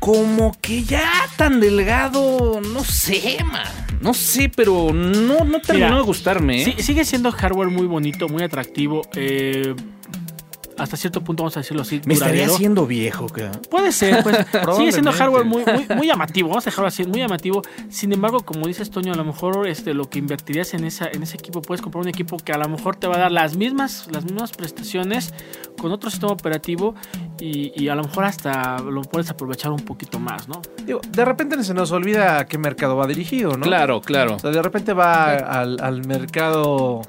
como 0.00 0.56
que 0.60 0.82
ya 0.82 1.08
tan 1.36 1.60
delgado, 1.60 2.60
no 2.60 2.82
sé, 2.82 3.36
man. 3.44 3.66
No 4.00 4.14
sé, 4.14 4.50
pero 4.54 4.92
no, 4.92 5.44
no 5.44 5.60
terminó 5.60 5.86
Mira, 5.88 5.96
de 5.96 6.02
gustarme. 6.02 6.62
¿eh? 6.62 6.64
Sí, 6.64 6.82
sigue 6.82 7.04
siendo 7.04 7.32
hardware 7.32 7.70
muy 7.70 7.86
bonito, 7.86 8.28
muy 8.28 8.42
atractivo. 8.42 9.02
eh, 9.14 9.74
hasta 10.78 10.96
cierto 10.96 11.22
punto, 11.22 11.42
vamos 11.42 11.56
a 11.56 11.60
decirlo 11.60 11.82
así. 11.82 12.00
Me 12.04 12.14
estaría 12.14 12.46
haciendo 12.46 12.86
viejo, 12.86 13.26
cara. 13.26 13.52
Puede 13.70 13.92
ser, 13.92 14.22
pues. 14.22 14.46
sigue 14.76 14.92
siendo 14.92 15.12
hardware 15.12 15.44
muy, 15.44 15.64
muy, 15.64 15.96
muy 15.96 16.06
llamativo. 16.06 16.48
Vamos 16.48 16.66
a 16.66 16.70
dejarlo 16.70 16.88
así, 16.88 17.04
muy 17.04 17.20
llamativo. 17.20 17.62
Sin 17.88 18.12
embargo, 18.12 18.40
como 18.40 18.66
dices, 18.66 18.90
Toño, 18.90 19.12
a 19.12 19.16
lo 19.16 19.24
mejor 19.24 19.66
este, 19.66 19.94
lo 19.94 20.08
que 20.08 20.18
invertirías 20.18 20.74
en, 20.74 20.84
esa, 20.84 21.08
en 21.12 21.22
ese 21.22 21.36
equipo, 21.36 21.62
puedes 21.62 21.82
comprar 21.82 22.02
un 22.02 22.08
equipo 22.08 22.36
que 22.36 22.52
a 22.52 22.58
lo 22.58 22.68
mejor 22.68 22.96
te 22.96 23.06
va 23.06 23.16
a 23.16 23.18
dar 23.18 23.32
las 23.32 23.56
mismas, 23.56 24.08
las 24.10 24.24
mismas 24.24 24.52
prestaciones 24.52 25.34
con 25.78 25.92
otro 25.92 26.10
sistema 26.10 26.32
operativo 26.32 26.94
y, 27.40 27.72
y 27.80 27.88
a 27.88 27.94
lo 27.94 28.04
mejor 28.04 28.24
hasta 28.24 28.78
lo 28.80 29.02
puedes 29.02 29.30
aprovechar 29.30 29.72
un 29.72 29.80
poquito 29.80 30.18
más, 30.18 30.48
¿no? 30.48 30.62
Digo, 30.84 31.00
de 31.08 31.24
repente 31.24 31.62
se 31.62 31.74
nos 31.74 31.92
olvida 31.92 32.38
a 32.38 32.46
qué 32.46 32.58
mercado 32.58 32.96
va 32.96 33.06
dirigido, 33.06 33.56
¿no? 33.56 33.64
Claro, 33.64 34.00
claro. 34.00 34.36
O 34.36 34.38
sea, 34.38 34.50
de 34.50 34.62
repente 34.62 34.92
va 34.92 35.34
al, 35.34 35.80
al 35.80 36.06
mercado 36.06 37.02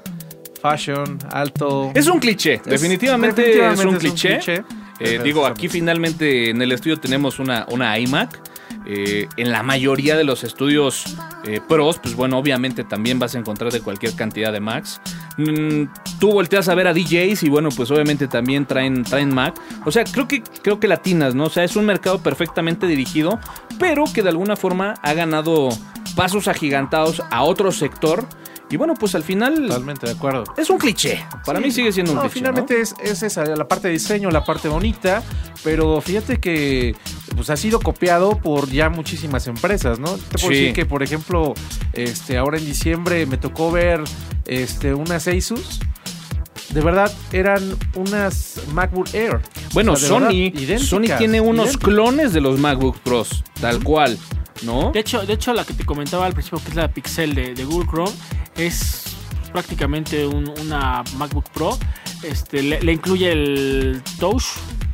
fashion, 0.60 1.18
alto. 1.32 1.90
Es 1.94 2.06
un 2.06 2.20
cliché, 2.20 2.54
Es- 2.54 2.64
definitivamente, 2.64 3.42
definitivamente 3.42 3.82
es 3.82 3.86
un 3.86 3.94
es 3.96 4.02
un 4.04 4.10
cliché. 4.10 4.28
cliché. 4.38 4.64
Eh, 5.00 5.18
digo, 5.24 5.46
aquí 5.46 5.68
finalmente 5.68 6.50
en 6.50 6.60
el 6.60 6.72
estudio 6.72 6.98
tenemos 6.98 7.38
una, 7.38 7.66
una 7.70 7.98
iMac. 7.98 8.38
Eh, 8.86 9.28
en 9.36 9.50
la 9.50 9.62
mayoría 9.62 10.16
de 10.16 10.24
los 10.24 10.42
estudios 10.44 11.04
eh, 11.44 11.60
pros, 11.66 11.98
pues 12.02 12.14
bueno, 12.14 12.38
obviamente 12.38 12.82
también 12.84 13.18
vas 13.18 13.34
a 13.34 13.38
encontrar 13.38 13.72
de 13.72 13.80
cualquier 13.80 14.14
cantidad 14.14 14.52
de 14.52 14.60
Macs. 14.60 15.00
Mm, 15.36 15.84
tú 16.18 16.32
volteas 16.32 16.68
a 16.68 16.74
ver 16.74 16.86
a 16.86 16.94
DJs 16.94 17.42
y 17.42 17.48
bueno, 17.48 17.68
pues 17.76 17.90
obviamente 17.90 18.26
también 18.28 18.66
traen, 18.66 19.02
traen 19.04 19.34
Mac. 19.34 19.54
O 19.84 19.90
sea, 19.90 20.04
creo 20.04 20.26
que, 20.28 20.42
creo 20.62 20.80
que 20.80 20.88
latinas, 20.88 21.34
¿no? 21.34 21.44
O 21.44 21.50
sea, 21.50 21.64
es 21.64 21.76
un 21.76 21.84
mercado 21.86 22.20
perfectamente 22.22 22.86
dirigido, 22.86 23.38
pero 23.78 24.04
que 24.12 24.22
de 24.22 24.28
alguna 24.30 24.56
forma 24.56 24.94
ha 25.02 25.12
ganado 25.14 25.68
pasos 26.16 26.48
agigantados 26.48 27.22
a 27.30 27.42
otro 27.42 27.72
sector. 27.72 28.26
Y 28.70 28.76
bueno, 28.76 28.94
pues 28.94 29.14
al 29.16 29.24
final 29.24 29.56
Totalmente 29.66 30.06
de 30.06 30.12
acuerdo. 30.12 30.44
es 30.56 30.70
un 30.70 30.78
cliché. 30.78 31.24
Para 31.44 31.58
mí 31.60 31.70
sigue 31.72 31.90
siendo 31.92 32.12
un 32.12 32.16
No, 32.16 32.22
cliché. 32.22 32.34
finalmente 32.38 32.74
¿no? 32.76 32.80
es, 32.82 32.94
es 33.02 33.22
esa, 33.24 33.44
la 33.44 33.66
parte 33.66 33.88
de 33.88 33.94
diseño, 33.94 34.30
la 34.30 34.44
parte 34.44 34.68
bonita, 34.68 35.22
pero 35.64 36.00
fíjate 36.00 36.38
que 36.38 36.94
pues 37.34 37.50
ha 37.50 37.56
sido 37.56 37.80
copiado 37.80 38.38
por 38.38 38.70
ya 38.70 38.88
muchísimas 38.88 39.46
empresas, 39.48 39.98
¿no? 39.98 40.10
Te 40.12 40.38
puedo 40.38 40.48
Sí. 40.48 40.54
decir 40.60 40.72
que, 40.72 40.86
por 40.86 41.02
ejemplo, 41.02 41.54
este, 41.92 42.38
ahora 42.38 42.58
en 42.58 42.64
diciembre 42.64 43.26
me 43.26 43.36
tocó 43.38 43.70
ver 43.72 44.02
este, 44.46 44.94
unas 44.94 45.26
Asus. 45.28 45.80
De 46.72 46.80
verdad, 46.82 47.12
eran 47.32 47.76
unas 47.96 48.60
MacBook 48.72 49.12
Air. 49.12 49.40
Bueno, 49.72 49.94
O 49.94 49.96
sea, 49.96 50.08
de 50.08 50.14
verdad, 50.14 50.78
Sony, 50.78 50.78
Sony 51.08 51.16
tiene 51.18 51.40
unos 51.40 51.76
clones 51.76 52.32
de 52.32 52.40
los 52.40 52.60
MacBook 52.60 52.98
Pros, 53.00 53.42
tal 53.60 53.82
cual, 53.82 54.16
¿no? 54.62 54.90
De 54.92 55.00
hecho, 55.00 55.24
de 55.24 55.32
hecho, 55.34 55.52
la 55.54 55.64
que 55.64 55.74
te 55.74 55.84
comentaba 55.84 56.26
al 56.26 56.32
principio, 56.32 56.60
que 56.62 56.68
es 56.70 56.74
la 56.76 56.88
Pixel 56.88 57.34
de, 57.34 57.64
Google 57.64 57.88
Chrome, 57.88 58.12
es 58.56 59.04
prácticamente 59.52 60.26
un- 60.26 60.48
una 60.60 61.02
MacBook 61.16 61.48
Pro. 61.50 61.78
Este, 62.22 62.62
le, 62.62 62.80
le 62.82 62.92
incluye 62.92 63.32
el 63.32 64.02
Touch 64.18 64.44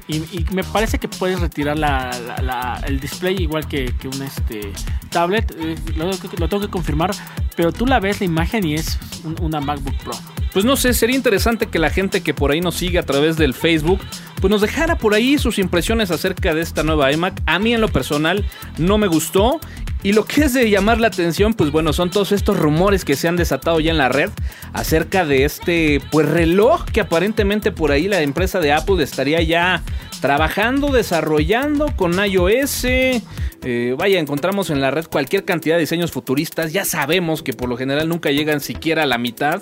y, 0.08 0.44
me 0.52 0.62
parece 0.62 0.98
que 0.98 1.08
puedes 1.08 1.40
retirar 1.40 1.78
la- 1.78 2.80
el 2.86 3.00
display 3.00 3.36
igual 3.42 3.66
que, 3.66 3.92
que 3.98 4.08
un 4.08 4.22
este, 4.22 4.72
tablet. 5.10 5.54
Eh, 5.58 5.76
lo, 5.96 6.10
tengo 6.48 6.60
que 6.60 6.68
confirmar, 6.70 7.10
pero 7.56 7.72
tú 7.72 7.86
la 7.86 8.00
ves 8.00 8.20
la 8.20 8.26
imagen 8.26 8.64
y 8.66 8.74
es 8.74 8.98
un- 9.24 9.36
una 9.40 9.60
MacBook 9.60 9.96
Pro. 10.04 10.12
Pues 10.52 10.64
no 10.64 10.76
sé, 10.76 10.94
sería 10.94 11.16
interesante 11.16 11.66
que 11.66 11.78
la 11.78 11.90
gente 11.90 12.22
que 12.22 12.32
por 12.32 12.50
ahí 12.50 12.60
nos 12.60 12.76
sigue 12.76 12.98
a 12.98 13.02
través 13.02 13.36
del 13.36 13.52
Facebook, 13.52 14.00
pues 14.40 14.50
nos 14.50 14.60
dejara 14.60 14.96
por 14.96 15.12
ahí 15.12 15.38
sus 15.38 15.58
impresiones 15.58 16.10
acerca 16.10 16.54
de 16.54 16.62
esta 16.62 16.82
nueva 16.82 17.12
iMac. 17.12 17.42
A 17.46 17.58
mí 17.58 17.74
en 17.74 17.80
lo 17.80 17.88
personal 17.88 18.44
no 18.78 18.96
me 18.96 19.06
gustó. 19.06 19.60
Y 20.06 20.12
lo 20.12 20.24
que 20.24 20.44
es 20.44 20.54
de 20.54 20.70
llamar 20.70 21.00
la 21.00 21.08
atención, 21.08 21.52
pues 21.54 21.72
bueno, 21.72 21.92
son 21.92 22.10
todos 22.10 22.30
estos 22.30 22.56
rumores 22.56 23.04
que 23.04 23.16
se 23.16 23.26
han 23.26 23.34
desatado 23.34 23.80
ya 23.80 23.90
en 23.90 23.98
la 23.98 24.08
red 24.08 24.30
acerca 24.72 25.24
de 25.24 25.44
este 25.44 26.00
pues 26.12 26.28
reloj 26.28 26.84
que 26.84 27.00
aparentemente 27.00 27.72
por 27.72 27.90
ahí 27.90 28.06
la 28.06 28.22
empresa 28.22 28.60
de 28.60 28.70
Apple 28.70 29.02
estaría 29.02 29.42
ya 29.42 29.82
trabajando, 30.20 30.92
desarrollando 30.92 31.86
con 31.96 32.24
iOS. 32.24 32.84
Eh, 32.84 33.96
vaya, 33.98 34.20
encontramos 34.20 34.70
en 34.70 34.80
la 34.80 34.92
red 34.92 35.06
cualquier 35.06 35.44
cantidad 35.44 35.74
de 35.74 35.80
diseños 35.80 36.12
futuristas. 36.12 36.72
Ya 36.72 36.84
sabemos 36.84 37.42
que 37.42 37.52
por 37.52 37.68
lo 37.68 37.76
general 37.76 38.08
nunca 38.08 38.30
llegan 38.30 38.60
siquiera 38.60 39.02
a 39.02 39.06
la 39.06 39.18
mitad. 39.18 39.60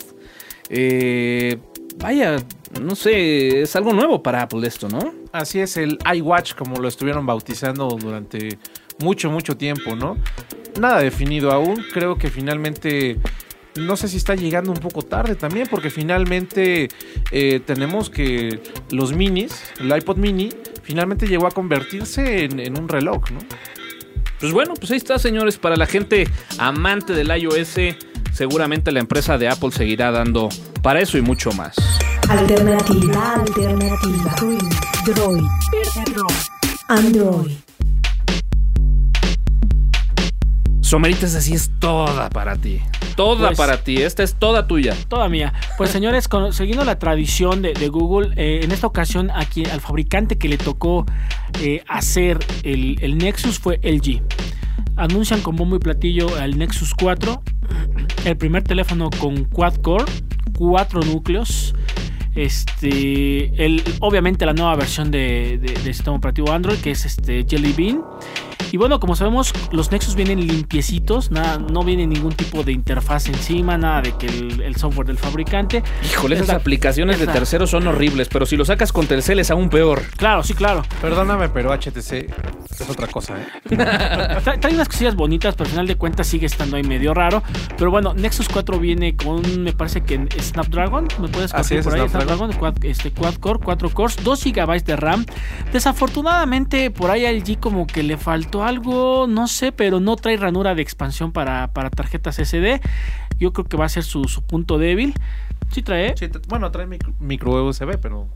Eh, 0.69 1.57
vaya, 1.97 2.37
no 2.83 2.97
sé, 2.97 3.63
es 3.63 3.75
algo 3.77 3.95
nuevo 3.95 4.23
para 4.23 4.43
Apple 4.43 4.69
esto, 4.69 4.91
¿no? 4.91 5.15
Así 5.33 5.61
es, 5.61 5.79
el 5.79 5.99
iWatch, 6.17 6.55
como 6.55 6.83
lo 6.83 6.89
estuvieron 6.89 7.25
bautizando 7.25 7.89
durante 7.89 8.59
mucho, 9.01 9.31
mucho 9.31 9.57
tiempo, 9.57 9.97
¿no? 9.97 10.17
Nada 10.81 11.01
definido 11.01 11.51
aún. 11.53 11.85
Creo 11.93 12.17
que 12.17 12.29
finalmente. 12.29 13.19
No 13.77 13.97
sé 13.97 14.07
si 14.07 14.19
está 14.19 14.37
llegando 14.37 14.71
un 14.71 14.79
poco 14.79 15.03
tarde 15.03 15.35
también, 15.35 15.67
porque 15.69 15.91
finalmente 15.91 16.89
eh, 17.33 17.59
tenemos 17.59 18.09
que 18.09 18.61
los 18.93 19.13
minis, 19.13 19.65
el 19.81 19.97
iPod 19.97 20.17
mini, 20.17 20.51
finalmente 20.85 21.27
llegó 21.27 21.49
a 21.49 21.51
convertirse 21.51 22.45
en, 22.45 22.61
en 22.61 22.79
un 22.79 22.89
reloj, 22.89 23.33
¿no? 23.33 23.41
Pues 24.39 24.53
bueno, 24.53 24.75
pues 24.75 24.91
ahí 24.91 24.97
está, 24.97 25.19
señores, 25.19 25.59
para 25.59 25.75
la 25.75 25.87
gente 25.87 26.29
amante 26.59 27.15
del 27.15 27.37
iOS, 27.37 27.97
seguramente 28.33 28.93
la 28.93 29.01
empresa 29.01 29.39
de 29.39 29.49
Apple 29.49 29.73
seguirá 29.73 30.11
dando 30.11 30.49
para 30.83 31.01
eso 31.01 31.17
y 31.19 31.23
mucho 31.23 31.51
más. 31.53 31.75
Alternativa, 32.29 33.35
alternativa. 33.35 34.35
Droid, 35.07 35.45
Android. 36.89 37.74
Somerita, 40.95 41.27
esa 41.27 41.41
sí 41.41 41.55
es 41.55 41.73
toda 41.81 42.31
para 42.31 42.55
ti. 42.55 42.81
Toda 43.17 43.49
Pues- 43.49 43.59
para 43.59 43.83
ti. 43.83 43.97
Esta 43.97 44.23
es 44.23 44.37
toda 44.37 44.69
tuya. 44.69 44.95
Toda 45.09 45.29
mía. 45.29 45.53
Pues 45.77 45.91
señores, 45.91 46.29
con- 46.29 46.53
siguiendo 46.53 46.85
la 46.85 47.01
tradición 47.01 47.63
de, 47.63 47.75
de 47.75 47.89
Google, 47.89 48.31
eh, 48.37 48.61
en 48.63 48.71
esta 48.71 48.87
ocasión 48.87 49.33
aquí 49.35 49.65
al 49.67 49.81
fabricante 49.81 50.39
que 50.39 50.49
le 50.49 50.57
tocó 50.57 51.05
eh, 51.61 51.83
hacer 51.89 52.39
el, 52.63 52.99
el 53.03 53.19
Nexus 53.19 53.59
fue 53.59 53.81
LG. 53.83 54.23
Anuncian 54.95 55.41
con 55.41 55.57
bombo 55.57 55.75
y 55.75 55.79
platillo 55.81 56.39
el 56.41 56.57
Nexus 56.59 56.95
4, 56.95 57.43
el 58.25 58.37
primer 58.37 58.63
teléfono 58.63 59.11
con 59.19 59.47
quad 59.47 59.75
core, 59.79 60.05
cuatro 60.57 61.01
núcleos. 61.01 61.75
Este, 62.37 63.65
el, 63.65 63.83
obviamente 63.99 64.47
la 64.47 64.53
nueva 64.53 64.77
versión 64.77 65.11
de, 65.11 65.59
de- 65.61 65.73
de 65.75 65.93
sistema 65.93 66.17
operativo 66.17 66.53
Android 66.53 66.79
que 66.79 66.93
es 66.93 67.05
este 67.05 67.45
Jelly 67.49 67.73
Bean. 67.73 68.01
Y 68.73 68.77
bueno, 68.77 68.99
como 69.01 69.15
sabemos, 69.17 69.53
los 69.71 69.91
Nexus 69.93 70.15
vienen 70.17 70.47
limpiecitos, 70.47 71.31
nada, 71.31 71.59
no 71.59 71.85
viene 71.85 72.07
ningún 72.07 72.33
tipo 72.33 72.63
de 72.65 72.73
interfaz 72.73 73.29
encima, 73.29 73.79
nada 73.79 74.03
de 74.03 74.13
que 74.17 74.27
el, 74.27 74.61
el 74.63 74.77
software 74.77 75.07
del 75.07 75.19
fabricante. 75.19 75.83
Híjole, 76.11 76.35
esas 76.37 76.49
Esa- 76.49 76.57
aplicaciones 76.57 77.19
de 77.19 77.27
terceros 77.27 77.71
son 77.71 77.87
horribles, 77.87 78.29
pero 78.29 78.47
si 78.47 78.57
lo 78.57 78.65
sacas 78.65 78.93
con 78.93 79.07
Telcel 79.07 79.39
es 79.39 79.51
aún 79.51 79.69
peor. 79.71 80.03
Claro, 80.17 80.43
sí, 80.43 80.55
claro. 80.55 80.83
Perdóname, 81.01 81.49
pero 81.51 81.73
HTC 81.73 82.13
es 82.13 82.91
otra 82.91 83.07
cosa, 83.07 83.35
¿eh? 83.39 83.47
Tra- 83.71 84.59
Trae 84.61 84.75
unas 84.75 84.89
cosillas 84.89 85.15
bonitas, 85.15 85.55
pero 85.55 85.67
al 85.67 85.71
final 85.71 85.87
de 85.87 85.97
cuentas 85.97 86.27
sigue 86.27 86.47
estando 86.47 86.77
ahí 86.77 86.83
medio 86.83 87.15
raro. 87.15 87.43
Pero 87.79 87.91
bueno, 87.91 88.13
Nexus 88.15 88.49
4 88.49 88.79
viene 88.81 89.15
con, 89.15 89.63
me 89.63 89.73
parece 89.73 90.03
que 90.03 90.15
en 90.15 90.29
Snapdragon, 90.41 91.07
¿me 91.21 91.29
puedes 91.29 91.55
Así 91.55 91.77
es, 91.77 91.85
por 91.85 91.95
ahí? 91.95 92.09
Snapdragon. 92.09 92.53
Quad, 92.55 92.85
este, 92.85 93.11
quad 93.13 93.35
core, 93.35 93.61
4 93.63 93.91
cores, 93.91 94.17
2 94.23 94.45
GB 94.45 94.85
de 94.85 94.97
RAM. 94.97 95.25
Desafortunadamente, 95.73 96.91
por 96.91 97.11
ahí 97.11 97.25
a 97.27 97.33
LG 97.33 97.59
como 97.61 97.87
que 97.87 98.03
le 98.03 98.17
faltó 98.45 98.63
algo, 98.65 99.27
no 99.27 99.49
sé, 99.49 99.73
pero 99.73 100.01
no 100.01 100.17
trae 100.17 100.37
ranura 100.37 100.75
de 100.75 100.83
expansión 100.83 101.33
para, 101.33 101.73
para 101.73 101.89
tarjetas 101.91 102.39
SD. 102.39 102.81
Yo 103.39 103.53
creo 103.53 103.65
que 103.65 103.77
va 103.77 103.87
a 103.87 103.89
ser 103.89 104.03
su, 104.05 104.25
su 104.25 104.43
punto 104.43 104.79
débil. 104.79 105.15
Sí 105.71 105.83
trae, 105.83 106.13
te- 106.13 106.31
bueno, 106.49 106.71
trae 106.71 106.87
micro 107.21 107.65
USB, 107.65 107.99
pero. 108.01 108.29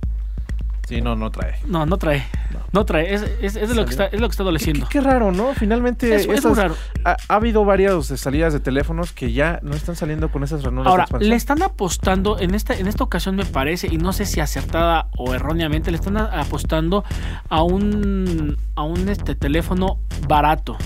Sí, 0.88 1.02
no, 1.02 1.14
no 1.16 1.30
trae. 1.30 1.54
no, 1.66 1.84
no 1.84 1.98
trae, 1.98 2.24
no 2.72 2.84
trae, 2.86 3.12
es, 3.12 3.22
es- 3.42 3.56
es 3.56 3.68
de 3.68 3.74
lo 3.74 3.84
que 3.84 3.90
está, 3.90 4.06
es 4.06 4.18
lo 4.20 4.26
que 4.28 4.30
está 4.32 4.42
adoleciendo. 4.42 4.86
qué- 4.88 4.98
qué 4.98 5.04
raro, 5.04 5.32
¿no? 5.32 5.52
Finalmente, 5.54 6.14
Es- 6.14 6.26
es 6.26 6.44
muy 6.46 6.54
raro. 6.54 6.74
Ha, 7.04 7.16
ha 7.28 7.34
habido 7.34 7.64
varias 7.66 8.06
salidas 8.06 8.52
de 8.54 8.60
teléfonos 8.60 9.12
que 9.12 9.32
ya 9.32 9.60
no 9.62 9.74
están 9.74 9.96
saliendo 9.96 10.30
con 10.30 10.44
esas 10.44 10.62
ranuras 10.62 10.90
Ahora, 10.90 11.06
le 11.20 11.34
están 11.34 11.62
apostando, 11.62 12.38
en 12.38 12.54
esta, 12.54 12.74
en 12.74 12.86
esta 12.88 13.04
ocasión 13.04 13.36
me 13.36 13.44
parece, 13.44 13.88
y 13.92 13.98
no 13.98 14.12
sé 14.14 14.24
si 14.24 14.40
acertada 14.40 15.08
o 15.16 15.34
erróneamente, 15.34 15.90
le 15.90 15.98
están 15.98 16.16
apostando 16.16 17.04
a 17.50 17.62
un, 17.62 18.56
a 18.74 18.82
un 18.82 19.08
este, 19.10 19.34
teléfono 19.34 20.00
barato. 20.26 20.76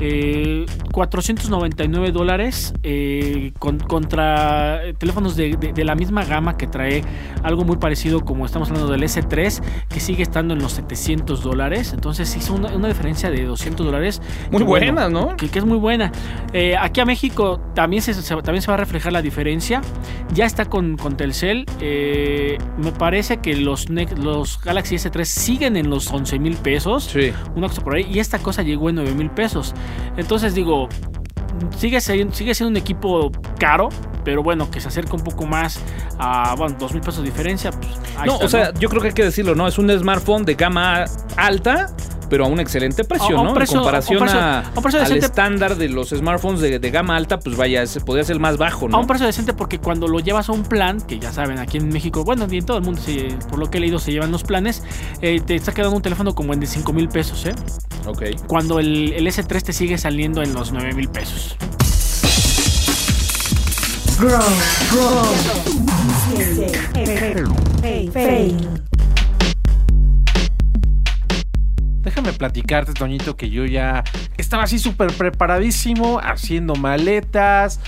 Eh, 0.00 0.66
499 0.92 2.10
dólares 2.12 2.72
eh, 2.82 3.52
con- 3.58 3.78
contra 3.78 4.80
teléfonos 4.98 5.36
de, 5.36 5.56
de- 5.56 5.72
de 5.72 5.84
la 5.84 5.94
misma 5.94 6.24
gama 6.24 6.56
que 6.56 6.66
trae 6.66 7.02
algo 7.42 7.64
muy 7.64 7.76
parecido 7.76 8.24
como 8.24 8.46
estamos 8.46 8.70
hablando 8.70 8.90
del 8.92 9.02
S3 9.02 9.62
que 9.88 10.00
sigue 10.00 10.22
estando 10.22 10.54
en 10.54 10.60
los 10.60 10.72
700 10.72 11.42
dólares 11.42 11.92
entonces 11.92 12.34
hizo 12.36 12.54
una, 12.54 12.74
una 12.74 12.88
diferencia 12.88 13.30
de 13.30 13.44
200 13.44 13.84
dólares 13.86 14.20
Muy 14.50 14.62
bueno, 14.62 14.92
buena, 14.94 15.08
¿no? 15.08 15.36
que, 15.36 15.48
que 15.48 15.58
es 15.58 15.64
muy 15.64 15.78
buena. 15.78 16.10
Eh, 16.52 16.76
aquí 16.76 17.00
a 17.00 17.04
México 17.04 17.60
también 17.74 18.02
se, 18.02 18.14
se- 18.14 18.36
también 18.42 18.62
se 18.62 18.68
va 18.68 18.74
a 18.74 18.78
reflejar 18.78 19.12
la 19.12 19.22
diferencia. 19.22 19.80
Ya 20.34 20.44
está 20.46 20.64
con, 20.64 20.96
con 20.96 21.16
Telcel. 21.16 21.66
Eh, 21.80 22.58
me 22.78 22.92
parece 22.92 23.38
que 23.38 23.54
los, 23.56 23.86
Galaxy 24.62 24.96
S3 24.96 25.24
siguen 25.24 25.76
en 25.76 25.90
los 25.90 26.10
11 26.12 26.38
mil 26.38 26.56
pesos. 26.56 27.04
Sí. 27.04 27.32
Una 27.54 27.68
cosa 27.68 27.82
por 27.82 27.94
ahí. 27.94 28.06
Y 28.10 28.18
esta 28.18 28.38
cosa 28.38 28.62
llegó 28.62 28.88
en 28.90 28.96
9 28.96 29.14
mil 29.14 29.30
pesos. 29.30 29.74
Entonces 30.16 30.54
digo, 30.54 30.88
sigue, 31.76 32.00
siendo- 32.00 32.34
sigue 32.34 32.54
siendo 32.54 32.70
un 32.70 32.76
equipo 32.76 33.30
caro. 33.58 33.88
Pero 34.22 34.42
bueno, 34.42 34.70
que 34.70 34.80
se 34.82 34.88
acerca 34.88 35.14
un 35.14 35.22
poco 35.24 35.46
más 35.46 35.80
a, 36.18 36.54
bueno, 36.54 36.76
2 36.78 36.92
mil 36.92 37.00
pesos 37.00 37.22
de 37.24 37.30
diferencia. 37.30 37.70
Pues, 37.70 37.88
No, 38.26 38.34
está, 38.34 38.44
o 38.44 38.48
sea, 38.50 38.74
yo 38.74 38.90
creo 38.90 39.00
que 39.00 39.08
hay 39.08 39.14
que 39.14 39.24
decirlo, 39.24 39.54
¿no? 39.54 39.66
Es 39.66 39.78
un 39.78 39.88
smartphone 39.98 40.44
de 40.44 40.56
gama 40.56 41.04
alta, 41.38 41.86
pero 42.30 42.46
a 42.46 42.48
un 42.48 42.60
excelente 42.60 43.04
precio, 43.04 43.38
un 43.38 43.48
¿no? 43.48 43.54
precio- 43.54 43.74
en 43.76 43.80
comparación 43.82 44.16
a 44.18 44.20
un 44.22 44.26
precio- 44.28 44.40
a, 44.40 44.72
un 44.76 44.82
precio 44.82 45.00
al 45.00 45.04
decente. 45.06 45.26
estándar 45.26 45.76
de 45.76 45.88
los 45.90 46.08
smartphones 46.10 46.60
de, 46.60 46.78
de 46.78 46.90
gama 46.90 47.16
alta, 47.16 47.38
pues 47.40 47.56
vaya, 47.56 47.82
ese 47.82 48.00
podría 48.00 48.24
ser 48.24 48.38
más 48.38 48.56
bajo, 48.56 48.88
¿no? 48.88 48.96
A 48.96 49.00
un 49.00 49.06
precio 49.06 49.26
decente 49.26 49.52
porque 49.52 49.78
cuando 49.78 50.08
lo 50.08 50.20
llevas 50.20 50.48
a 50.48 50.52
un 50.52 50.62
plan, 50.62 51.00
que 51.02 51.18
ya 51.18 51.32
saben, 51.32 51.58
aquí 51.58 51.76
en 51.78 51.88
México, 51.88 52.24
bueno, 52.24 52.46
y 52.50 52.58
en 52.58 52.64
todo 52.64 52.78
el 52.78 52.84
mundo, 52.84 53.00
se- 53.02 53.36
por 53.50 53.58
lo 53.58 53.68
que 53.70 53.76
he 53.78 53.80
leído, 53.80 53.98
se 53.98 54.12
llevan 54.12 54.30
los 54.32 54.44
planes, 54.44 54.82
eh, 55.20 55.40
te 55.44 55.54
está 55.56 55.72
quedando 55.72 55.96
un 55.96 56.02
teléfono 56.02 56.34
como 56.34 56.54
en 56.54 56.60
de 56.60 56.66
5 56.66 56.92
mil 56.92 57.08
pesos, 57.08 57.44
¿eh? 57.44 57.54
Ok. 58.06 58.22
Cuando 58.46 58.78
el, 58.78 59.12
el 59.12 59.26
S3 59.26 59.62
te 59.62 59.72
sigue 59.72 59.98
saliendo 59.98 60.42
en 60.42 60.54
los 60.54 60.72
9 60.72 60.94
mil 60.94 61.08
pesos. 61.08 61.56
Grow, 64.18 64.38
grow. 64.92 65.24
Déjame 72.10 72.32
platicarte, 72.32 72.92
Toñito, 72.92 73.36
que 73.36 73.50
yo 73.50 73.64
ya 73.64 74.02
estaba 74.36 74.64
así 74.64 74.78
súper 74.78 75.12
preparadísimo, 75.12 76.18
haciendo 76.22 76.74
maletas, 76.74 77.78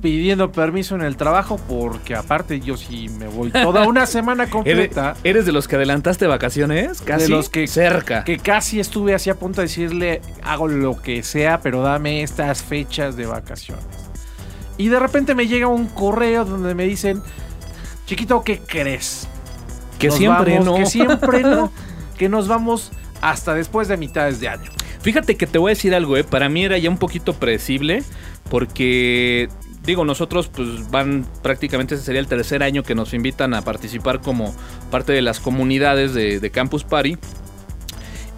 pidiendo 0.00 0.52
permiso 0.52 0.94
en 0.94 1.02
el 1.02 1.16
trabajo, 1.16 1.58
porque 1.68 2.14
aparte 2.14 2.60
yo 2.60 2.76
sí 2.76 3.08
me 3.18 3.26
voy 3.26 3.50
toda 3.50 3.86
una 3.86 4.06
semana 4.06 4.44
¿Eres, 4.44 4.52
completa. 4.52 5.14
eres 5.24 5.46
de 5.46 5.52
los 5.52 5.68
que 5.68 5.76
adelantaste 5.76 6.26
vacaciones? 6.26 7.00
Casi. 7.02 7.28
los 7.30 7.48
que- 7.48 7.66
cerca. 7.66 8.24
Que 8.24 8.38
casi 8.38 8.80
estuve 8.80 9.14
así 9.14 9.30
a 9.30 9.34
punto 9.34 9.60
de 9.60 9.66
decirle, 9.66 10.20
hago 10.42 10.68
lo 10.68 11.00
que 11.00 11.22
sea, 11.22 11.60
pero 11.60 11.82
dame 11.82 12.22
estas 12.22 12.62
fechas 12.62 13.16
de 13.16 13.26
vacaciones. 13.26 13.84
Y 14.78 14.88
de 14.88 14.98
repente 15.00 15.34
me 15.34 15.46
llega 15.46 15.66
un 15.68 15.86
correo 15.86 16.44
donde 16.44 16.74
me 16.74 16.84
dicen, 16.84 17.22
chiquito, 18.06 18.42
¿qué 18.44 18.58
crees? 18.60 19.28
que 19.98 20.08
Nos 20.08 20.16
siempre 20.16 20.58
vamos- 20.58 20.66
no. 20.66 20.74
Que 20.76 20.86
siempre 20.86 21.42
no. 21.42 21.72
Que 22.18 22.28
nos 22.30 22.48
vamos 22.48 22.92
hasta 23.20 23.54
después 23.54 23.88
de 23.88 23.96
mitades 23.96 24.40
de 24.40 24.48
año. 24.48 24.70
Fíjate 25.00 25.36
que 25.36 25.46
te 25.46 25.58
voy 25.58 25.70
a 25.70 25.74
decir 25.74 25.94
algo, 25.94 26.16
¿eh? 26.16 26.24
Para 26.24 26.48
mí 26.48 26.64
era 26.64 26.78
ya 26.78 26.90
un 26.90 26.98
poquito 26.98 27.32
predecible 27.34 28.02
porque... 28.50 29.48
Digo, 29.84 30.04
nosotros 30.04 30.48
pues 30.48 30.90
van 30.90 31.24
prácticamente, 31.44 31.94
ese 31.94 32.02
sería 32.02 32.20
el 32.20 32.26
tercer 32.26 32.64
año 32.64 32.82
que 32.82 32.96
nos 32.96 33.14
invitan 33.14 33.54
a 33.54 33.62
participar 33.62 34.20
como 34.20 34.52
parte 34.90 35.12
de 35.12 35.22
las 35.22 35.38
comunidades 35.38 36.12
de, 36.12 36.40
de 36.40 36.50
Campus 36.50 36.82
Party. 36.82 37.16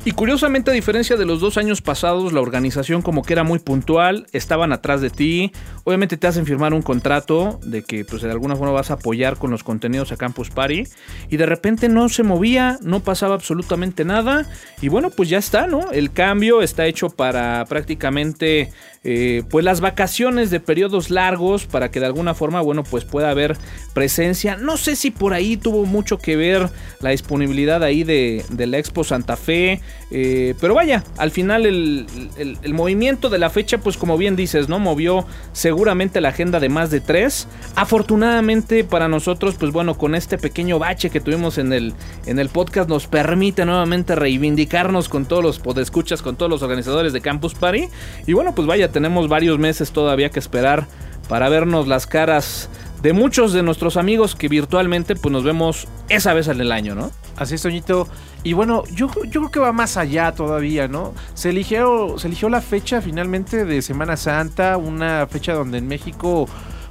Y 0.04 0.12
curiosamente, 0.12 0.70
a 0.70 0.74
diferencia 0.74 1.16
de 1.16 1.26
los 1.26 1.40
dos 1.40 1.58
años 1.58 1.82
pasados, 1.82 2.32
la 2.32 2.40
organización 2.40 3.02
como 3.02 3.22
que 3.22 3.34
era 3.34 3.42
muy 3.42 3.58
puntual, 3.58 4.26
estaban 4.32 4.72
atrás 4.72 5.00
de 5.00 5.10
ti, 5.10 5.52
obviamente 5.84 6.16
te 6.16 6.26
hacen 6.26 6.46
firmar 6.46 6.72
un 6.72 6.82
contrato 6.82 7.60
de 7.62 7.82
que 7.82 8.04
pues 8.04 8.22
de 8.22 8.30
alguna 8.30 8.56
forma 8.56 8.72
vas 8.72 8.90
a 8.90 8.94
apoyar 8.94 9.36
con 9.36 9.50
los 9.50 9.64
contenidos 9.64 10.12
a 10.12 10.16
Campus 10.16 10.50
Party. 10.50 10.84
Y 11.28 11.36
de 11.36 11.46
repente 11.46 11.88
no 11.88 12.08
se 12.08 12.22
movía, 12.22 12.78
no 12.80 13.00
pasaba 13.00 13.34
absolutamente 13.34 14.04
nada. 14.04 14.46
Y 14.80 14.88
bueno, 14.88 15.10
pues 15.10 15.28
ya 15.28 15.38
está, 15.38 15.66
¿no? 15.66 15.90
El 15.90 16.12
cambio 16.12 16.62
está 16.62 16.86
hecho 16.86 17.10
para 17.10 17.64
prácticamente 17.68 18.72
eh, 19.04 19.42
pues 19.50 19.64
las 19.64 19.80
vacaciones 19.80 20.50
de 20.50 20.60
periodos 20.60 21.10
largos 21.10 21.66
para 21.66 21.90
que 21.90 22.00
de 22.00 22.06
alguna 22.06 22.34
forma, 22.34 22.60
bueno, 22.60 22.82
pues 22.84 23.04
pueda 23.04 23.30
haber 23.30 23.56
presencia. 23.94 24.56
No 24.56 24.76
sé 24.76 24.96
si 24.96 25.10
por 25.10 25.32
ahí 25.34 25.56
tuvo 25.56 25.84
mucho 25.86 26.18
que 26.18 26.36
ver 26.36 26.68
la 27.00 27.10
disponibilidad 27.10 27.82
ahí 27.82 28.04
de, 28.04 28.44
la 28.56 28.78
Expo 28.78 29.04
Santa 29.04 29.36
Fe, 29.36 29.80
eh, 30.10 30.54
pero 30.60 30.74
vaya, 30.74 31.04
al 31.16 31.30
final 31.30 31.66
el, 31.66 32.06
el- 32.36 32.58
el 32.62 32.74
movimiento 32.74 33.28
de 33.30 33.38
la 33.38 33.50
fecha, 33.50 33.78
pues 33.78 33.96
como 33.96 34.16
bien 34.18 34.36
dices, 34.36 34.68
¿no? 34.68 34.78
Movió 34.78 35.26
seguramente 35.52 36.20
la 36.20 36.30
agenda 36.30 36.60
de 36.60 36.68
más 36.68 36.90
de 36.90 37.00
tres. 37.00 37.46
Afortunadamente 37.76 38.84
para 38.84 39.08
nosotros, 39.08 39.56
pues 39.58 39.72
bueno, 39.72 39.96
con 39.96 40.14
este 40.14 40.38
pequeño 40.38 40.78
bache 40.78 41.10
que 41.10 41.20
tuvimos 41.20 41.58
en 41.58 41.72
el, 41.72 41.94
en 42.26 42.38
el 42.38 42.48
podcast 42.48 42.88
nos 42.88 43.06
permite 43.06 43.64
nuevamente 43.64 44.14
reivindicarnos 44.14 45.08
con 45.08 45.26
todos 45.26 45.42
los 45.42 45.58
podescuchas, 45.58 46.22
con 46.22 46.36
todos 46.36 46.50
los 46.50 46.62
organizadores 46.62 47.12
de 47.12 47.20
Campus 47.20 47.54
Party. 47.54 47.88
Y 48.26 48.32
bueno, 48.34 48.54
pues 48.54 48.66
vaya, 48.68 48.87
tenemos 48.88 49.28
varios 49.28 49.58
meses 49.58 49.92
todavía 49.92 50.30
que 50.30 50.38
esperar 50.38 50.86
para 51.28 51.48
vernos 51.48 51.86
las 51.86 52.06
caras 52.06 52.68
de 53.02 53.12
muchos 53.12 53.52
de 53.52 53.62
nuestros 53.62 53.96
amigos 53.96 54.34
que 54.34 54.48
virtualmente 54.48 55.14
pues 55.14 55.32
nos 55.32 55.44
vemos 55.44 55.86
esa 56.08 56.34
vez 56.34 56.48
en 56.48 56.60
el 56.60 56.72
año, 56.72 56.94
¿no? 56.94 57.10
Así 57.36 57.54
es, 57.54 57.62
Toñito. 57.62 58.08
Y 58.42 58.52
bueno, 58.52 58.84
yo, 58.92 59.08
yo 59.24 59.40
creo 59.40 59.50
que 59.50 59.60
va 59.60 59.72
más 59.72 59.96
allá 59.96 60.32
todavía, 60.32 60.88
¿no? 60.88 61.14
Se 61.34 61.50
eligió, 61.50 62.18
se 62.18 62.26
eligió 62.26 62.48
la 62.48 62.60
fecha 62.60 63.00
finalmente 63.00 63.64
de 63.64 63.82
Semana 63.82 64.16
Santa, 64.16 64.76
una 64.76 65.26
fecha 65.28 65.54
donde 65.54 65.78
en 65.78 65.86
México, 65.86 66.48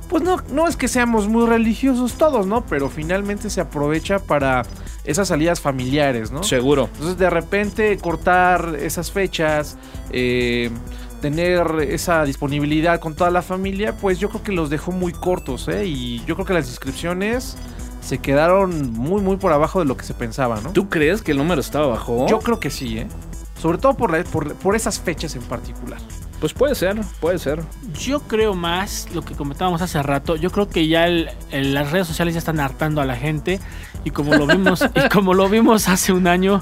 pues 0.10 0.24
no, 0.24 0.38
no 0.52 0.68
es 0.68 0.78
que 0.78 0.88
seamos 0.88 1.28
muy 1.28 1.45
religiosos 1.45 2.14
todos, 2.14 2.48
¿no? 2.48 2.66
Pero 2.66 2.89
finalmente 2.89 3.50
se 3.50 3.60
aprovecha 3.60 4.20
para 4.20 4.64
esas 5.04 5.30
salidas 5.30 5.60
familiares, 5.60 6.32
¿no? 6.32 6.43
Seguro. 6.43 6.89
Entonces 6.93 7.18
de 7.18 7.30
repente 7.30 7.98
cortar 7.98 8.78
esas 8.80 9.12
fechas, 9.12 9.78
eh, 10.12 10.70
tener 11.22 11.68
esa 11.89 12.24
disponibilidad 12.24 12.99
con 12.99 13.15
toda 13.15 13.30
la 13.32 13.41
familia, 13.41 13.95
pues 13.95 14.20
yo 14.20 14.30
creo 14.30 14.43
que 14.43 14.51
los 14.51 14.70
dejó 14.70 14.91
muy 14.91 15.11
cortos, 15.13 15.68
¿eh? 15.68 15.86
Y 15.86 16.24
yo 16.26 16.36
creo 16.36 16.45
que 16.45 16.53
las 16.53 16.68
inscripciones 16.70 17.57
se 18.01 18.20
quedaron 18.20 18.93
muy, 18.93 19.22
muy 19.22 19.38
por 19.38 19.51
abajo 19.51 19.80
de 19.80 19.86
lo 19.86 19.97
que 19.97 20.05
se 20.05 20.13
pensaba, 20.13 20.61
¿no? 20.61 20.72
¿Tú 20.72 20.89
crees 20.89 21.22
que 21.22 21.32
el 21.32 21.38
número 21.38 21.59
estaba 21.61 21.88
bajo? 21.88 22.28
Yo 22.28 22.39
creo 22.39 22.59
que 22.59 22.70
sí, 22.70 22.99
¿eh? 22.99 23.07
Sobre 23.61 23.78
todo 23.80 23.95
por, 23.95 24.11
la- 24.11 24.24
por, 24.24 24.53
por 24.55 24.76
esas 24.76 24.99
fechas 24.99 25.36
en 25.36 25.41
particular. 25.43 25.99
Pues 26.39 26.53
puede 26.53 26.76
ser, 26.76 27.01
puede 27.20 27.39
ser. 27.39 27.63
Yo 27.99 28.20
creo 28.20 28.53
más 28.53 29.07
lo 29.15 29.24
que 29.24 29.34
comentábamos 29.34 29.82
hace 29.82 30.01
rato. 30.03 30.36
Yo 30.36 30.51
creo 30.51 30.70
que 30.70 30.88
ya 30.88 31.07
el- 31.07 31.30
el- 31.51 31.74
las 31.74 31.91
redes 31.91 32.05
sociales 32.07 32.36
ya 32.36 32.38
están 32.39 32.59
hartando 32.59 33.01
a 33.01 33.05
la 33.05 33.15
gente 33.15 33.59
y 34.03 34.11
como 34.11 34.36
lo 34.36 34.45
vimos 34.45 34.82
y 34.95 35.09
como 35.09 35.34
lo 35.34 35.49
vimos 35.49 35.88
hace 35.89 36.13
un 36.13 36.28
año, 36.28 36.61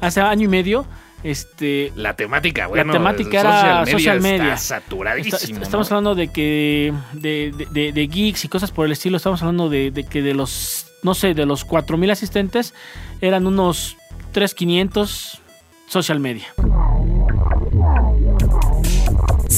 hace 0.00 0.20
año 0.20 0.46
y 0.46 0.48
medio, 0.48 0.84
este 1.24 1.92
La 1.96 2.14
temática, 2.16 2.66
bueno, 2.66 2.92
temática 2.92 3.40
era 3.40 3.86
social 3.86 4.20
media. 4.20 4.54
Está 4.54 4.80
saturadísimo. 4.80 5.62
Estamos 5.62 5.90
hablando 5.90 6.14
de 6.14 6.28
que 6.28 6.92
de, 7.12 7.52
de- 7.56 7.66
de- 7.66 7.92
de 7.92 8.06
geeks 8.08 8.44
y 8.44 8.48
cosas 8.48 8.70
por 8.70 8.86
el 8.86 8.92
estilo. 8.92 9.16
Estamos 9.16 9.40
hablando 9.42 9.68
de, 9.68 9.90
de 9.90 10.04
que 10.04 10.22
de 10.22 10.34
los 10.34 10.86
no 11.02 11.14
sé 11.14 11.34
de 11.34 11.46
los 11.46 11.64
4000 11.64 12.10
asistentes 12.10 12.74
eran 13.20 13.46
unos 13.46 13.96
3500 14.32 15.40
social 15.88 16.20
media. 16.20 16.46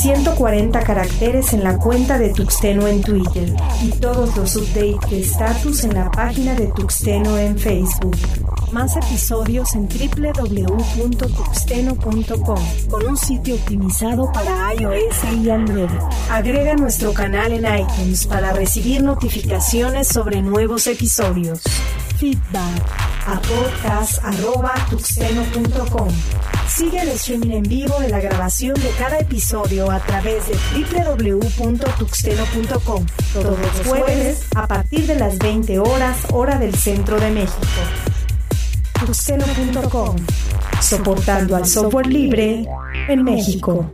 140 0.05 0.81
caracteres 0.83 1.55
en 1.55 1.65
la 1.65 1.79
cuenta 1.79 2.19
de 2.19 2.29
Tuxteno 2.29 2.87
en 2.87 3.01
Twitter 3.01 3.51
y 3.83 3.89
todos 3.89 4.37
los 4.37 4.55
updates 4.55 5.09
de 5.09 5.21
status 5.21 5.85
en 5.85 5.95
la 5.95 6.11
página 6.11 6.55
de 6.55 6.67
Tuxteno 6.67 7.39
en 7.39 7.59
Facebook. 7.59 8.15
Más 8.71 8.95
episodios 8.97 9.75
en 9.75 9.89
www.tuxteno.com 9.89 12.59
con 12.91 13.07
un 13.07 13.17
sitio 13.17 13.55
optimizado 13.55 14.31
para 14.31 14.75
iOS 14.75 15.25
y 15.43 15.49
Android. 15.49 15.89
Agrega 16.31 16.75
nuestro 16.75 17.15
canal 17.15 17.53
en 17.53 17.65
iTunes 17.65 18.27
para 18.27 18.53
recibir 18.53 19.03
notificaciones 19.03 20.09
sobre 20.09 20.43
nuevos 20.43 20.87
episodios. 20.87 21.63
Feedback 22.25 22.81
a 23.27 23.39
podcast.tuxteno.com. 23.39 26.09
Sigue 26.67 27.03
el 27.03 27.09
streaming 27.09 27.51
en 27.51 27.65
vivo 27.65 28.01
de 28.01 28.09
la 28.09 28.19
grabación 28.19 28.73
de 28.77 28.89
cada 28.99 29.19
episodio 29.19 29.91
a 29.91 30.01
través 30.01 30.49
de 30.49 30.57
www.tuxteno.com 30.73 33.05
todos 33.35 33.59
los 33.59 33.87
jueves 33.87 34.47
a 34.55 34.67
partir 34.67 35.07
de 35.07 35.17
las 35.17 35.37
20 35.39 35.79
horas 35.81 36.27
hora 36.33 36.59
del 36.59 36.75
centro 36.75 37.21
de 37.21 37.31
México. 37.31 37.61
Tuxteno.com 39.05 40.17
Soportando 40.81 41.57
al 41.57 41.67
software 41.67 42.07
libre 42.07 42.65
en 43.09 43.23
México. 43.23 43.93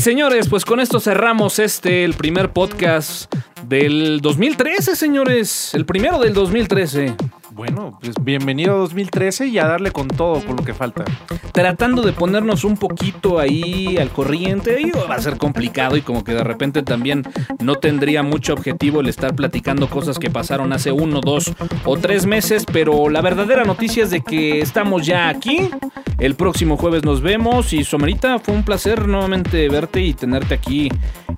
Y 0.00 0.02
señores, 0.02 0.48
pues 0.48 0.64
con 0.64 0.80
esto 0.80 0.98
cerramos 0.98 1.58
este, 1.58 2.04
el 2.04 2.14
primer 2.14 2.54
podcast 2.54 3.30
del 3.68 4.22
2013, 4.22 4.96
señores. 4.96 5.74
El 5.74 5.84
primero 5.84 6.18
del 6.18 6.32
2013. 6.32 7.16
Bueno, 7.60 7.98
pues 8.00 8.14
bienvenido 8.22 8.72
a 8.72 8.78
2013 8.78 9.48
y 9.48 9.58
a 9.58 9.66
darle 9.66 9.90
con 9.90 10.08
todo, 10.08 10.42
con 10.46 10.56
lo 10.56 10.64
que 10.64 10.72
falta. 10.72 11.04
Tratando 11.52 12.00
de 12.00 12.14
ponernos 12.14 12.64
un 12.64 12.78
poquito 12.78 13.38
ahí 13.38 13.98
al 13.98 14.08
corriente. 14.08 14.76
Digo, 14.76 15.06
va 15.06 15.16
a 15.16 15.20
ser 15.20 15.36
complicado 15.36 15.98
y 15.98 16.00
como 16.00 16.24
que 16.24 16.32
de 16.32 16.42
repente 16.42 16.82
también 16.82 17.22
no 17.62 17.74
tendría 17.74 18.22
mucho 18.22 18.54
objetivo 18.54 19.02
el 19.02 19.10
estar 19.10 19.34
platicando 19.34 19.90
cosas 19.90 20.18
que 20.18 20.30
pasaron 20.30 20.72
hace 20.72 20.90
uno, 20.90 21.20
dos 21.20 21.52
o 21.84 21.98
tres 21.98 22.24
meses. 22.24 22.64
Pero 22.64 23.10
la 23.10 23.20
verdadera 23.20 23.64
noticia 23.64 24.04
es 24.04 24.10
de 24.10 24.22
que 24.22 24.62
estamos 24.62 25.04
ya 25.04 25.28
aquí. 25.28 25.68
El 26.16 26.36
próximo 26.36 26.78
jueves 26.78 27.04
nos 27.04 27.20
vemos. 27.20 27.74
Y 27.74 27.84
Somerita, 27.84 28.38
fue 28.38 28.54
un 28.54 28.62
placer 28.62 29.06
nuevamente 29.06 29.68
verte 29.68 30.00
y 30.00 30.14
tenerte 30.14 30.54
aquí 30.54 30.88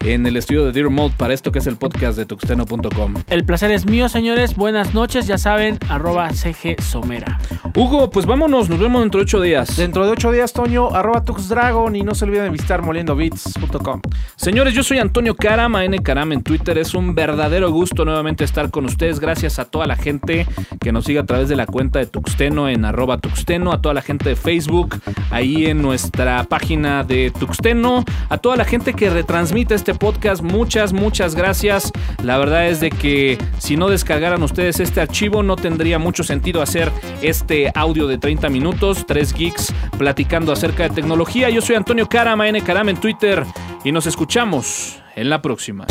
en 0.04 0.26
el 0.26 0.36
estudio 0.36 0.66
de 0.66 0.72
Dear 0.72 0.90
Mode 0.90 1.14
para 1.16 1.34
esto 1.34 1.50
que 1.50 1.58
es 1.58 1.66
el 1.66 1.76
podcast 1.76 2.16
de 2.16 2.26
tuxteno.com. 2.26 3.14
El 3.28 3.44
placer 3.44 3.72
es 3.72 3.86
mío, 3.86 4.08
señores. 4.08 4.54
Buenas 4.54 4.94
noches. 4.94 5.26
Ya 5.26 5.38
saben, 5.38 5.78
arroba 5.88 6.11
CG 6.12 6.80
Somera. 6.82 7.38
Hugo, 7.74 8.10
pues 8.10 8.26
vámonos, 8.26 8.68
nos 8.68 8.78
vemos 8.78 9.00
dentro 9.00 9.18
de 9.20 9.24
ocho 9.24 9.40
días. 9.40 9.76
Dentro 9.76 10.04
de 10.04 10.12
ocho 10.12 10.30
días, 10.30 10.52
Toño, 10.52 10.94
arroba 10.94 11.24
TuxDragon 11.24 11.96
y 11.96 12.02
no 12.02 12.14
se 12.14 12.26
olviden 12.26 12.44
de 12.44 12.50
visitar 12.50 12.82
moliendobits.com. 12.82 14.02
Señores, 14.36 14.74
yo 14.74 14.82
soy 14.82 14.98
Antonio 14.98 15.34
Caram, 15.34 15.76
N 15.76 15.98
Caram 16.00 16.32
en 16.32 16.42
Twitter. 16.42 16.76
Es 16.76 16.94
un 16.94 17.14
verdadero 17.14 17.70
gusto 17.70 18.04
nuevamente 18.04 18.44
estar 18.44 18.70
con 18.70 18.84
ustedes. 18.84 19.20
Gracias 19.20 19.58
a 19.58 19.64
toda 19.64 19.86
la 19.86 19.96
gente 19.96 20.46
que 20.80 20.92
nos 20.92 21.06
sigue 21.06 21.20
a 21.20 21.24
través 21.24 21.48
de 21.48 21.56
la 21.56 21.66
cuenta 21.66 21.98
de 21.98 22.06
Tuxteno 22.06 22.68
en 22.68 22.84
arroba 22.84 23.16
Tuxteno, 23.18 23.72
a 23.72 23.80
toda 23.80 23.94
la 23.94 24.02
gente 24.02 24.28
de 24.28 24.36
Facebook, 24.36 25.00
ahí 25.30 25.66
en 25.66 25.80
nuestra 25.80 26.44
página 26.44 27.04
de 27.04 27.30
Tuxteno, 27.30 28.04
a 28.28 28.36
toda 28.36 28.56
la 28.56 28.64
gente 28.66 28.92
que 28.92 29.08
retransmite 29.08 29.74
este 29.74 29.94
podcast. 29.94 30.42
Muchas, 30.42 30.92
muchas 30.92 31.34
gracias. 31.34 31.90
La 32.22 32.36
verdad 32.36 32.68
es 32.68 32.80
de 32.80 32.90
que 32.90 33.38
si 33.58 33.76
no 33.76 33.88
descargaran 33.88 34.42
ustedes 34.42 34.78
este 34.78 35.00
archivo, 35.00 35.42
no 35.42 35.56
tendría 35.56 35.98
mucho 36.02 36.24
sentido 36.24 36.60
hacer 36.60 36.92
este 37.22 37.70
audio 37.74 38.06
de 38.06 38.18
30 38.18 38.50
minutos, 38.50 39.06
3 39.06 39.32
geeks 39.32 39.72
platicando 39.96 40.52
acerca 40.52 40.82
de 40.84 40.90
tecnología. 40.90 41.48
Yo 41.48 41.62
soy 41.62 41.76
Antonio 41.76 42.08
Caram, 42.08 42.42
N 42.42 42.60
Caram 42.62 42.88
en 42.90 42.96
Twitter 42.98 43.44
y 43.84 43.92
nos 43.92 44.06
escuchamos 44.06 45.00
en 45.16 45.30
la 45.30 45.40
próxima. 45.40 45.86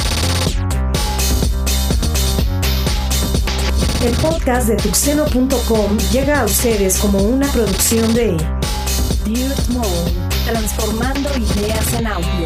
El 4.03 4.15
podcast 4.15 4.67
de 4.67 4.77
Tuxteno.com 4.77 5.97
llega 6.11 6.41
a 6.41 6.45
ustedes 6.45 6.97
como 6.97 7.19
una 7.19 7.47
producción 7.51 8.11
de 8.15 8.35
Dirt 9.25 9.67
Mode, 9.69 10.11
transformando 10.45 11.29
ideas 11.37 11.93
en 11.93 12.07
audio. 12.07 12.45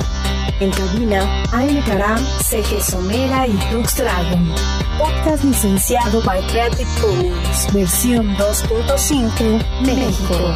En 0.59 0.71
cabina, 0.71 1.43
Aine 1.53 1.81
Karam, 1.85 2.19
CG 2.41 2.81
Somera 2.83 3.47
y 3.47 3.53
Tux 3.71 3.95
Dragon. 3.95 4.84
Podcast 4.97 5.43
licenciado 5.43 6.21
by 6.21 6.41
Creative 6.47 6.87
Commons, 7.01 7.73
versión 7.73 8.35
2.5, 8.37 9.61
México. 9.81 10.53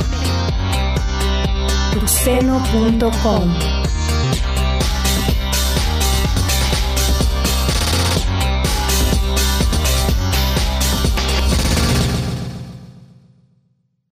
Tuxteno.com 1.93 3.78